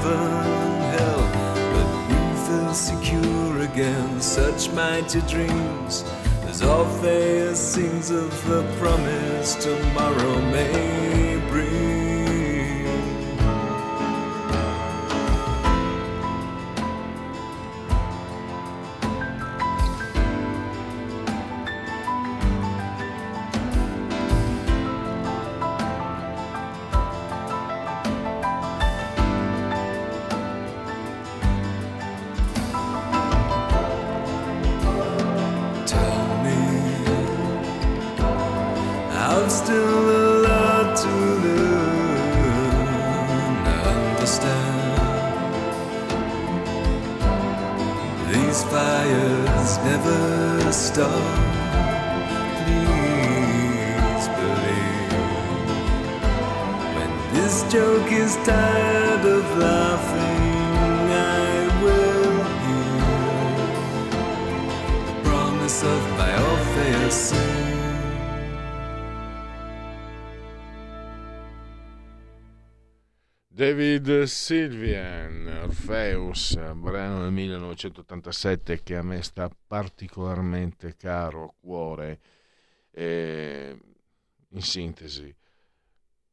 Heaven 0.03 0.81
hell. 0.97 1.25
But 1.73 1.89
we 2.09 2.21
feel 2.47 2.75
secure 2.75 3.61
against 3.63 4.33
such 4.35 4.73
mighty 4.73 5.21
dreams 5.23 6.05
as 6.49 6.63
Orpheus 6.63 7.59
sings 7.59 8.11
of 8.11 8.31
the 8.49 8.63
promise 8.79 9.55
tomorrow 9.57 10.41
may 10.51 11.41
bring. 11.51 12.00
David 74.01 74.23
Sylvian, 74.23 75.61
Orpheus, 75.63 76.59
brano 76.75 77.21
del 77.21 77.33
1987 77.33 78.83
che 78.83 78.97
a 78.97 79.03
me 79.03 79.23
sta 79.23 79.51
particolarmente 79.67 80.97
caro 80.97 81.45
a 81.45 81.53
cuore. 81.61 82.19
E, 82.91 83.79
in 84.49 84.63
sintesi, 84.63 85.35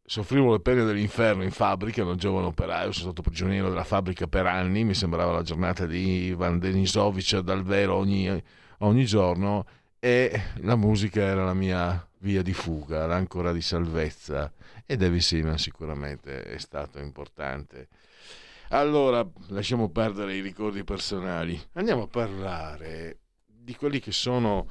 soffrivo 0.01 0.53
le 0.53 0.61
pene 0.61 0.85
dell'inferno 0.85 1.43
in 1.43 1.51
fabbrica, 1.51 2.01
ero 2.01 2.15
giovane 2.15 2.47
operaio, 2.47 2.93
sono 2.93 3.11
stato 3.11 3.21
prigioniero 3.21 3.67
della 3.67 3.83
fabbrica 3.83 4.27
per 4.27 4.45
anni, 4.45 4.85
mi 4.85 4.93
sembrava 4.93 5.33
la 5.33 5.41
giornata 5.41 5.85
di 5.85 6.27
Ivan 6.27 6.59
Denisovic 6.59 7.33
ad 7.33 7.49
Alvero 7.49 7.95
ogni, 7.95 8.41
ogni 8.79 9.05
giorno 9.05 9.65
e 9.99 10.41
la 10.61 10.77
musica 10.77 11.21
era 11.21 11.43
la 11.43 11.53
mia 11.53 12.07
via 12.19 12.41
di 12.41 12.53
fuga, 12.53 13.05
l'ancora 13.07 13.51
di 13.51 13.61
salvezza 13.61 14.53
e 14.87 14.95
David 14.95 15.19
Seaman 15.19 15.57
sicuramente 15.59 16.43
è 16.43 16.57
stato 16.57 16.97
importante. 16.97 17.89
Allora, 18.69 19.25
lasciamo 19.49 19.89
perdere 19.89 20.35
i 20.35 20.41
ricordi 20.41 20.83
personali, 20.83 21.61
andiamo 21.73 22.03
a 22.03 22.07
parlare 22.07 23.19
di 23.45 23.75
quelli 23.75 23.99
che 23.99 24.11
sono... 24.11 24.67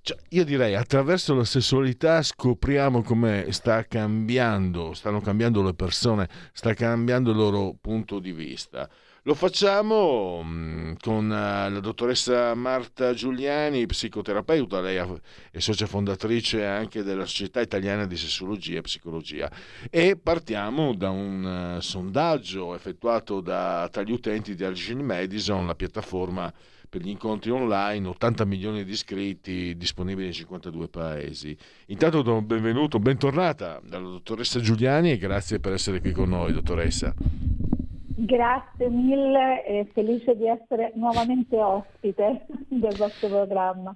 Cioè, 0.00 0.18
io 0.30 0.44
direi 0.44 0.74
attraverso 0.74 1.34
la 1.34 1.44
sessualità 1.44 2.22
scopriamo 2.22 3.02
come 3.02 3.50
sta 3.52 3.86
cambiando, 3.86 4.92
stanno 4.92 5.20
cambiando 5.20 5.62
le 5.62 5.72
persone, 5.72 6.28
sta 6.52 6.74
cambiando 6.74 7.30
il 7.30 7.36
loro 7.36 7.74
punto 7.80 8.18
di 8.18 8.32
vista. 8.32 8.90
Lo 9.26 9.32
facciamo 9.32 10.42
mh, 10.42 10.96
con 11.00 11.24
uh, 11.24 11.72
la 11.72 11.80
dottoressa 11.80 12.54
Marta 12.54 13.14
Giuliani, 13.14 13.86
psicoterapeuta, 13.86 14.82
lei 14.82 15.02
è 15.50 15.58
socia 15.60 15.86
fondatrice 15.86 16.66
anche 16.66 17.02
della 17.02 17.24
Società 17.24 17.62
Italiana 17.62 18.04
di 18.04 18.18
Sessologia 18.18 18.76
e 18.76 18.82
Psicologia 18.82 19.50
e 19.88 20.18
partiamo 20.22 20.92
da 20.94 21.08
un 21.08 21.76
uh, 21.76 21.80
sondaggio 21.80 22.74
effettuato 22.74 23.40
da, 23.40 23.88
tra 23.90 24.02
gli 24.02 24.12
utenti 24.12 24.54
di 24.54 24.62
Algin 24.62 25.00
Madison, 25.00 25.66
la 25.66 25.74
piattaforma 25.74 26.52
per 26.86 27.00
gli 27.00 27.08
incontri 27.08 27.50
online, 27.50 28.06
80 28.06 28.44
milioni 28.44 28.84
di 28.84 28.92
iscritti 28.92 29.74
disponibili 29.74 30.26
in 30.26 30.34
52 30.34 30.88
paesi. 30.88 31.56
Intanto 31.86 32.20
do 32.20 32.36
un 32.36 32.46
benvenuto, 32.46 32.98
bentornata 32.98 33.80
dalla 33.82 34.06
dottoressa 34.10 34.60
Giuliani 34.60 35.12
e 35.12 35.16
grazie 35.16 35.60
per 35.60 35.72
essere 35.72 36.02
qui 36.02 36.12
con 36.12 36.28
noi, 36.28 36.52
dottoressa. 36.52 37.73
Grazie 38.16 38.88
mille 38.88 39.64
e 39.66 39.88
felice 39.92 40.36
di 40.36 40.46
essere 40.46 40.92
nuovamente 40.94 41.56
ospite 41.56 42.46
del 42.68 42.94
vostro 42.96 43.28
programma. 43.28 43.94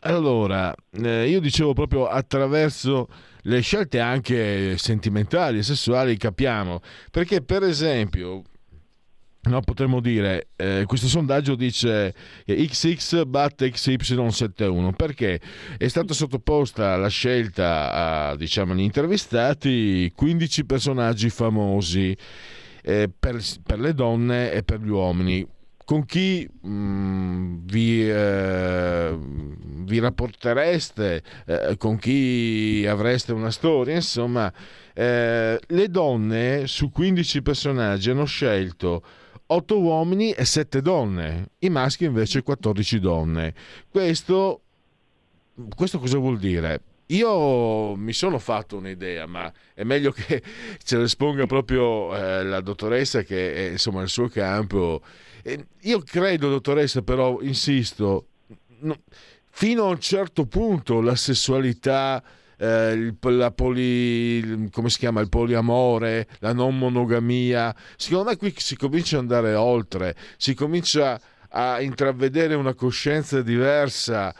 Allora, 0.00 0.74
eh, 1.02 1.28
io 1.28 1.40
dicevo 1.40 1.72
proprio 1.72 2.06
attraverso 2.06 3.08
le 3.42 3.60
scelte 3.60 4.00
anche 4.00 4.76
sentimentali 4.78 5.58
e 5.58 5.62
sessuali 5.62 6.16
capiamo, 6.16 6.80
perché 7.10 7.42
per 7.42 7.62
esempio 7.62 8.42
No, 9.46 9.60
potremmo 9.60 10.00
dire, 10.00 10.48
eh, 10.56 10.84
questo 10.86 11.06
sondaggio 11.06 11.54
dice 11.54 12.14
XX 12.46 13.24
batte 13.26 13.68
XY71 13.68 14.94
perché? 14.94 15.38
È 15.76 15.86
stata 15.86 16.14
sottoposta 16.14 16.96
la 16.96 17.08
scelta 17.08 18.30
a, 18.30 18.36
diciamo, 18.36 18.72
agli 18.72 18.80
intervistati 18.80 20.10
15 20.14 20.64
personaggi 20.64 21.28
famosi 21.28 22.16
eh, 22.84 23.10
per, 23.18 23.42
per, 23.62 23.80
le 23.80 23.94
donne 23.94 24.52
e 24.52 24.62
per 24.62 24.80
gli 24.80 24.90
uomini. 24.90 25.46
Con 25.84 26.04
chi 26.06 26.48
mh, 26.48 27.64
vi, 27.64 28.08
eh, 28.08 29.18
vi, 29.18 29.98
rapportereste, 29.98 31.22
eh, 31.46 31.76
con 31.76 31.98
chi 31.98 32.86
avreste 32.88 33.32
una 33.32 33.50
storia, 33.50 33.94
insomma, 33.94 34.52
eh, 34.94 35.58
le 35.66 35.88
donne 35.88 36.66
su 36.66 36.90
15 36.90 37.42
personaggi 37.42 38.10
hanno 38.10 38.24
scelto 38.24 39.02
8 39.46 39.78
uomini 39.78 40.30
e 40.32 40.44
7 40.44 40.80
donne, 40.80 41.50
i 41.60 41.68
maschi 41.68 42.04
invece 42.04 42.42
14 42.42 43.00
donne. 43.00 43.54
Questo, 43.90 44.60
questo 45.74 45.98
cosa 45.98 46.18
vuol 46.18 46.38
dire? 46.38 46.80
Io 47.06 47.94
mi 47.96 48.12
sono 48.12 48.38
fatto 48.38 48.76
un'idea, 48.76 49.26
ma 49.26 49.52
è 49.74 49.84
meglio 49.84 50.10
che 50.10 50.42
ce 50.82 50.96
le 50.96 51.04
esponga 51.04 51.46
proprio 51.46 52.14
eh, 52.16 52.44
la 52.44 52.60
dottoressa 52.60 53.22
che 53.22 53.54
è 53.54 53.70
insomma 53.72 54.02
il 54.02 54.08
suo 54.08 54.28
campo. 54.28 55.02
E 55.42 55.66
io 55.82 56.00
credo, 56.00 56.48
dottoressa, 56.48 57.02
però 57.02 57.40
insisto, 57.42 58.28
no, 58.80 59.02
fino 59.50 59.84
a 59.84 59.88
un 59.88 60.00
certo 60.00 60.46
punto 60.46 61.00
la 61.00 61.14
sessualità, 61.14 62.22
eh, 62.56 62.92
il, 62.92 63.16
la 63.20 63.50
poli, 63.50 64.68
come 64.72 64.88
si 64.88 64.98
chiama, 64.98 65.20
il 65.20 65.28
poliamore, 65.28 66.28
la 66.38 66.52
non 66.54 66.78
monogamia, 66.78 67.74
secondo 67.96 68.30
me 68.30 68.36
qui 68.36 68.54
si 68.56 68.76
comincia 68.76 69.16
ad 69.16 69.22
andare 69.22 69.54
oltre, 69.54 70.16
si 70.38 70.54
comincia 70.54 71.20
a 71.50 71.80
intravedere 71.80 72.54
una 72.54 72.74
coscienza 72.74 73.42
diversa 73.42 74.34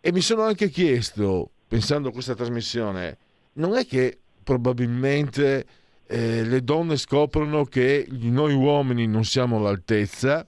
e 0.00 0.12
mi 0.12 0.20
sono 0.20 0.42
anche 0.42 0.70
chiesto, 0.70 1.50
pensando 1.66 2.08
a 2.08 2.12
questa 2.12 2.34
trasmissione, 2.34 3.18
non 3.54 3.76
è 3.76 3.86
che 3.86 4.18
probabilmente 4.42 5.66
eh, 6.06 6.44
le 6.44 6.62
donne 6.62 6.96
scoprono 6.96 7.64
che 7.64 8.06
noi 8.10 8.54
uomini 8.54 9.06
non 9.06 9.24
siamo 9.24 9.56
all'altezza, 9.56 10.46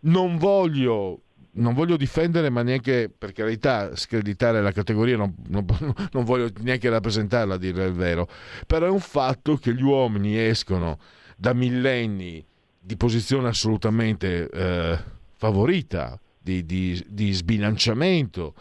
non 0.00 0.38
voglio 0.38 1.22
non 1.54 1.74
voglio 1.74 1.96
difendere, 1.96 2.48
ma 2.48 2.62
neanche 2.62 3.10
per 3.16 3.32
carità 3.32 3.94
screditare 3.94 4.62
la 4.62 4.72
categoria, 4.72 5.16
non, 5.16 5.34
non, 5.48 5.66
non, 6.12 6.24
voglio 6.24 6.50
neanche 6.60 6.88
rappresentarla, 6.88 7.54
a 7.54 7.58
dire 7.58 7.84
il 7.84 7.92
vero. 7.92 8.28
Però 8.66 8.86
è 8.86 8.90
un 8.90 9.00
fatto 9.00 9.56
che 9.56 9.74
gli 9.74 9.82
uomini 9.82 10.38
escono 10.38 10.98
da 11.36 11.52
millenni 11.52 12.44
di 12.78 12.96
posizione 12.96 13.48
assolutamente 13.48 14.48
eh, 14.48 14.98
favorita, 15.36 16.18
di, 16.38 16.64
di, 16.64 17.04
di 17.08 17.32
sbilanciamento, 17.32 18.54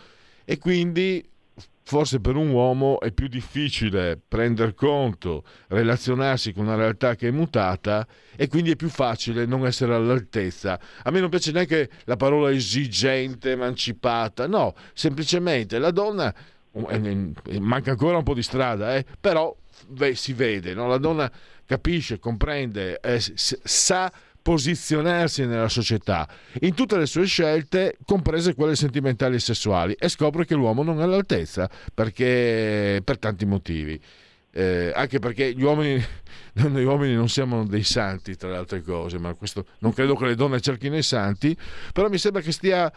e 0.44 0.58
quindi 0.58 1.26
forse 1.92 2.22
per 2.22 2.38
un 2.38 2.52
uomo 2.52 3.02
è 3.02 3.12
più 3.12 3.28
difficile 3.28 4.18
prendere 4.26 4.74
conto, 4.74 5.44
relazionarsi 5.68 6.54
con 6.54 6.64
una 6.64 6.76
realtà 6.76 7.16
che 7.16 7.28
è 7.28 7.32
mutata 7.32 8.08
e 8.38 8.48
quindi 8.48 8.72
è 8.72 8.76
più 8.78 8.88
facile 8.88 9.46
non 9.46 9.66
essere 9.66 9.94
all'altezza. 9.94 10.80
A 11.04 11.12
me 11.12 11.20
non 11.20 11.28
piace 11.28 11.52
neanche 11.52 11.90
la 12.06 12.16
parola 12.16 12.50
esigente, 12.50 13.52
emancipata, 13.52 14.48
no, 14.48 14.74
semplicemente 14.94 15.80
la 15.80 15.92
donna 15.92 16.34
eh, 16.72 17.34
eh, 17.48 17.60
manca 17.60 17.92
ancora 17.92 18.16
un 18.16 18.24
po' 18.24 18.36
di 18.36 18.44
strada, 18.44 18.96
eh, 18.96 19.06
però 19.20 19.54
si 20.14 20.32
vede, 20.32 20.74
no? 20.74 20.88
la 20.88 20.98
donna 20.98 21.30
capisce, 21.66 22.20
comprende, 22.20 23.02
eh, 23.02 23.20
sa 23.20 24.10
posizionarsi 24.42 25.46
nella 25.46 25.70
società 25.70 26.28
in 26.62 26.74
tutte 26.74 26.98
le 26.98 27.06
sue 27.06 27.26
scelte, 27.26 27.98
comprese 28.06 28.56
quelle 28.56 28.76
sentimentali 28.76 29.36
e 29.36 29.40
sessuali, 29.40 29.94
e 29.94 30.10
scopre 30.10 30.46
che 30.46 30.56
l'uomo 30.56 30.84
non 30.84 31.00
è 31.00 31.04
all'altezza 31.04 31.70
perché, 31.94 33.02
per 33.04 33.20
tanti 33.20 33.46
motivi. 33.46 34.00
Eh, 34.54 34.92
anche 34.94 35.20
perché 35.20 35.54
gli 35.54 35.64
uomini, 35.64 36.04
noi 36.68 36.84
uomini 36.84 37.16
non 37.16 37.30
siamo 37.30 37.66
dei 37.66 37.84
santi, 37.84 38.36
tra 38.36 38.50
le 38.50 38.58
altre 38.58 38.82
cose, 38.82 39.18
ma 39.18 39.34
questo 39.34 39.66
non 39.80 39.94
credo 39.94 40.14
che 40.16 40.26
le 40.26 40.36
donne 40.36 40.60
cerchino 40.60 40.98
i 40.98 41.04
santi, 41.04 41.56
però 41.94 42.10
mi 42.10 42.18
sembra 42.18 42.42
che, 42.42 42.52
stia, 42.52 42.92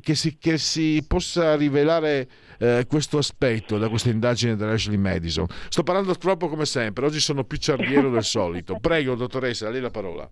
che, 0.00 0.14
si, 0.14 0.36
che 0.38 0.56
si 0.56 1.04
possa 1.06 1.56
rivelare 1.56 2.28
eh, 2.58 2.86
questo 2.88 3.18
aspetto 3.18 3.76
da 3.76 3.88
questa 3.88 4.10
indagine 4.10 4.54
dell'Ashley 4.54 4.96
Madison. 4.96 5.46
Sto 5.68 5.82
parlando 5.82 6.14
troppo 6.14 6.48
come 6.48 6.64
sempre, 6.64 7.06
oggi 7.06 7.18
sono 7.18 7.42
più 7.42 7.58
ciardiero 7.58 8.08
del 8.10 8.24
solito. 8.24 8.78
Prego, 8.80 9.16
dottoressa, 9.16 9.66
a 9.66 9.70
lei 9.70 9.80
la 9.80 9.90
parola. 9.90 10.28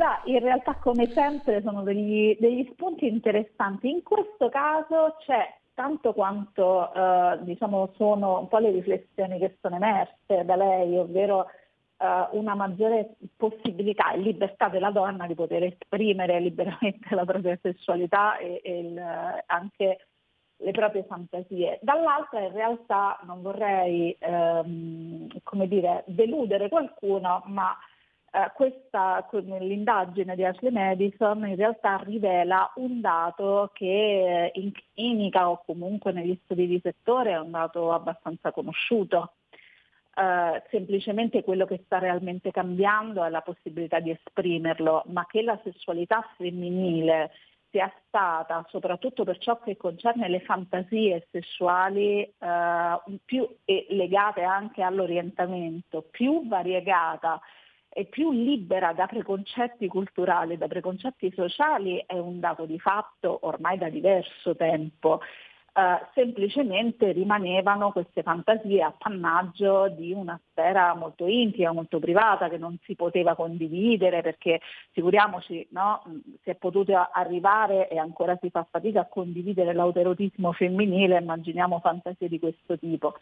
Beh, 0.00 0.32
in 0.32 0.38
realtà 0.38 0.76
come 0.76 1.10
sempre 1.12 1.60
sono 1.60 1.82
degli, 1.82 2.34
degli, 2.40 2.66
spunti 2.72 3.06
interessanti. 3.06 3.90
In 3.90 4.02
questo 4.02 4.48
caso 4.48 5.16
c'è 5.26 5.56
tanto 5.74 6.14
quanto 6.14 6.90
eh, 6.94 7.38
diciamo, 7.42 7.92
sono 7.96 8.38
un 8.38 8.48
po' 8.48 8.56
le 8.60 8.70
riflessioni 8.70 9.38
che 9.38 9.58
sono 9.60 9.76
emerse 9.76 10.42
da 10.46 10.56
lei, 10.56 10.96
ovvero 10.96 11.48
eh, 11.98 12.28
una 12.30 12.54
maggiore 12.54 13.16
possibilità 13.36 14.12
e 14.12 14.20
libertà 14.20 14.70
della 14.70 14.90
donna 14.90 15.26
di 15.26 15.34
poter 15.34 15.64
esprimere 15.64 16.40
liberamente 16.40 17.12
la 17.14 17.26
propria 17.26 17.58
sessualità 17.60 18.38
e, 18.38 18.62
e 18.64 18.78
il, 18.78 18.98
anche 19.44 20.06
le 20.56 20.70
proprie 20.70 21.04
fantasie. 21.04 21.78
Dall'altra 21.82 22.40
in 22.40 22.52
realtà 22.52 23.18
non 23.24 23.42
vorrei 23.42 24.16
ehm, 24.18 25.28
dire, 25.66 26.04
deludere 26.06 26.70
qualcuno, 26.70 27.42
ma 27.48 27.76
eh, 28.32 28.52
questa, 28.54 29.26
l'indagine 29.32 30.36
di 30.36 30.44
Ashley 30.44 30.70
Madison 30.70 31.44
in 31.48 31.56
realtà 31.56 31.96
rivela 32.04 32.70
un 32.76 33.00
dato 33.00 33.70
che 33.72 34.52
in 34.54 34.70
clinica 34.72 35.50
o 35.50 35.62
comunque 35.66 36.12
negli 36.12 36.38
studi 36.44 36.68
di 36.68 36.80
settore 36.80 37.32
è 37.32 37.40
un 37.40 37.50
dato 37.50 37.92
abbastanza 37.92 38.52
conosciuto. 38.52 39.32
Uh, 40.12 40.60
semplicemente 40.70 41.42
quello 41.42 41.64
che 41.64 41.82
sta 41.84 41.98
realmente 41.98 42.50
cambiando 42.50 43.24
è 43.24 43.30
la 43.30 43.40
possibilità 43.40 44.00
di 44.00 44.10
esprimerlo, 44.10 45.04
ma 45.06 45.24
che 45.26 45.40
la 45.40 45.58
sessualità 45.64 46.22
femminile 46.36 47.30
sia 47.70 47.90
stata, 48.06 48.66
soprattutto 48.68 49.24
per 49.24 49.38
ciò 49.38 49.60
che 49.60 49.76
concerne 49.76 50.28
le 50.28 50.40
fantasie 50.40 51.26
sessuali, 51.30 52.30
uh, 52.38 53.18
più 53.24 53.48
legate 53.88 54.42
anche 54.42 54.82
all'orientamento, 54.82 56.02
più 56.02 56.46
variegata 56.46 57.40
e 57.92 58.04
più 58.04 58.30
libera 58.30 58.92
da 58.92 59.06
preconcetti 59.06 59.88
culturali, 59.88 60.56
da 60.56 60.68
preconcetti 60.68 61.32
sociali 61.34 62.02
è 62.06 62.16
un 62.18 62.38
dato 62.38 62.64
di 62.64 62.78
fatto 62.78 63.40
ormai 63.42 63.78
da 63.78 63.88
diverso 63.88 64.54
tempo. 64.54 65.20
Uh, 65.72 66.04
semplicemente 66.14 67.12
rimanevano 67.12 67.92
queste 67.92 68.22
fantasie 68.22 68.82
appannaggio 68.82 69.88
di 69.88 70.12
una 70.12 70.38
sfera 70.50 70.94
molto 70.94 71.26
intima, 71.26 71.70
molto 71.70 72.00
privata, 72.00 72.48
che 72.48 72.58
non 72.58 72.76
si 72.82 72.96
poteva 72.96 73.36
condividere 73.36 74.20
perché 74.20 74.60
figuriamoci, 74.90 75.68
no, 75.70 76.02
si 76.42 76.50
è 76.50 76.56
potuto 76.56 76.96
arrivare 77.12 77.88
e 77.88 77.98
ancora 77.98 78.36
si 78.40 78.50
fa 78.50 78.66
fatica 78.68 79.02
a 79.02 79.08
condividere 79.08 79.72
l'autoerotismo 79.72 80.52
femminile, 80.52 81.18
immaginiamo 81.18 81.78
fantasie 81.78 82.28
di 82.28 82.40
questo 82.40 82.76
tipo 82.76 83.14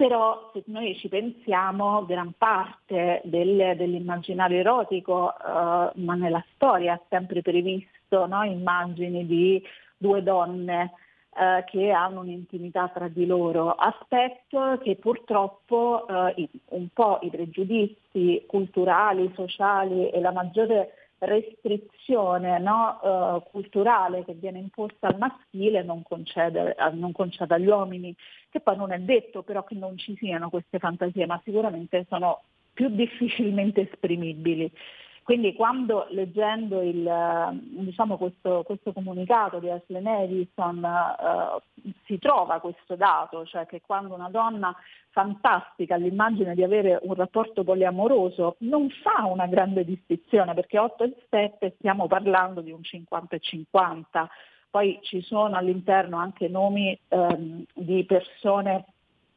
però 0.00 0.50
se 0.54 0.62
noi 0.68 0.96
ci 0.96 1.08
pensiamo 1.08 2.06
gran 2.06 2.32
parte 2.38 3.20
del, 3.24 3.76
dell'immaginario 3.76 4.60
erotico, 4.60 5.34
eh, 5.34 5.90
ma 5.96 6.14
nella 6.14 6.42
storia 6.54 6.94
ha 6.94 7.00
sempre 7.10 7.42
previsto 7.42 8.24
no? 8.24 8.42
immagini 8.42 9.26
di 9.26 9.62
due 9.98 10.22
donne 10.22 10.92
eh, 11.36 11.64
che 11.66 11.90
hanno 11.90 12.20
un'intimità 12.20 12.88
tra 12.88 13.08
di 13.08 13.26
loro, 13.26 13.74
aspetto 13.74 14.78
che 14.82 14.96
purtroppo 14.96 16.06
eh, 16.34 16.48
un 16.68 16.88
po' 16.94 17.18
i 17.20 17.28
pregiudizi 17.28 18.44
culturali, 18.46 19.30
sociali 19.34 20.08
e 20.08 20.18
la 20.18 20.32
maggiore 20.32 20.94
restrizione 21.20 22.58
no, 22.58 22.98
uh, 23.02 23.50
culturale 23.50 24.24
che 24.24 24.34
viene 24.34 24.58
imposta 24.58 25.08
al 25.08 25.18
maschile 25.18 25.82
non 25.82 26.02
concede, 26.02 26.74
non 26.92 27.12
concede 27.12 27.54
agli 27.54 27.66
uomini, 27.66 28.14
che 28.48 28.60
poi 28.60 28.76
non 28.76 28.92
è 28.92 28.98
detto 28.98 29.42
però 29.42 29.64
che 29.64 29.74
non 29.74 29.96
ci 29.98 30.16
siano 30.16 30.50
queste 30.50 30.78
fantasie, 30.78 31.26
ma 31.26 31.40
sicuramente 31.44 32.06
sono 32.08 32.42
più 32.72 32.88
difficilmente 32.88 33.90
esprimibili. 33.90 34.70
Quindi 35.30 35.54
quando 35.54 36.08
leggendo 36.10 36.82
il, 36.82 37.08
diciamo 37.62 38.16
questo, 38.16 38.64
questo, 38.64 38.92
comunicato 38.92 39.60
di 39.60 39.70
Ashley 39.70 40.02
Madison 40.02 40.84
eh, 40.84 41.92
si 42.04 42.18
trova 42.18 42.58
questo 42.58 42.96
dato, 42.96 43.46
cioè 43.46 43.64
che 43.64 43.80
quando 43.80 44.12
una 44.12 44.28
donna 44.28 44.74
fantastica 45.10 45.94
all'immagine 45.94 46.56
di 46.56 46.64
avere 46.64 46.98
un 47.02 47.14
rapporto 47.14 47.62
poliamoroso 47.62 48.56
non 48.62 48.88
fa 48.90 49.24
una 49.26 49.46
grande 49.46 49.84
distinzione 49.84 50.52
perché 50.52 50.80
8 50.80 51.04
e 51.04 51.14
7 51.30 51.74
stiamo 51.78 52.08
parlando 52.08 52.60
di 52.60 52.72
un 52.72 52.82
50 52.82 53.36
e 53.36 53.38
50. 53.38 54.28
Poi 54.68 54.98
ci 55.02 55.22
sono 55.22 55.54
all'interno 55.54 56.16
anche 56.16 56.48
nomi 56.48 56.98
ehm, 57.06 57.66
di 57.72 58.04
persone 58.04 58.84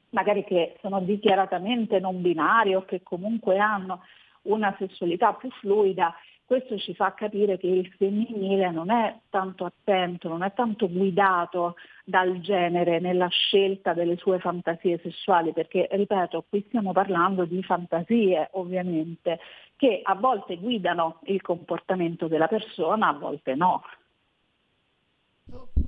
magari 0.10 0.44
che 0.44 0.76
sono 0.82 1.02
dichiaratamente 1.02 2.00
non 2.00 2.20
binarie 2.20 2.76
o 2.76 2.84
che 2.84 3.04
comunque 3.04 3.60
hanno 3.60 4.02
una 4.44 4.76
sessualità 4.78 5.34
più 5.34 5.50
fluida, 5.52 6.14
questo 6.46 6.78
ci 6.78 6.94
fa 6.94 7.14
capire 7.14 7.58
che 7.58 7.68
il 7.68 7.92
femminile 7.98 8.70
non 8.70 8.92
è 8.92 9.18
tanto 9.30 9.66
attento, 9.66 10.28
non 10.28 10.44
è 10.44 10.54
tanto 10.54 10.90
guidato 10.90 11.76
dal 12.04 12.42
genere 12.42 13.00
nella 13.00 13.28
scelta 13.28 13.94
delle 13.94 14.18
sue 14.18 14.40
fantasie 14.40 15.00
sessuali, 15.02 15.54
perché 15.54 15.88
ripeto, 15.90 16.46
qui 16.50 16.64
stiamo 16.68 16.92
parlando 16.92 17.46
di 17.46 17.64
fantasie 17.64 18.50
ovviamente, 18.52 19.40
che 19.78 20.02
a 20.04 20.16
volte 20.16 20.58
guidano 20.58 21.22
il 21.24 21.42
comportamento 21.42 22.28
della 22.28 22.48
persona, 22.48 23.08
a 23.08 23.14
volte 23.14 23.56
no. 23.56 23.84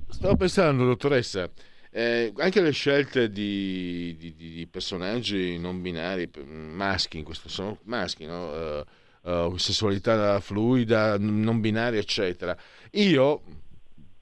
Stavo 0.08 0.36
pensando, 0.36 0.84
dottoressa, 0.84 1.48
eh, 1.96 2.30
anche 2.36 2.60
le 2.60 2.72
scelte 2.72 3.30
di, 3.30 4.14
di, 4.18 4.34
di, 4.36 4.68
personaggi 4.70 5.56
non 5.56 5.80
binari, 5.80 6.28
maschi, 6.44 7.16
in 7.16 7.24
questo 7.24 7.48
sono 7.48 7.78
maschi, 7.84 8.26
no? 8.26 8.82
uh, 9.22 9.30
uh, 9.30 9.56
sessualità 9.56 10.38
fluida, 10.40 11.16
non 11.18 11.58
binaria, 11.60 11.98
eccetera. 11.98 12.54
Io 12.90 13.40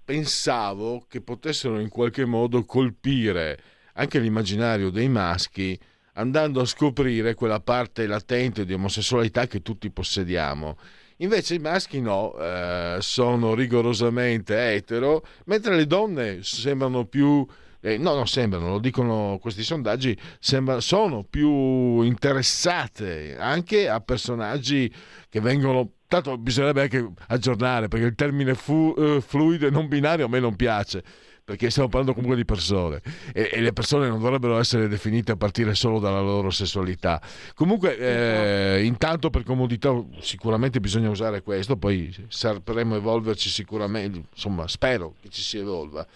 pensavo 0.05 1.05
che 1.09 1.21
potessero 1.21 1.81
in 1.81 1.89
qualche 1.89 2.25
modo 2.25 2.65
colpire 2.65 3.59
anche 3.95 4.21
l'immaginario 4.21 4.91
dei 4.91 5.09
maschi 5.09 5.77
andando 6.13 6.61
a 6.61 6.67
scoprire 6.67 7.35
quella 7.35 7.59
parte 7.59 8.07
latente 8.07 8.65
di 8.65 8.73
omosessualità 8.73 9.49
che 9.49 9.63
tutti 9.63 9.91
possediamo. 9.91 10.79
Invece 11.19 11.55
i 11.55 11.59
maschi 11.59 12.01
no, 12.01 12.37
eh, 12.39 12.99
sono 13.01 13.55
rigorosamente 13.55 14.75
etero, 14.75 15.27
mentre 15.47 15.75
le 15.75 15.89
donne 15.89 16.45
sembrano 16.45 17.05
più 17.05 17.45
eh, 17.85 17.99
no, 17.99 18.15
non 18.15 18.27
sembrano, 18.27 18.71
lo 18.71 18.79
dicono 18.79 19.39
questi 19.43 19.63
sondaggi, 19.63 20.19
sembra, 20.39 20.81
sono 20.81 21.23
più 21.23 22.01
interessate 22.01 23.37
anche 23.39 23.91
a 23.91 24.01
personaggi 24.01 24.91
che 25.29 25.41
vengono 25.41 25.91
tanto 26.09 26.39
bisognerebbe 26.39 26.81
anche 26.81 27.13
aggiornare 27.29 27.89
perché 27.89 28.07
il 28.07 28.15
termine 28.15 28.55
fu, 28.55 28.95
uh, 28.97 29.21
fluido 29.21 29.67
e 29.67 29.71
non 29.71 29.89
binario 29.89 30.25
a 30.25 30.29
me 30.29 30.41
non 30.41 30.57
piace 30.57 31.03
perché 31.45 31.69
stiamo 31.69 31.91
parlando 31.91 32.15
comunque 32.15 32.39
di 32.39 32.47
persone 32.47 33.03
e, 33.35 33.51
e, 33.53 33.61
le 33.61 33.75
persone 33.75 34.09
non 34.09 34.19
dovrebbero 34.19 34.59
essere 34.59 34.89
definite 34.89 35.33
a 35.33 35.37
partire 35.37 35.75
solo 35.75 35.99
dalla 35.99 36.21
loro 36.21 36.49
sessualità. 36.49 37.21
Comunque, 37.53 37.99
eh, 37.99 38.83
intanto 38.83 39.29
per 39.29 39.43
comodità 39.43 39.95
sicuramente 40.21 40.81
bisogna 40.81 41.11
usare 41.11 41.43
questo, 41.43 41.77
poi 41.77 42.17
sapremo 42.29 42.97
evolverci 42.97 43.51
sicuramente, 43.51 44.23
insomma 44.33 44.67
spero 44.69 45.17
che 45.21 45.29
ci 45.29 45.43
si 45.43 45.59
evolva. 45.59 46.07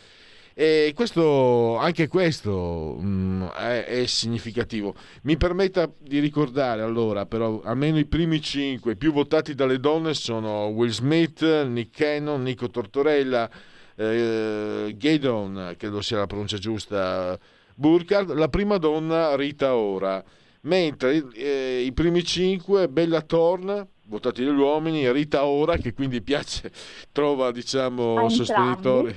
E 0.61 0.91
questo, 0.93 1.77
anche 1.77 2.09
questo 2.09 2.97
mh, 2.99 3.07
mm, 3.07 3.43
è, 3.45 3.85
è, 3.85 4.07
significativo. 4.07 4.93
Mi 5.23 5.37
permetta 5.37 5.89
di 5.97 6.19
ricordare 6.19 6.83
allora, 6.83 7.27
però, 7.27 7.61
almeno 7.63 7.97
i 7.97 8.07
primi 8.07 8.41
cinque 8.41 8.97
più 8.97 9.13
votati 9.13 9.55
dalle 9.55 9.79
donne 9.79 10.15
sono 10.15 10.67
Will 10.67 10.91
Smith, 10.91 11.43
Nick 11.45 11.97
Cannon, 11.97 12.43
Nico 12.43 12.71
Tortorella, 12.71 13.49
eh, 13.95 14.97
Gaydon, 14.99 15.77
credo 15.79 16.01
sia 16.01 16.19
la 16.19 16.27
pronuncia 16.27 16.59
giusta, 16.59 17.39
Burkhardt, 17.77 18.31
la 18.31 18.49
prima 18.49 18.79
donna 18.79 19.37
Rita 19.37 19.77
Ora. 19.77 20.21
Mentre 20.63 21.25
eh, 21.35 21.85
i 21.87 21.93
primi 21.93 22.25
cinque, 22.25 22.89
Bella 22.89 23.21
Thorne, 23.21 23.91
votati 24.07 24.45
dagli 24.45 24.59
uomini, 24.59 25.09
Rita 25.13 25.45
Ora, 25.45 25.77
che 25.77 25.93
quindi 25.93 26.21
piace, 26.21 26.73
trova 27.13 27.53
diciamo 27.53 28.29
sostenitori 28.29 29.15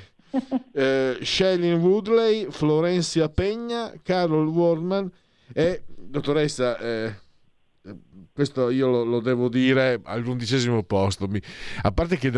eh, 0.74 1.18
Shailene 1.22 1.76
Woodley, 1.76 2.48
Florencia 2.50 3.30
Pegna, 3.30 3.94
Carol 4.04 4.48
Wardman 4.48 5.12
e 5.54 5.84
dottoressa, 5.86 6.78
eh, 6.78 7.16
questo 8.34 8.70
io 8.70 8.90
lo, 8.90 9.04
lo, 9.04 9.20
devo 9.20 9.50
dire 9.50 10.00
all'undicesimo 10.04 10.84
posto, 10.84 11.28
Mi, 11.28 11.42
a 11.82 11.92
parte 11.92 12.18
che 12.18 12.30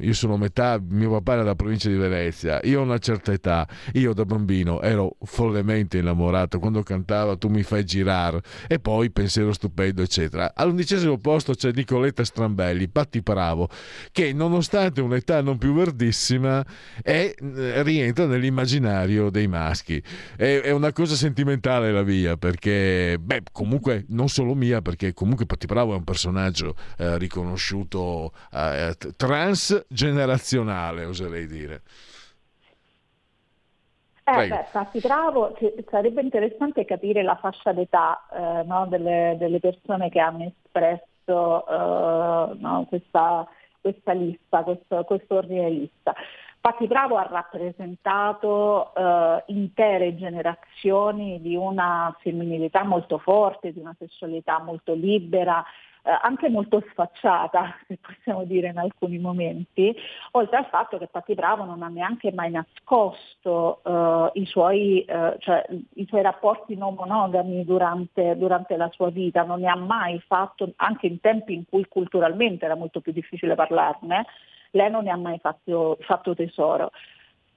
io 0.00 0.12
sono 0.12 0.36
metà, 0.36 0.80
mio 0.80 1.10
papà 1.10 1.32
era 1.32 1.42
della 1.42 1.54
provincia 1.54 1.88
di 1.88 1.96
Venezia, 1.96 2.60
io 2.64 2.80
ho 2.80 2.82
una 2.82 2.98
certa 2.98 3.32
età, 3.32 3.66
io 3.94 4.12
da 4.12 4.24
bambino 4.24 4.80
ero 4.82 5.16
follemente 5.22 5.98
innamorato, 5.98 6.58
quando 6.58 6.82
cantava 6.82 7.36
tu 7.36 7.48
mi 7.48 7.62
fai 7.62 7.84
girare 7.84 8.40
e 8.68 8.78
poi 8.78 9.10
pensiero 9.10 9.52
stupendo 9.52 10.02
eccetera. 10.02 10.52
All'undicesimo 10.54 11.18
posto 11.18 11.54
c'è 11.54 11.72
Nicoletta 11.72 12.24
Strambelli, 12.24 12.88
Patti 12.88 13.20
Bravo, 13.20 13.68
che 14.12 14.32
nonostante 14.32 15.00
un'età 15.00 15.40
non 15.40 15.58
più 15.58 15.74
verdissima 15.74 16.64
è, 17.02 17.34
eh, 17.36 17.82
rientra 17.82 18.26
nell'immaginario 18.26 19.30
dei 19.30 19.48
maschi. 19.48 20.02
È, 20.36 20.60
è, 20.60 20.70
una 20.70 20.92
cosa 20.92 21.14
sentimentale 21.14 21.90
la 21.90 22.02
via, 22.02 22.36
perché 22.36 23.16
beh, 23.20 23.42
comunque 23.50 24.04
non 24.08 24.28
solo 24.28 24.54
mia, 24.54 24.82
perché 24.82 25.12
comunque 25.14 25.46
Patti 25.46 25.66
Bravo 25.66 25.94
è 25.94 25.96
un 25.96 26.04
personaggio 26.04 26.76
eh, 26.98 27.18
riconosciuto 27.18 28.32
eh, 28.52 28.96
trans 29.16 29.53
transgenerazionale, 29.54 31.04
oserei 31.04 31.46
dire. 31.46 31.82
Eh, 34.26 34.48
beh, 34.48 34.56
infatti 34.56 35.00
bravo, 35.00 35.54
sarebbe 35.90 36.22
interessante 36.22 36.86
capire 36.86 37.22
la 37.22 37.36
fascia 37.36 37.72
d'età 37.72 38.26
eh, 38.32 38.62
no, 38.64 38.86
delle, 38.86 39.36
delle, 39.38 39.60
persone 39.60 40.08
che 40.08 40.18
hanno 40.18 40.44
espresso 40.44 41.66
eh, 41.66 42.54
no, 42.58 42.86
questa, 42.88 43.46
questa, 43.82 44.12
lista, 44.12 44.62
questo, 44.62 45.04
questo 45.04 45.34
ordine 45.34 45.68
lista. 45.68 46.14
Infatti 46.66 46.86
Bravo 46.86 47.18
ha 47.18 47.26
rappresentato 47.30 48.94
eh, 48.94 49.42
intere 49.48 50.16
generazioni 50.16 51.38
di 51.42 51.54
una 51.54 52.16
femminilità 52.20 52.84
molto 52.84 53.18
forte, 53.18 53.74
di 53.74 53.80
una 53.80 53.94
sessualità 53.98 54.58
molto 54.60 54.94
libera, 54.94 55.62
anche 56.04 56.48
molto 56.48 56.82
sfacciata, 56.90 57.74
se 57.88 57.98
possiamo 58.00 58.44
dire 58.44 58.68
in 58.68 58.78
alcuni 58.78 59.18
momenti, 59.18 59.94
oltre 60.32 60.58
al 60.58 60.66
fatto 60.66 60.98
che 60.98 61.06
Patti 61.06 61.34
Bravo 61.34 61.64
non 61.64 61.82
ha 61.82 61.88
neanche 61.88 62.32
mai 62.32 62.50
nascosto 62.50 63.80
eh, 63.84 64.40
i, 64.40 64.46
suoi, 64.46 65.04
eh, 65.04 65.36
cioè, 65.38 65.64
i, 65.94 66.06
suoi, 66.06 66.22
rapporti 66.22 66.76
non 66.76 66.94
monogami 66.94 67.64
durante, 67.64 68.36
durante, 68.36 68.76
la 68.76 68.90
sua 68.92 69.10
vita, 69.10 69.42
non 69.42 69.60
ne 69.60 69.68
ha 69.68 69.76
mai 69.76 70.20
fatto, 70.26 70.72
anche 70.76 71.06
in 71.06 71.20
tempi 71.20 71.54
in 71.54 71.64
cui 71.68 71.86
culturalmente 71.88 72.64
era 72.64 72.76
molto 72.76 73.00
più 73.00 73.12
difficile 73.12 73.54
parlarne, 73.54 74.26
lei 74.72 74.90
non 74.90 75.04
ne 75.04 75.10
ha 75.10 75.16
mai 75.16 75.38
fatto, 75.38 75.96
fatto 76.00 76.34
tesoro. 76.34 76.90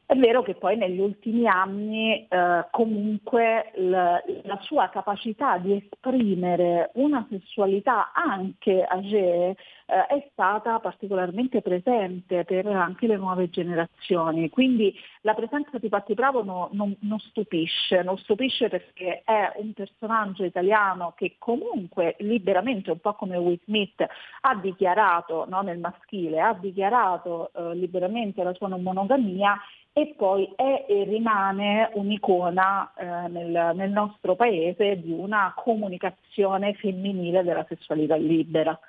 È 0.09 0.15
vero 0.15 0.41
che 0.41 0.55
poi 0.55 0.77
negli 0.77 1.01
ultimi 1.01 1.47
anni 1.47 2.25
eh, 2.29 2.65
comunque 2.71 3.73
la, 3.75 4.23
la, 4.43 4.57
sua 4.61 4.87
capacità 4.87 5.57
di 5.57 5.73
esprimere 5.75 6.91
una 6.93 7.27
sessualità 7.29 8.13
anche 8.13 8.85
age 8.85 9.57
eh, 9.89 10.05
è 10.07 10.29
stata 10.31 10.79
particolarmente 10.79 11.61
presente 11.61 12.45
per 12.45 12.67
anche 12.67 13.05
le 13.05 13.17
nuove 13.17 13.49
generazioni. 13.49 14.49
Quindi 14.49 14.95
la 15.23 15.33
presenza 15.33 15.77
di 15.77 15.89
Patti 15.89 16.13
Bravo 16.13 16.41
no, 16.41 16.69
non, 16.71 16.95
non, 17.01 17.19
stupisce, 17.19 18.01
non 18.01 18.17
stupisce 18.17 18.69
perché 18.69 19.23
è 19.25 19.51
un 19.57 19.73
personaggio 19.73 20.45
italiano 20.45 21.15
che 21.17 21.35
comunque 21.37 22.15
liberamente, 22.19 22.91
un 22.91 22.99
po' 22.99 23.13
come 23.15 23.35
Will 23.35 23.59
Smith, 23.65 24.05
ha 24.41 24.55
dichiarato 24.55 25.45
no, 25.49 25.61
nel 25.63 25.79
maschile, 25.79 26.39
ha 26.39 26.53
dichiarato 26.53 27.51
eh, 27.53 27.75
liberamente 27.75 28.41
la 28.41 28.53
sua 28.53 28.69
non 28.69 28.81
monogamia 28.81 29.57
e 29.97 30.13
poi 30.15 30.47
è 30.55 30.85
e 30.87 31.05
rimane 31.05 31.89
un'icona 31.95 32.93
eh, 32.93 33.27
nel, 33.29 33.71
nel, 33.73 33.89
nostro 33.89 34.35
paese 34.35 35.01
di 35.01 35.11
una 35.11 35.55
comunicazione 35.57 36.75
femminile 36.75 37.41
della 37.41 37.65
sessualità 37.67 38.15
libera. 38.15 38.79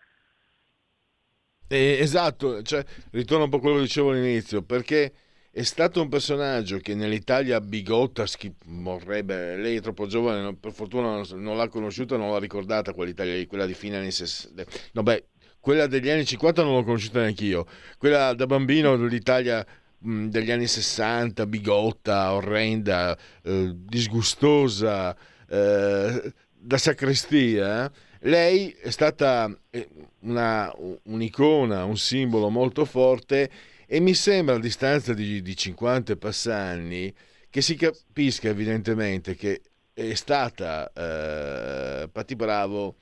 Eh, 1.66 1.96
esatto, 1.98 2.60
cioè, 2.60 2.84
ritorno 3.12 3.44
un 3.44 3.50
po' 3.50 3.56
a 3.56 3.60
quello 3.60 3.76
che 3.76 3.82
dicevo 3.84 4.10
all'inizio, 4.10 4.62
perché 4.62 5.12
è 5.50 5.62
stato 5.62 6.02
un 6.02 6.10
personaggio 6.10 6.76
che 6.76 6.94
nell'Italia 6.94 7.58
bigotta 7.62 8.26
schif- 8.26 8.66
morrebbe, 8.66 9.56
lei 9.56 9.76
è 9.76 9.80
troppo 9.80 10.06
giovane, 10.06 10.54
per 10.56 10.72
fortuna 10.72 11.22
non 11.36 11.56
l'ha 11.56 11.68
conosciuta, 11.68 12.18
non 12.18 12.32
l'ha 12.32 12.38
ricordata 12.38 12.92
quell'Italia 12.92 13.46
quella 13.46 13.64
di 13.64 13.72
fine 13.72 13.96
anni 13.96 14.10
60. 14.10 14.62
No, 14.92 15.02
beh, 15.02 15.24
quella 15.58 15.86
degli 15.86 16.10
anni 16.10 16.26
50 16.26 16.62
non 16.62 16.74
l'ho 16.74 16.84
conosciuta 16.84 17.20
neanche 17.20 17.44
io, 17.44 17.66
quella 17.96 18.34
da 18.34 18.44
bambino 18.44 18.94
dell'Italia 18.96 19.66
degli 19.98 20.50
anni 20.50 20.66
60, 20.66 21.46
bigotta, 21.46 22.32
orrenda, 22.32 23.16
eh, 23.42 23.72
disgustosa, 23.74 25.16
eh, 25.48 26.32
da 26.52 26.78
sacrestia, 26.78 27.90
lei 28.20 28.70
è 28.70 28.90
stata 28.90 29.48
eh, 29.70 29.88
una, 30.20 30.72
un'icona, 31.04 31.84
un 31.84 31.96
simbolo 31.96 32.48
molto 32.48 32.84
forte 32.84 33.50
e 33.86 34.00
mi 34.00 34.14
sembra 34.14 34.56
a 34.56 34.60
distanza 34.60 35.14
di, 35.14 35.40
di 35.40 35.56
50 35.56 36.12
e 36.12 36.16
passanni 36.16 37.14
che 37.48 37.62
si 37.62 37.76
capisca 37.76 38.48
evidentemente 38.48 39.34
che 39.34 39.62
è 39.94 40.14
stata 40.14 40.92
eh, 40.92 42.08
Patti 42.08 42.36
Bravo 42.36 42.96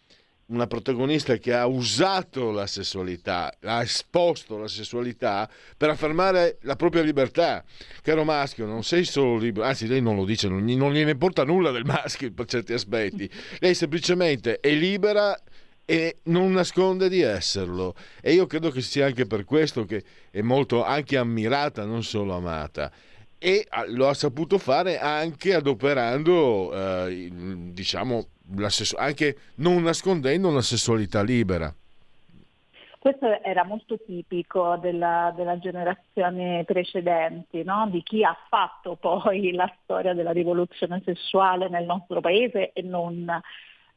una 0.47 0.67
protagonista 0.67 1.37
che 1.39 1.53
ha 1.53 1.67
usato 1.67 2.51
la 2.51 2.67
sessualità, 2.67 3.53
ha 3.63 3.83
esposto 3.83 4.57
la 4.59 4.69
sessualità 4.69 5.49
per 5.77 5.91
affermare 5.91 6.59
la 6.63 6.77
propria 6.77 7.03
libertà. 7.03 7.65
Caro 8.03 8.23
maschio, 8.23 8.67
non 8.67 8.85
sei 8.85 9.05
solo 9.05 9.37
libero, 9.37 9.67
anzi 9.67 9.89
lei 9.89 10.01
non 10.01 10.15
lo 10.15 10.25
dice, 10.25 10.49
non, 10.49 10.65
non 10.65 10.93
gliene 10.93 11.13
importa 11.13 11.45
nulla 11.45 11.71
del 11.73 11.85
maschio 11.85 12.33
per 12.33 12.47
certi 12.47 12.73
aspetti. 12.73 13.29
Lei 13.59 13.75
semplicemente 13.75 14.61
è 14.61 14.71
libera 14.71 15.37
e 15.85 16.17
non 16.25 16.53
nasconde 16.53 17.09
di 17.09 17.21
esserlo. 17.21 17.95
E 18.21 18.33
io 18.33 18.47
credo 18.47 18.71
che 18.71 18.83
sia 18.83 19.07
anche 19.07 19.27
per 19.27 19.45
questo 19.45 19.85
che 19.85 20.05
è 20.31 20.43
molto 20.43 20.85
anche 20.85 21.17
ammirata, 21.17 21.85
non 21.85 22.05
solo 22.05 22.35
amata 22.35 22.93
e 23.39 23.69
lo 23.89 24.09
ha 24.09 24.15
saputo 24.15 24.57
fare 24.57 24.99
anche 24.99 25.55
adoperando, 25.55 27.07
eh, 27.07 27.31
diciamo, 27.71 28.29
anche 28.97 29.37
non 29.57 29.83
nascondendo 29.83 30.49
una 30.49 30.63
sessualità 30.63 31.23
libera. 31.23 31.73
Questo 32.99 33.41
era 33.43 33.63
molto 33.63 33.99
tipico 34.05 34.79
della, 34.79 35.33
della 35.37 35.59
generazione 35.61 36.65
precedente, 36.65 37.63
no? 37.63 37.87
di 37.89 38.03
chi 38.03 38.25
ha 38.25 38.37
fatto 38.49 38.97
poi 38.97 39.53
la 39.53 39.73
storia 39.83 40.13
della 40.13 40.33
rivoluzione 40.33 41.01
sessuale 41.05 41.69
nel 41.69 41.85
nostro 41.85 42.21
paese 42.21 42.73
e 42.73 42.83
non. 42.83 43.29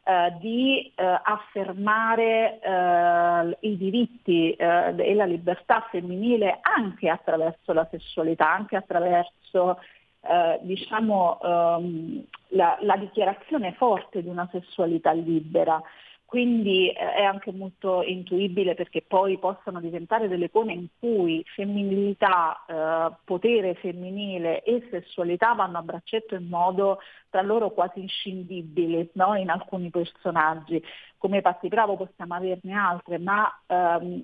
eh, 0.04 0.38
di 0.40 0.92
eh, 0.94 1.22
affermare 1.24 2.60
eh, 2.60 3.58
i 3.62 3.78
diritti 3.78 4.52
eh, 4.52 4.94
e 4.96 5.14
la 5.16 5.26
libertà 5.26 5.88
femminile 5.90 6.60
anche 6.62 7.10
attraverso 7.10 7.74
la 7.74 7.88
sessualità, 7.90 8.52
anche 8.52 8.76
attraverso 8.76 9.80
eh, 10.22 10.60
diciamo, 10.62 11.40
ehm, 11.42 12.24
la, 12.50 12.78
la 12.82 12.98
dichiarazione 12.98 13.74
forte 13.74 14.22
di 14.22 14.30
una 14.30 14.48
sessualità 14.52 15.12
libera 15.12 15.82
quindi 16.30 16.90
eh, 16.90 17.14
è 17.14 17.24
anche 17.24 17.52
molto 17.52 18.04
intuibile 18.04 18.76
perché 18.76 19.02
poi 19.02 19.40
possano 19.40 19.80
diventare 19.80 20.28
delle 20.28 20.46
icone 20.46 20.74
in 20.74 20.88
cui 21.00 21.44
femminilità, 21.56 22.66
eh, 22.68 23.16
potere 23.26 23.74
femminile 23.74 24.62
e 24.62 24.88
sessualità 24.92 25.54
vanno 25.54 25.80
a 25.80 25.82
braccetto 25.82 26.36
in 26.36 26.48
modo 26.48 27.00
tra 27.32 27.42
loro 27.42 27.72
quasi 27.72 28.02
inscindibile 28.02 29.10
no? 29.14 29.34
in 29.34 29.50
alcuni 29.50 29.90
personaggi. 29.90 30.80
Come 31.18 31.42
Patti 31.42 31.68
Bravo 31.68 31.98
possiamo 31.98 32.36
averne 32.36 32.74
altre, 32.74 33.18
ma 33.18 33.52
ehm, 33.66 34.24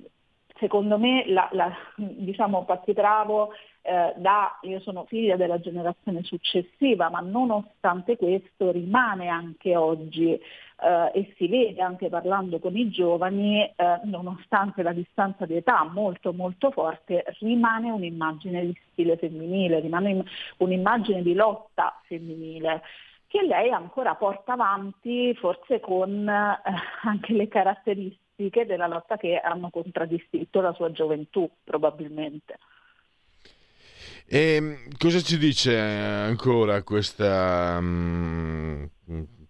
secondo 0.57 0.97
me 0.97 1.25
la, 1.27 1.49
la, 1.51 1.71
diciamo 1.95 2.65
Patti 2.65 2.93
Bravo 2.93 3.51
eh, 3.81 4.13
da, 4.17 4.57
io 4.63 4.79
sono 4.79 5.05
figlia 5.05 5.35
della 5.35 5.59
generazione 5.59 6.23
successiva, 6.23 7.09
ma 7.09 7.19
nonostante 7.19 8.17
questo 8.17 8.71
rimane 8.71 9.27
anche 9.27 9.75
oggi 9.75 10.31
eh, 10.31 11.11
e 11.13 11.33
si 11.37 11.47
vede 11.47 11.81
anche 11.81 12.09
parlando 12.09 12.59
con 12.59 12.75
i 12.75 12.89
giovani, 12.89 13.61
eh, 13.61 13.73
nonostante 14.05 14.81
la 14.81 14.93
distanza 14.93 15.45
di 15.45 15.57
età 15.57 15.83
molto 15.83 16.33
molto 16.33 16.71
forte, 16.71 17.23
rimane 17.39 17.91
un'immagine 17.91 18.65
di 18.65 18.77
stile 18.91 19.17
femminile, 19.17 19.81
rimane 19.81 20.23
un'immagine 20.57 21.21
di 21.21 21.33
lotta 21.33 21.99
femminile 22.05 22.81
che 23.27 23.41
lei 23.41 23.69
ancora 23.69 24.15
porta 24.15 24.53
avanti 24.53 25.33
forse 25.35 25.79
con 25.79 26.27
eh, 26.27 26.59
anche 27.03 27.33
le 27.33 27.47
caratteristiche 27.47 28.23
della 28.65 28.87
lotta 28.87 29.15
che 29.17 29.37
hanno 29.37 29.69
contraddistinto 29.69 30.59
la 30.59 30.73
sua 30.73 30.91
gioventù 30.91 31.49
probabilmente. 31.63 32.57
E 34.27 34.55
ehm, 34.55 34.77
cosa 34.97 35.21
ci 35.21 35.37
dice 35.37 35.77
ancora 35.77 36.81
questa, 36.83 37.77
um, 37.79 38.89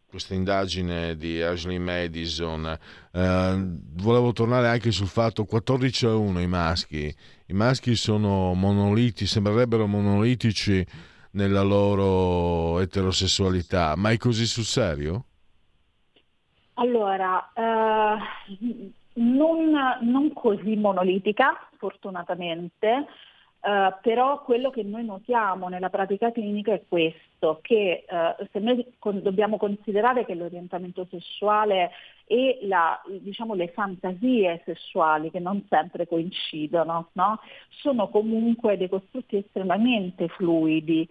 questa 0.07 0.33
indagine 0.33 1.15
di 1.15 1.41
Ashley 1.41 1.79
Madison? 1.79 2.77
Uh, 3.11 3.79
volevo 4.03 4.33
tornare 4.33 4.67
anche 4.67 4.91
sul 4.91 5.07
fatto 5.07 5.45
14 5.45 6.05
a 6.05 6.15
1 6.15 6.41
i 6.41 6.47
maschi. 6.47 7.15
I 7.47 7.53
maschi 7.53 7.95
sono 7.95 8.53
monoliti, 8.53 9.25
sembrerebbero 9.25 9.87
monolitici 9.87 10.85
nella 11.31 11.61
loro 11.61 12.79
eterosessualità, 12.81 13.95
ma 13.95 14.11
è 14.11 14.17
così 14.17 14.45
sul 14.45 14.65
serio? 14.65 15.25
Allora, 16.76 17.52
uh, 17.53 18.18
non, 19.14 19.97
non 20.02 20.34
così 20.34 20.76
monolitica, 20.76 21.69
fortunatamente. 21.77 23.07
Uh, 23.65 23.91
però 24.02 24.43
quello 24.43 24.69
che 24.69 24.84
noi 24.84 25.03
notiamo 25.03 25.69
nella 25.69 25.89
pratica 25.89 26.31
clinica 26.31 26.72
è 26.72 26.84
questo, 26.88 27.60
che 27.64 28.06
uh, 28.07 28.45
se 28.52 28.60
noi 28.60 28.93
con, 28.99 29.23
dobbiamo 29.23 29.57
considerare 29.57 30.23
che 30.23 30.35
l'orientamento 30.35 31.07
sessuale 31.10 31.89
e 32.27 32.60
la, 32.64 33.02
diciamo, 33.07 33.56
le 33.56 33.69
fantasie 33.69 34.61
sessuali, 34.65 35.31
che 35.31 35.39
non 35.39 35.65
sempre 35.68 36.07
coincidono, 36.07 37.10
no? 37.14 37.39
sono 37.69 38.10
comunque 38.10 38.77
dei 38.77 38.89
costrutti 38.89 39.38
estremamente 39.38 40.27
fluidi. 40.27 41.10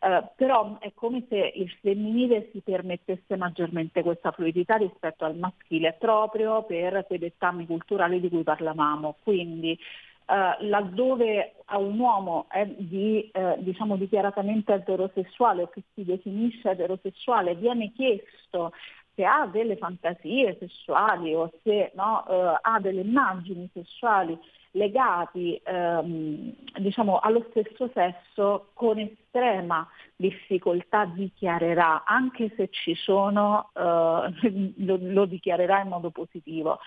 Uh, 0.00 0.26
però 0.36 0.78
è 0.80 0.92
come 0.92 1.24
se 1.28 1.52
il 1.54 1.70
femminile 1.80 2.50
si 2.52 2.60
permettesse 2.60 3.36
maggiormente 3.36 4.02
questa 4.02 4.32
fluidità 4.32 4.76
rispetto 4.76 5.24
al 5.24 5.36
maschile 5.36 5.96
proprio 5.98 6.62
per 6.64 7.06
quei 7.06 7.18
dettami 7.18 7.64
culturali 7.64 8.20
di 8.20 8.28
cui 8.28 8.42
parlavamo. 8.42 9.16
Quindi 9.22 9.78
Uh, 10.26 10.56
laddove 10.64 11.56
a 11.66 11.76
un 11.76 11.98
uomo 11.98 12.46
è 12.48 12.64
di, 12.64 13.30
uh, 13.34 13.56
diciamo 13.58 13.96
dichiaratamente 13.96 14.72
eterosessuale 14.72 15.64
o 15.64 15.68
che 15.68 15.82
si 15.92 16.02
definisce 16.02 16.70
eterosessuale 16.70 17.54
viene 17.54 17.92
chiesto 17.92 18.72
se 19.14 19.22
ha 19.22 19.46
delle 19.46 19.76
fantasie 19.76 20.56
sessuali 20.58 21.34
o 21.34 21.52
se 21.62 21.92
no, 21.94 22.24
ha 22.60 22.80
delle 22.80 23.02
immagini 23.02 23.68
sessuali 23.74 24.38
legati 24.74 25.60
um, 25.66 26.52
diciamo, 26.78 27.18
allo 27.18 27.46
stesso 27.50 27.90
sesso 27.92 28.70
con 28.74 28.98
estrema 28.98 29.86
difficoltà 30.16 31.04
dichiarerà, 31.04 32.04
anche 32.04 32.52
se 32.56 32.68
ci 32.70 32.94
sono, 32.94 33.70
lo, 33.74 34.98
lo 35.00 35.24
dichiarerà 35.26 35.80
in 35.80 35.88
modo 35.88 36.10
positivo. 36.10 36.78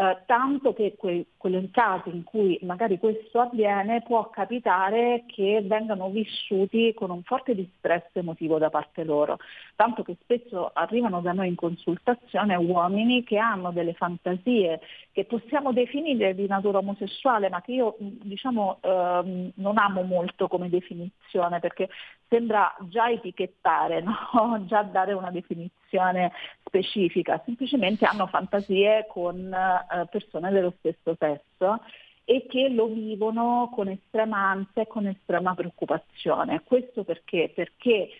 Eh, 0.00 0.16
tanto 0.26 0.74
che 0.74 0.94
que- 0.96 1.26
quei 1.36 1.70
casi 1.72 2.10
in 2.10 2.22
cui 2.22 2.56
magari 2.62 3.00
questo 3.00 3.40
avviene 3.40 4.00
può 4.02 4.30
capitare 4.30 5.24
che 5.26 5.60
vengano 5.64 6.08
vissuti 6.10 6.94
con 6.94 7.10
un 7.10 7.24
forte 7.24 7.52
distress 7.52 8.04
emotivo 8.12 8.58
da 8.58 8.70
parte 8.70 9.02
loro, 9.02 9.38
tanto 9.74 10.04
che 10.04 10.16
spesso 10.22 10.70
arrivano 10.72 11.20
da 11.20 11.32
noi 11.32 11.48
in 11.48 11.56
consultazione 11.56 12.54
uomini 12.54 13.24
che 13.24 13.38
hanno 13.38 13.72
delle 13.72 13.94
fantasie 13.94 14.78
che 15.10 15.24
possiamo 15.24 15.72
definire 15.72 16.32
di 16.32 16.46
natura 16.46 16.78
omosessuale, 16.78 17.48
ma 17.48 17.60
che 17.60 17.72
io 17.72 17.96
diciamo 17.98 18.78
ehm, 18.80 19.50
non 19.56 19.78
amo 19.78 20.02
molto 20.02 20.46
come 20.46 20.68
definizione 20.68 21.58
perché 21.58 21.88
sembra 22.28 22.72
già 22.82 23.10
etichettare, 23.10 24.00
no? 24.32 24.64
già 24.66 24.82
dare 24.82 25.12
una 25.12 25.32
definizione 25.32 26.30
specifica, 26.64 27.40
semplicemente 27.44 28.04
hanno 28.04 28.26
fantasie 28.26 29.06
con 29.08 29.52
eh, 29.90 30.06
persone 30.10 30.50
dello 30.50 30.74
stesso 30.78 31.16
sesso 31.18 31.80
e 32.24 32.46
che 32.46 32.68
lo 32.68 32.88
vivono 32.88 33.70
con 33.74 33.88
estrema 33.88 34.50
ansia 34.50 34.82
e 34.82 34.86
con 34.86 35.06
estrema 35.06 35.54
preoccupazione. 35.54 36.62
Questo 36.62 37.02
perché? 37.02 37.50
Perché 37.54 38.10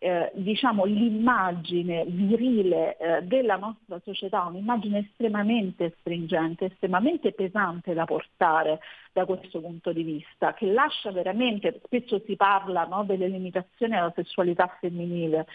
eh, 0.00 0.30
diciamo, 0.34 0.84
l'immagine 0.84 2.04
virile 2.06 2.96
eh, 2.96 3.22
della 3.22 3.56
nostra 3.56 4.00
società, 4.04 4.44
un'immagine 4.44 5.00
estremamente 5.00 5.96
stringente, 6.00 6.66
estremamente 6.66 7.32
pesante 7.32 7.94
da 7.94 8.04
portare 8.04 8.78
da 9.12 9.24
questo 9.24 9.60
punto 9.60 9.92
di 9.92 10.02
vista, 10.02 10.54
che 10.54 10.66
lascia 10.72 11.10
veramente, 11.10 11.80
spesso 11.84 12.22
si 12.24 12.36
parla 12.36 12.84
no, 12.84 13.04
delle 13.04 13.28
limitazioni 13.28 13.96
alla 13.96 14.12
sessualità 14.14 14.68
femminile, 14.80 15.46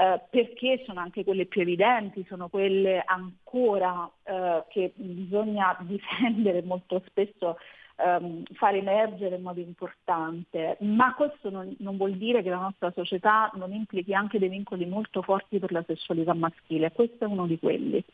eh, 0.00 0.20
perché 0.30 0.84
sono 0.86 1.00
anche 1.00 1.24
quelle 1.24 1.46
più 1.46 1.60
evidenti, 1.62 2.24
sono 2.28 2.48
quelle 2.48 3.02
ancora 3.04 4.08
eh, 4.22 4.62
che 4.68 4.92
bisogna 4.94 5.76
difendere 5.82 6.62
molto 6.62 7.02
spesso 7.06 7.58
ehm, 7.96 8.44
far 8.52 8.76
emergere 8.76 9.34
in 9.34 9.42
modo 9.42 9.58
importante, 9.58 10.76
ma 10.82 11.14
questo 11.14 11.50
non, 11.50 11.74
non, 11.80 11.96
vuol 11.96 12.12
dire 12.12 12.44
che 12.44 12.50
la 12.50 12.60
nostra 12.60 12.92
società 12.92 13.50
non 13.54 13.72
implichi 13.72 14.14
anche 14.14 14.38
dei 14.38 14.48
vincoli 14.48 14.86
molto 14.86 15.20
forti 15.20 15.58
per 15.58 15.72
la 15.72 15.82
sessualità 15.84 16.32
maschile, 16.32 16.92
questo 16.92 17.24
è 17.24 17.26
uno 17.26 17.48
di 17.48 17.58
quelli. 17.58 18.04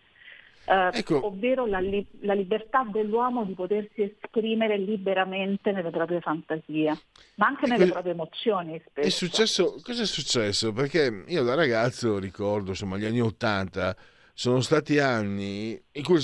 Eh, 0.66 0.90
ecco. 0.98 1.26
ovvero 1.26 1.66
la, 1.66 1.78
li- 1.78 2.06
la, 2.20 2.32
libertà 2.32 2.86
dell'uomo 2.90 3.44
di 3.44 3.52
potersi 3.52 4.02
esprimere 4.02 4.78
liberamente 4.78 5.72
nelle 5.72 5.90
proprie 5.90 6.20
fantasie, 6.20 6.98
ma 7.34 7.46
anche 7.46 7.66
nelle 7.66 7.90
proprie 7.90 8.12
emozioni. 8.12 8.80
È 8.92 9.08
successo, 9.10 9.78
cosa 9.82 10.02
è 10.02 10.06
successo? 10.06 10.72
Perché 10.72 11.24
io 11.26 11.42
da 11.42 11.54
ragazzo 11.54 12.18
ricordo, 12.18 12.70
insomma, 12.70 12.96
gli 12.96 13.04
anni 13.04 13.20
Ottanta 13.20 13.94
sono 14.32 14.60
stati 14.60 14.98
anni 14.98 15.80
in 15.92 16.02
cui 16.02 16.18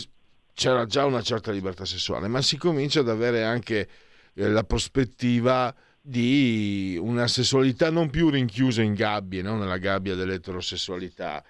c'era 0.55 0.87
già 0.87 1.05
una 1.05 1.23
certa 1.23 1.53
libertà 1.53 1.85
sessuale, 1.85 2.29
ma 2.29 2.41
si 2.41 2.57
comincia 2.57 3.01
ad 3.01 3.09
avere 3.09 3.45
anche 3.45 3.89
eh, 4.35 4.49
la 4.49 4.65
prospettiva 4.65 5.75
di 6.03 6.99
una 7.01 7.29
sessualità 7.29 7.91
non 7.91 8.11
più 8.11 8.31
rinchiusa 8.31 8.83
in 8.83 8.95
gabbie, 8.95 9.43
no? 9.43 9.57
nella 9.57 9.79
gabbia 9.79 10.15
dell'eterosessualità. 10.15 11.45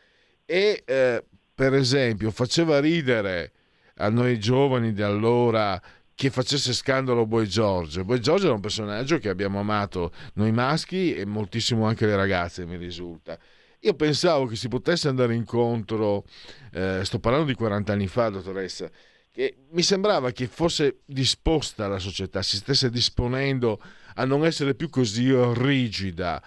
E 0.45 0.83
eh, 0.85 1.25
per 1.61 1.75
esempio 1.75 2.31
faceva 2.31 2.81
ridere 2.81 3.53
a 3.97 4.09
noi 4.09 4.41
giovani 4.41 4.95
di 4.95 5.03
allora 5.03 5.79
che 6.15 6.31
facesse 6.31 6.73
scandalo 6.73 7.27
Boy 7.27 7.45
George. 7.45 8.03
Boy 8.03 8.19
George 8.19 8.47
era 8.47 8.55
un 8.55 8.63
personaggio 8.63 9.19
che 9.19 9.29
abbiamo 9.29 9.61
amato 9.61 10.11
noi 10.37 10.53
maschi 10.53 11.13
e 11.15 11.27
moltissimo 11.27 11.85
anche 11.85 12.07
le 12.07 12.17
ragazze, 12.17 12.65
mi 12.65 12.79
risulta. 12.79 13.39
Io 13.81 13.93
pensavo 13.93 14.47
che 14.47 14.57
si 14.57 14.69
potesse 14.69 15.09
andare 15.09 15.35
incontro, 15.35 16.25
eh, 16.73 17.01
sto 17.05 17.19
parlando 17.19 17.49
di 17.49 17.55
40 17.55 17.93
anni 17.93 18.07
fa, 18.07 18.31
dottoressa, 18.31 18.91
che 19.31 19.57
mi 19.73 19.83
sembrava 19.83 20.31
che 20.31 20.47
fosse 20.47 21.01
disposta 21.05 21.89
la 21.89 21.99
società, 21.99 22.41
si 22.41 22.57
stesse 22.57 22.89
disponendo 22.89 23.79
a 24.15 24.25
non 24.25 24.47
essere 24.47 24.75
più 24.75 24.89
così 24.89 25.31
rigida. 25.53 26.43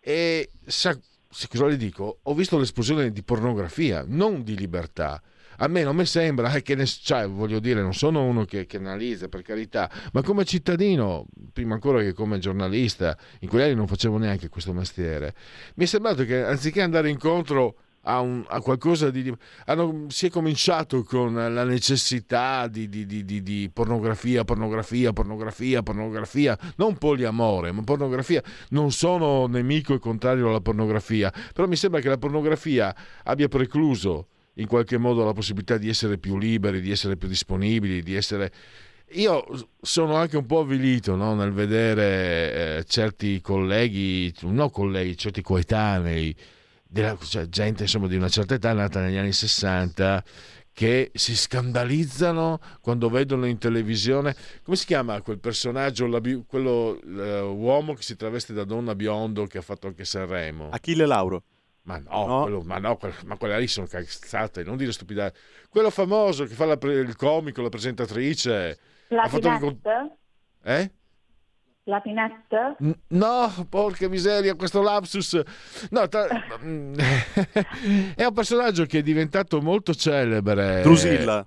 E 0.00 0.48
sa, 0.64 0.98
cosa 1.50 1.66
le 1.66 1.76
dico? 1.76 2.20
Ho 2.22 2.34
visto 2.34 2.58
l'esplosione 2.58 3.10
di 3.10 3.22
pornografia, 3.22 4.04
non 4.06 4.42
di 4.42 4.56
libertà 4.56 5.22
a 5.58 5.68
me 5.68 5.82
non 5.82 5.94
mi 5.94 6.06
sembra 6.06 6.52
eh, 6.52 6.62
che 6.62 6.74
ne, 6.74 6.86
cioè, 6.86 7.28
voglio 7.28 7.60
dire, 7.60 7.80
non 7.80 7.94
sono 7.94 8.24
uno 8.24 8.44
che, 8.44 8.66
che, 8.66 8.78
analizza 8.78 9.28
per 9.28 9.42
carità, 9.42 9.90
ma 10.12 10.22
come 10.22 10.44
cittadino, 10.44 11.26
prima 11.52 11.74
ancora 11.74 12.00
che 12.00 12.12
come 12.12 12.38
giornalista, 12.38 13.16
in 13.40 13.48
quegli 13.48 13.62
anni 13.62 13.74
non 13.74 13.86
facevo 13.86 14.18
neanche 14.18 14.48
questo 14.48 14.72
mestiere, 14.72 15.34
mi 15.76 15.84
è 15.84 15.86
sembrato 15.86 16.24
che 16.24 16.42
anziché 16.42 16.82
andare 16.82 17.08
incontro 17.08 17.76
a, 18.04 18.20
un, 18.20 18.44
a 18.48 18.60
qualcosa 18.60 19.10
di... 19.10 19.32
Hanno, 19.66 20.06
si 20.08 20.26
è 20.26 20.30
cominciato 20.30 21.02
con 21.02 21.34
la 21.34 21.64
necessità 21.64 22.66
di, 22.68 22.88
di, 22.88 23.06
di, 23.06 23.42
di, 23.42 23.70
pornografia, 23.72 24.44
pornografia, 24.44 25.12
pornografia, 25.12 25.82
pornografia, 25.82 26.58
non 26.76 26.96
poliamore, 26.96 27.72
ma 27.72 27.82
pornografia. 27.82 28.42
Non 28.70 28.90
sono 28.90 29.46
nemico 29.46 29.94
e 29.94 29.98
contrario 29.98 30.48
alla 30.48 30.60
pornografia, 30.60 31.32
però 31.52 31.66
mi 31.66 31.76
sembra 31.76 32.00
che 32.00 32.08
la 32.08 32.18
pornografia 32.18 32.94
abbia 33.24 33.48
precluso 33.48 34.28
in 34.54 34.66
qualche 34.66 34.98
modo 34.98 35.24
la 35.24 35.32
possibilità 35.32 35.78
di 35.78 35.88
essere 35.88 36.18
più 36.18 36.38
liberi, 36.38 36.80
di 36.80 36.90
essere 36.90 37.16
più 37.16 37.28
disponibili, 37.28 38.02
di 38.02 38.14
essere... 38.14 38.52
Io 39.12 39.44
sono 39.80 40.16
anche 40.16 40.36
un 40.36 40.46
po' 40.46 40.60
avvilito 40.60 41.14
no? 41.14 41.34
nel 41.34 41.52
vedere 41.52 42.78
eh, 42.78 42.84
certi 42.84 43.40
colleghi, 43.40 44.32
non 44.42 44.70
colleghi, 44.70 45.16
certi 45.16 45.42
coetanei, 45.42 46.34
della, 46.94 47.18
cioè, 47.20 47.48
gente 47.48 47.82
insomma, 47.82 48.06
di 48.06 48.14
una 48.14 48.28
certa 48.28 48.54
età 48.54 48.72
nata 48.72 49.00
negli 49.00 49.16
anni 49.16 49.32
60 49.32 50.22
che 50.72 51.10
si 51.14 51.36
scandalizzano 51.36 52.60
quando 52.80 53.08
vedono 53.08 53.46
in 53.46 53.58
televisione 53.58 54.34
come 54.62 54.76
si 54.76 54.86
chiama 54.86 55.20
quel 55.20 55.38
personaggio 55.38 56.08
quello 56.46 56.98
uomo 57.04 57.94
che 57.94 58.02
si 58.02 58.16
traveste 58.16 58.52
da 58.52 58.64
donna 58.64 58.96
biondo 58.96 59.46
che 59.46 59.58
ha 59.58 59.62
fatto 59.62 59.86
anche 59.86 60.04
Sanremo 60.04 60.70
Achille 60.70 61.06
Lauro 61.06 61.44
ma 61.82 61.98
no, 61.98 62.26
no. 62.26 62.42
Quello, 62.42 62.62
ma 62.62 62.78
no, 62.78 62.98
ma 63.26 63.36
quelle 63.36 63.58
lì 63.58 63.66
sono 63.66 63.86
cazzate, 63.86 64.64
non 64.64 64.78
dire 64.78 64.90
stupidate. 64.90 65.38
Quello 65.68 65.90
famoso 65.90 66.44
che 66.44 66.54
fa 66.54 66.64
la, 66.64 66.78
il 66.80 67.14
comico, 67.14 67.60
la 67.60 67.68
presentatrice. 67.68 68.78
La 69.08 69.28
Pinette? 69.28 70.16
Eh? 70.62 70.90
La 71.86 72.00
Pinette? 72.00 72.76
No, 73.08 73.66
porca 73.68 74.08
miseria, 74.08 74.54
questo 74.54 74.80
lapsus. 74.80 75.38
No, 75.90 76.08
tra... 76.08 76.26
è 78.16 78.24
un 78.24 78.32
personaggio 78.32 78.86
che 78.86 79.00
è 79.00 79.02
diventato 79.02 79.60
molto 79.60 79.94
celebre. 79.94 80.80
Drusilla. 80.80 81.46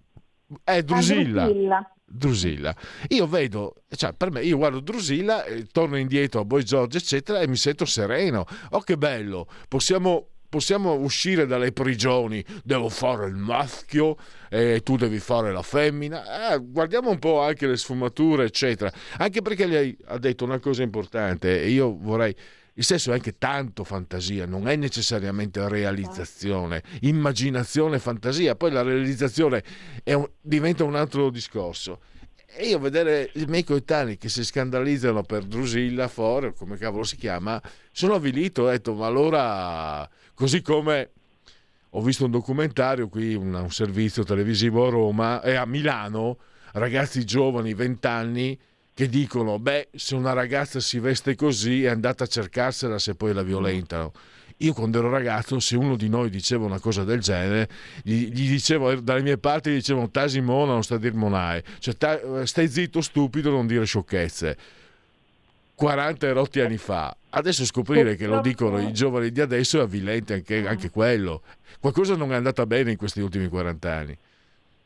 È 0.63 0.83
Drusilla. 0.83 1.45
Drusilla. 1.45 1.91
Drusilla. 2.05 2.75
Io 3.09 3.27
vedo, 3.27 3.73
cioè 3.89 4.13
per 4.13 4.31
me, 4.31 4.41
io 4.41 4.57
guardo 4.57 4.79
Drusilla, 4.79 5.43
eh, 5.43 5.65
torno 5.71 5.97
indietro 5.97 6.41
a 6.41 6.45
Boy 6.45 6.61
George, 6.61 6.99
eccetera, 6.99 7.39
e 7.39 7.47
mi 7.47 7.57
sento 7.57 7.85
sereno. 7.85 8.45
Oh, 8.71 8.81
che 8.81 8.95
bello! 8.95 9.47
Possiamo 9.67 10.27
possiamo 10.49 10.93
uscire 10.93 11.45
dalle 11.45 11.71
prigioni, 11.71 12.43
devo 12.63 12.89
fare 12.89 13.27
il 13.27 13.35
maschio 13.35 14.15
e 14.49 14.81
tu 14.83 14.95
devi 14.97 15.19
fare 15.19 15.51
la 15.51 15.61
femmina. 15.61 16.53
Eh, 16.53 16.59
guardiamo 16.59 17.09
un 17.09 17.19
po' 17.19 17.41
anche 17.41 17.67
le 17.67 17.77
sfumature, 17.77 18.45
eccetera. 18.45 18.91
Anche 19.17 19.41
perché 19.41 19.65
lei 19.65 19.97
ha 20.05 20.17
detto 20.17 20.43
una 20.45 20.59
cosa 20.59 20.83
importante 20.83 21.61
e 21.61 21.69
io 21.69 21.97
vorrei. 21.97 22.35
Il 22.73 22.83
sesso 22.83 23.09
è 23.09 23.13
anche 23.15 23.39
tanto 23.39 23.83
fantasia, 23.83 24.45
non 24.45 24.67
è 24.67 24.75
necessariamente 24.75 25.67
realizzazione, 25.67 26.83
immaginazione, 27.01 27.97
fantasia. 27.97 28.55
Poi 28.55 28.69
la 28.69 28.83
realizzazione 28.83 29.63
un, 30.03 30.29
diventa 30.39 30.83
un 30.83 30.93
altro 30.93 31.31
discorso. 31.31 32.01
E 32.45 32.67
io 32.67 32.79
vedere 32.79 33.31
i 33.33 33.45
miei 33.45 33.63
coetanei 33.63 34.17
che 34.17 34.29
si 34.29 34.43
scandalizzano 34.43 35.23
per 35.23 35.43
Drusilla 35.43 36.07
Fore, 36.07 36.53
come 36.53 36.77
cavolo 36.77 37.03
si 37.03 37.17
chiama, 37.17 37.61
sono 37.91 38.13
avvilito, 38.13 38.63
ho 38.63 38.69
detto, 38.69 38.93
ma 38.93 39.07
allora 39.07 40.07
Così 40.37 40.61
come 40.61 41.09
ho 41.89 42.01
visto 42.03 42.25
un 42.25 42.29
documentario 42.29 43.07
qui, 43.07 43.33
un, 43.33 43.71
servizio 43.71 44.23
televisivo 44.23 44.85
a 44.85 44.89
Roma 44.91 45.41
e 45.41 45.55
a 45.55 45.65
Milano, 45.65 46.37
ragazzi 46.73 47.25
giovani, 47.25 47.73
20 47.73 48.05
anni, 48.05 48.59
che 48.93 49.09
dicono, 49.09 49.57
beh, 49.57 49.87
se 49.95 50.13
una 50.13 50.33
ragazza 50.33 50.79
si 50.79 50.99
veste 50.99 51.33
così 51.33 51.85
è 51.85 51.87
andata 51.87 52.25
a 52.25 52.27
cercarsela 52.27 52.99
se 52.99 53.15
poi 53.15 53.33
la 53.33 53.41
violentano. 53.41 54.11
Io 54.57 54.73
quando 54.73 54.99
ero 54.99 55.09
ragazzo, 55.09 55.59
se 55.59 55.75
uno 55.75 55.95
di 55.95 56.07
noi 56.07 56.29
diceva 56.29 56.65
una 56.65 56.79
cosa 56.79 57.03
del 57.03 57.19
genere, 57.19 57.67
gli, 58.03 58.27
gli 58.27 58.47
dicevo, 58.47 58.93
dalle 58.93 59.23
mie 59.23 59.39
parti 59.39 59.71
gli 59.71 59.75
dicevano 59.75 60.11
tasi 60.11 60.39
non 60.39 60.83
sta 60.83 60.95
a 60.95 60.99
dir 60.99 61.15
monae. 61.15 61.63
Cioè, 61.79 61.97
ta, 61.97 62.45
stai 62.45 62.67
zitto, 62.67 63.01
stupido, 63.01 63.49
non 63.49 63.65
dire 63.65 63.85
sciocchezze. 63.85 64.57
40 65.77 66.33
rotti 66.33 66.59
anni 66.59 66.77
fa. 66.77 67.15
Adesso 67.29 67.63
scoprire 67.63 68.15
che 68.15 68.25
lo 68.25 68.41
dicono 68.41 68.79
i 68.79 68.91
giovani 68.93 69.29
di 69.29 69.41
adesso 69.41 69.77
è 69.77 69.83
avvilente 69.83 70.33
anche, 70.33 70.67
anche 70.67 70.89
quello. 70.89 71.43
Qualcosa 71.79 72.15
non 72.15 72.31
è 72.31 72.35
andata 72.35 72.65
bene 72.65 72.89
in 72.89 72.97
questi 72.97 73.21
ultimi 73.21 73.47
40 73.47 73.93
anni. 73.93 74.17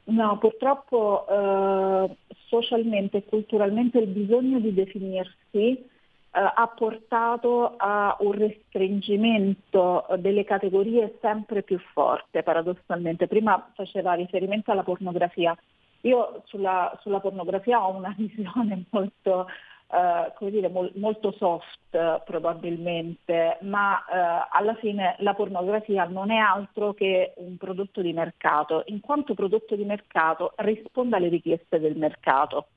No, 0.03 0.37
purtroppo 0.37 1.25
eh, 1.29 2.15
socialmente 2.47 3.19
e 3.19 3.25
culturalmente 3.25 3.99
il 3.99 4.07
bisogno 4.07 4.59
di 4.59 4.73
definirsi 4.73 5.77
eh, 5.77 5.85
ha 6.31 6.73
portato 6.75 7.75
a 7.77 8.17
un 8.19 8.33
restringimento 8.33 10.07
delle 10.17 10.43
categorie 10.43 11.19
sempre 11.21 11.63
più 11.63 11.79
forte, 11.93 12.43
paradossalmente. 12.43 13.27
Prima 13.27 13.71
faceva 13.75 14.11
riferimento 14.11 14.71
alla 14.71 14.83
pornografia. 14.83 15.57
Io 16.01 16.41
sulla, 16.47 16.99
sulla 17.01 17.21
pornografia 17.21 17.81
ho 17.81 17.95
una 17.95 18.13
visione 18.17 18.83
molto 18.89 19.47
eh, 19.93 20.31
come 20.35 20.51
dire, 20.51 20.69
mol, 20.69 20.91
molto 20.95 21.33
soft 21.33 22.23
probabilmente, 22.23 23.57
ma 23.61 23.99
eh, 24.05 24.47
alla 24.51 24.75
fine 24.75 25.15
la 25.19 25.33
pornografia 25.33 26.05
non 26.05 26.31
è 26.31 26.37
altro 26.37 26.93
che 26.93 27.33
un 27.37 27.57
prodotto 27.57 28.01
di 28.01 28.13
mercato, 28.13 28.83
in 28.85 29.01
quanto 29.01 29.33
prodotto 29.33 29.75
di 29.75 29.83
mercato 29.83 30.53
risponde 30.57 31.17
alle 31.17 31.27
richieste 31.27 31.79
del 31.79 31.97
mercato. 31.97 32.67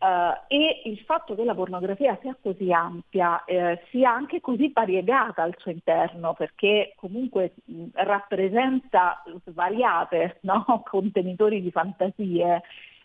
Uh, 0.00 0.32
e 0.48 0.80
il 0.86 0.98
fatto 1.00 1.34
che 1.34 1.44
la 1.44 1.54
pornografia 1.54 2.18
sia 2.22 2.34
così 2.40 2.72
ampia, 2.72 3.44
eh, 3.44 3.82
sia 3.90 4.10
anche 4.10 4.40
così 4.40 4.70
variegata 4.72 5.42
al 5.42 5.54
suo 5.58 5.70
interno, 5.70 6.32
perché 6.32 6.94
comunque 6.96 7.52
mh, 7.64 7.84
rappresenta 7.92 9.22
svariate 9.44 10.38
no? 10.44 10.82
contenitori 10.88 11.60
di 11.60 11.70
fantasie, 11.70 12.62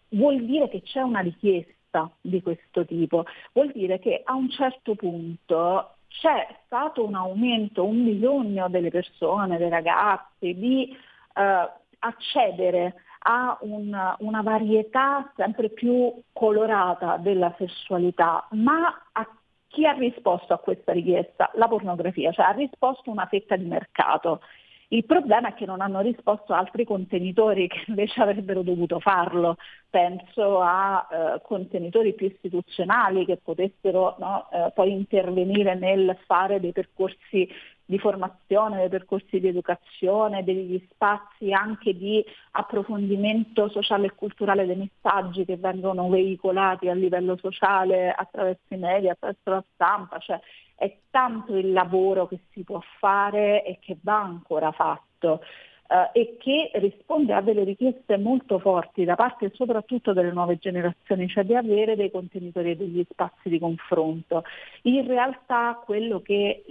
vuol 0.09 0.45
dire 0.45 0.69
che 0.69 0.81
c'è 0.83 1.01
una 1.01 1.19
richiesta 1.19 1.74
proposta 1.95 2.11
di 2.21 2.41
questo 2.41 2.85
tipo. 2.85 3.25
Vuol 3.53 3.71
dire 3.71 3.99
che 3.99 4.21
a 4.23 4.33
un 4.33 4.49
certo 4.49 4.95
punto 4.95 5.91
c'è 6.09 6.47
stato 6.65 7.05
un 7.05 7.15
aumento, 7.15 7.85
un 7.85 8.03
bisogno 8.03 8.67
delle 8.69 8.89
persone, 8.89 9.57
dei 9.57 9.69
ragazzi 9.69 10.53
di 10.53 10.95
eh, 11.33 11.69
accedere 11.99 12.95
a 13.27 13.57
un, 13.61 14.15
una 14.19 14.41
varietà 14.41 15.31
sempre 15.35 15.69
più 15.69 16.13
colorata 16.31 17.17
della 17.17 17.53
sessualità, 17.57 18.47
ma 18.51 19.07
a 19.13 19.27
chi 19.67 19.85
ha 19.85 19.93
risposto 19.93 20.53
a 20.53 20.59
questa 20.59 20.93
richiesta? 20.93 21.49
La 21.55 21.67
pornografia, 21.67 22.31
cioè 22.31 22.45
ha 22.45 22.51
risposto 22.51 23.09
una 23.09 23.25
fetta 23.25 23.55
di 23.55 23.65
mercato. 23.65 24.41
Il 24.89 25.05
problema 25.05 25.49
è 25.49 25.53
che 25.55 25.65
non 25.65 25.81
hanno 25.81 26.01
risposto 26.01 26.53
altri 26.53 26.85
contenitori 26.85 27.67
che 27.67 27.83
invece 27.87 28.21
avrebbero 28.21 28.61
dovuto 28.61 28.99
farlo. 28.99 29.57
Penso 29.89 30.61
a 30.61 31.07
eh, 31.09 31.41
contenitori 31.41 32.13
più 32.13 32.27
istituzionali 32.27 33.25
che 33.25 33.37
potessero 33.37 34.15
no, 34.19 34.47
eh, 34.51 34.71
poi 34.73 34.91
intervenire 34.91 35.73
nel 35.75 36.17
fare 36.25 36.59
dei 36.59 36.71
percorsi 36.71 37.49
di 37.87 37.99
formazione, 37.99 38.79
dei 38.79 38.89
percorsi 38.89 39.39
di 39.39 39.47
educazione, 39.47 40.43
degli 40.43 40.83
spazi 40.91 41.53
anche 41.53 41.95
di 41.95 42.23
approfondimento 42.51 43.69
sociale 43.69 44.07
e 44.07 44.15
culturale 44.15 44.65
dei 44.65 44.75
messaggi 44.75 45.45
che 45.45 45.57
vengono 45.57 46.09
veicolati 46.09 46.89
a 46.89 46.95
livello 46.95 47.37
sociale 47.37 48.11
attraverso 48.11 48.73
i 48.73 48.77
media, 48.77 49.11
attraverso 49.11 49.49
la 49.49 49.63
stampa. 49.73 50.17
Cioè, 50.17 50.39
è 50.75 50.97
tanto 51.09 51.55
il 51.55 51.71
lavoro 51.71 52.27
che 52.27 52.39
si 52.51 52.63
può 52.63 52.81
fare 52.99 53.63
e 53.63 53.79
che 53.79 53.97
va 54.01 54.21
ancora 54.21 54.71
fatto. 54.71 55.41
Uh, 55.87 56.09
e 56.13 56.37
che 56.39 56.71
risponde 56.79 57.31
a 57.33 57.41
delle 57.41 57.63
richieste 57.63 58.17
molto 58.17 58.57
forti 58.57 59.03
da 59.03 59.13
parte 59.13 59.51
soprattutto 59.53 60.13
delle 60.13 60.31
nuove 60.31 60.57
generazioni, 60.57 61.27
cioè 61.27 61.43
di 61.43 61.53
avere 61.53 61.95
dei 61.95 62.09
contenitori 62.09 62.71
e 62.71 62.75
degli 62.75 63.05
spazi 63.07 63.49
di 63.49 63.59
confronto. 63.59 64.43
In 64.83 65.05
realtà 65.05 65.79
quello 65.85 66.23
che 66.23 66.63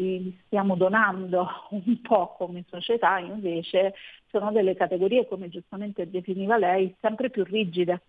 stiamo 0.47 0.75
donando 0.75 1.47
un 1.71 2.01
po' 2.03 2.35
come 2.37 2.65
società 2.69 3.19
invece 3.19 3.95
sono 4.31 4.51
delle 4.51 4.75
categorie, 4.75 5.29
come 5.29 5.49
giustamente 5.49 6.11
definiva 6.11 6.57
lei, 6.57 6.93
sempre 7.01 7.31
più 7.31 7.45
rigide 7.45 8.01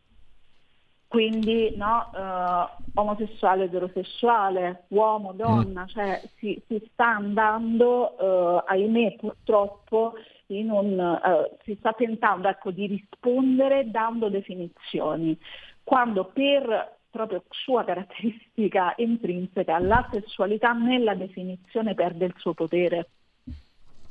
quindi 1.15 1.73
no, 1.77 2.11
eh, 2.13 2.83
omosessuale, 2.95 3.63
eterosessuale, 3.63 4.83
uomo, 4.89 5.31
donna, 5.31 5.83
mm. 5.83 5.87
cioè 5.87 6.21
si, 6.39 6.61
si, 6.67 6.89
sta 6.91 7.15
andando, 7.15 8.17
eh, 8.19 8.63
ahimè 8.67 9.15
purtroppo, 9.15 10.15
un, 10.47 10.99
eh, 10.99 11.57
si 11.63 11.73
sta 11.79 11.93
tentando 11.93 12.49
ecco, 12.49 12.71
di 12.71 12.87
rispondere 12.87 13.89
dando 13.89 14.27
definizioni, 14.27 15.39
quando 15.85 16.25
per 16.25 16.97
proprio 17.09 17.43
sua 17.47 17.85
caratteristica 17.85 18.93
intrinseca 18.97 19.79
la 19.79 20.05
sessualità 20.11 20.73
nella 20.73 21.15
definizione 21.15 21.93
perde 21.93 22.25
il 22.25 22.33
suo 22.35 22.53
potere. 22.53 23.07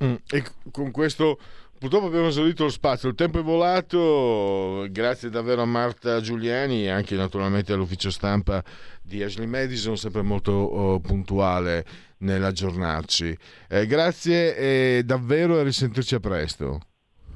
Mm, 0.02 0.14
e 0.26 0.42
con 0.72 0.90
questo 0.90 1.36
purtroppo 1.84 2.06
abbiamo 2.06 2.28
esaurito 2.28 2.62
lo 2.62 2.70
spazio, 2.70 3.10
il 3.10 3.14
tempo 3.14 3.40
è 3.40 3.42
volato, 3.42 4.86
grazie 4.88 5.28
davvero 5.28 5.60
a 5.60 5.66
Marta 5.66 6.18
Giuliani 6.22 6.84
e 6.84 6.88
anche 6.88 7.14
naturalmente 7.14 7.74
all'ufficio 7.74 8.10
stampa 8.10 8.64
di 9.02 9.22
Ashley 9.22 9.46
Madison, 9.46 9.94
sempre 9.98 10.22
molto 10.22 10.50
oh, 10.52 11.00
puntuale 11.00 11.84
nell'aggiornarci. 12.20 13.36
Eh, 13.68 13.86
grazie 13.86 14.56
e 14.56 15.02
davvero 15.04 15.58
a 15.58 15.62
risentirci 15.62 16.14
a 16.14 16.20
presto. 16.20 16.80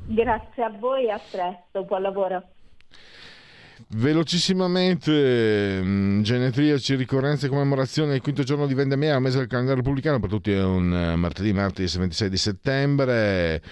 Grazie 0.07 0.63
a 0.63 0.71
voi 0.71 1.05
e 1.05 1.11
a 1.11 1.21
presto, 1.31 1.85
buon 1.85 2.01
lavoro. 2.01 2.43
Velocissimamente, 3.89 5.83
mh, 5.83 6.23
genetriaci, 6.23 6.95
ricorrenze 6.95 7.47
e 7.47 7.49
commemorazione 7.51 8.13
del 8.13 8.23
quinto 8.23 8.45
giorno 8.45 8.67
di 8.67 8.73
Vendemmia, 8.73 9.19
mese 9.19 9.37
del 9.37 9.47
calendario 9.47 9.83
repubblicano, 9.83 10.19
per 10.19 10.31
tutti 10.31 10.53
è 10.53 10.65
un 10.65 10.91
uh, 10.91 11.19
martedì, 11.19 11.53
martedì 11.53 11.99
26 11.99 12.31
di 12.31 12.37
settembre. 12.39 13.63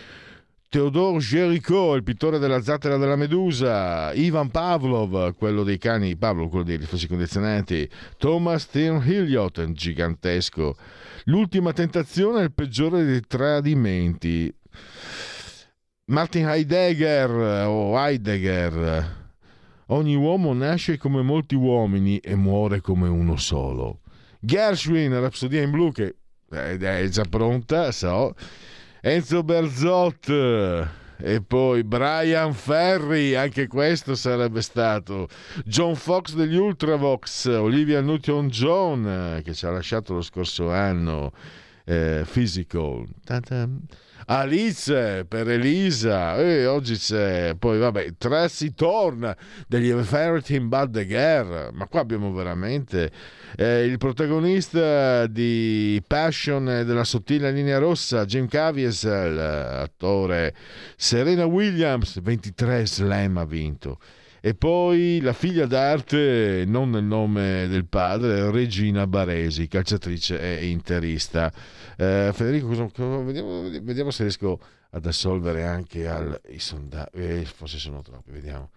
Teodoro 0.69 1.19
Géricault, 1.21 1.97
il 1.97 2.03
pittore 2.03 2.39
della 2.39 2.61
zattera 2.61 2.97
della 2.97 3.15
Medusa, 3.15 4.13
Ivan 4.13 4.51
Pavlov, 4.51 5.35
quello 5.37 5.63
dei 5.63 5.79
cani, 5.79 6.17
Pavlov, 6.17 6.49
quello 6.49 6.65
dei 6.65 6.77
riflessi 6.77 7.07
condizionati, 7.07 7.89
Thomas 8.19 8.67
Thierry 8.67 9.09
Hilliot, 9.09 9.71
gigantesco. 9.71 10.77
L'ultima 11.27 11.73
tentazione 11.73 12.41
è 12.41 12.45
il 12.45 12.53
peggiore 12.53 13.05
dei 13.05 13.21
tradimenti. 13.21 14.53
Martin 16.07 16.49
Heidegger 16.49 17.31
o 17.67 17.97
Heidegger. 17.97 19.25
Ogni 19.87 20.17
uomo 20.17 20.53
nasce 20.53 20.99
come 20.99 21.23
molti 21.23 21.55
uomini 21.55 22.19
e 22.19 22.35
muore 22.35 22.81
come 22.81 23.09
uno 23.09 23.37
solo. 23.37 24.01
Gershwin, 24.41 25.21
Rapsodia 25.21 25.63
in 25.63 25.71
blu, 25.71 25.93
che 25.93 26.17
è 26.51 27.07
già 27.09 27.25
pronta, 27.25 27.93
so. 27.93 28.35
Enzo 29.09 29.45
Berzot 29.45 30.29
e 31.19 31.41
poi 31.41 31.85
Brian 31.85 32.53
Ferry, 32.53 33.35
anche 33.35 33.69
questo 33.69 34.17
sarebbe 34.17 34.61
stato. 34.63 35.29
John 35.65 35.95
Fox 35.95 36.35
degli 36.35 36.57
Ultravox, 36.57 37.45
Olivia 37.47 38.01
Newton-John, 38.01 39.43
che 39.45 39.55
ci 39.55 39.65
ha 39.65 39.71
lasciato 39.71 40.13
lo 40.13 40.23
scorso 40.23 40.73
anno, 40.73 41.31
eh, 41.85 42.27
Physical. 42.29 43.07
Ta-ta. 43.23 43.69
Alice 44.27 45.25
per 45.27 45.49
Elisa. 45.49 46.37
E 46.37 46.67
oggi 46.67 46.97
c'è 46.97 47.55
poi 47.59 47.79
vabbè 47.79 48.15
Tracy 48.19 48.75
torna 48.75 49.37
degli 49.67 49.91
Everything 49.91 50.69
But 50.69 50.91
The 50.91 51.07
Girl 51.07 51.71
ma 51.73 51.87
qua 51.87 52.01
abbiamo 52.01 52.33
veramente 52.33 53.11
eh, 53.57 53.85
il 53.85 53.99
protagonista 53.99 55.27
di 55.27 56.03
Passion 56.07 56.65
della 56.65 57.05
sottile 57.05 57.51
linea 57.51 57.79
rossa 57.79 58.25
Jim 58.25 58.49
Caviezel 58.49 59.39
attore 59.39 60.55
Serena 60.97 61.45
Williams. 61.47 62.21
23 62.21 62.87
slam 62.87 63.37
ha 63.39 63.45
vinto. 63.45 63.99
E 64.47 64.55
poi 64.55 65.21
la 65.23 65.33
figlia 65.33 65.67
d'arte, 65.67 66.63
non 66.69 66.91
nel 66.91 67.03
nome 67.03 67.67
del 67.69 67.85
padre, 67.87 68.49
Regina 68.53 69.05
Baresi, 69.07 69.67
calciatrice 69.67 70.39
e 70.39 70.67
interista. 70.67 71.53
Eh, 71.99 72.31
Federico, 72.35 72.69
vediamo, 73.25 73.63
vediamo, 73.63 74.11
se 74.11 74.23
riesco 74.25 74.61
ad 74.91 75.07
assolvere 75.07 75.65
anche 75.65 76.07
al, 76.07 76.39
i 76.49 76.59
sondaggi. 76.59 77.11
Eh, 77.15 77.45
forse 77.47 77.79
sono 77.79 78.03
troppi, 78.03 78.33
vediamo. 78.33 78.71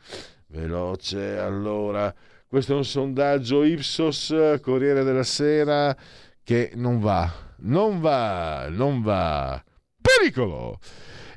Veloce, 0.48 1.38
allora. 1.38 2.14
Questo 2.48 2.74
è 2.74 2.76
un 2.76 2.86
sondaggio 2.86 3.64
Ipsos, 3.64 4.34
Corriere 4.62 5.04
della 5.04 5.24
Sera, 5.24 5.96
che 6.44 6.72
non 6.76 7.00
va, 7.00 7.32
non 7.58 8.00
va, 8.00 8.68
non 8.70 9.02
va. 9.02 9.62
Pericolo! 10.02 10.80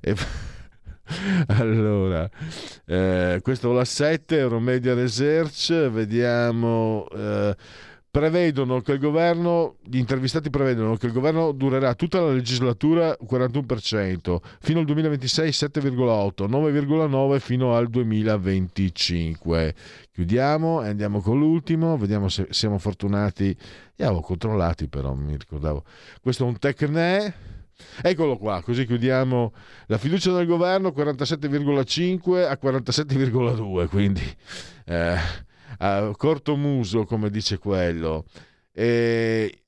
E... 0.01 0.15
allora, 1.59 2.31
eh, 2.87 3.41
questo 3.43 3.73
la 3.73 3.85
7, 3.85 4.39
Euromedia 4.39 4.95
Research, 4.95 5.91
vediamo... 5.91 7.07
Eh, 7.13 7.57
prevedono 8.13 8.83
che 8.83 8.93
il 8.93 8.99
governo, 8.99 9.77
gli 9.83 9.97
intervistati 9.97 10.51
prevedono 10.51 10.97
che 10.97 11.07
il 11.07 11.13
governo 11.13 11.51
durerà 11.53 11.95
tutta 11.95 12.21
la 12.21 12.31
legislatura 12.31 13.17
41%, 13.19 14.37
fino 14.61 14.81
al 14.81 14.85
2026 14.85 15.49
7,8, 15.49 16.47
9,9 16.47 17.39
fino 17.41 17.75
al 17.75 17.89
2025. 17.89 19.75
Chiudiamo 20.13 20.83
e 20.83 20.89
andiamo 20.89 21.23
con 21.23 21.39
l'ultimo, 21.39 21.97
vediamo 21.97 22.29
se 22.29 22.49
siamo 22.51 22.77
fortunati. 22.77 23.57
Li 23.97 24.05
avevo 24.05 24.21
controllati 24.21 24.89
però, 24.89 25.15
mi 25.15 25.35
ricordavo. 25.35 25.83
Questo 26.21 26.45
è 26.45 26.47
un 26.47 26.59
Tecne. 26.59 27.35
Eccolo 28.03 28.37
qua, 28.37 28.61
così 28.63 28.85
chiudiamo 28.85 29.55
la 29.87 29.97
fiducia 29.97 30.33
del 30.33 30.47
governo 30.47 30.91
47,5 30.91 32.47
a 32.47 32.59
47,2, 32.63 33.89
quindi 33.89 34.23
eh, 34.85 35.17
uh, 35.83 36.13
corto 36.17 36.57
muso, 36.57 37.05
come 37.05 37.31
dice 37.31 37.59
quello. 37.59 38.25
E 38.73 39.62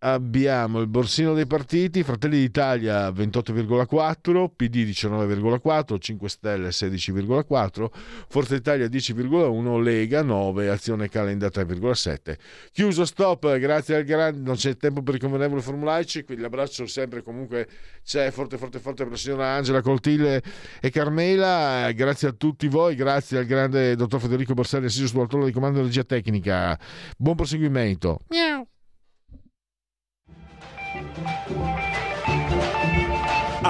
abbiamo 0.00 0.80
il 0.80 0.86
borsino 0.86 1.34
dei 1.34 1.46
partiti, 1.46 2.02
Fratelli 2.02 2.38
d'Italia 2.38 3.08
28,4, 3.10 4.50
PD 4.54 4.76
19,4, 4.88 5.98
5 5.98 6.28
Stelle 6.28 6.68
16,4, 6.68 7.86
Forza 8.28 8.54
Italia 8.54 8.86
10,1, 8.86 9.82
Lega 9.82 10.22
9, 10.22 10.68
Azione 10.68 11.08
Calenda 11.08 11.48
3,7. 11.48 12.36
Chiuso 12.72 13.04
stop, 13.04 13.58
grazie 13.58 13.96
al 13.96 14.04
grande, 14.04 14.40
non 14.40 14.56
c'è 14.56 14.76
tempo 14.76 15.02
per 15.02 15.16
i 15.16 15.18
convenevoli 15.18 15.60
formulaici, 15.60 16.24
quindi 16.24 16.42
l'abbraccio 16.42 16.86
sempre 16.86 17.22
comunque 17.22 17.68
c'è 18.02 18.30
forte 18.30 18.56
forte 18.56 18.78
forte 18.78 19.02
per 19.02 19.12
la 19.12 19.18
signora 19.18 19.48
Angela 19.48 19.82
Coltile 19.82 20.42
e 20.80 20.90
Carmela, 20.90 21.90
grazie 21.92 22.28
a 22.28 22.32
tutti 22.32 22.68
voi, 22.68 22.94
grazie 22.94 23.38
al 23.38 23.44
grande 23.44 23.96
dottor 23.96 24.20
Federico 24.20 24.54
Borselli, 24.54 24.86
assiso 24.86 25.06
sul 25.06 25.28
trono 25.28 25.44
di 25.44 25.52
comando 25.52 25.80
di 25.80 25.86
regia 25.86 26.04
tecnica. 26.04 26.78
Buon 27.16 27.36
proseguimento. 27.36 28.20
Miau. 28.28 28.69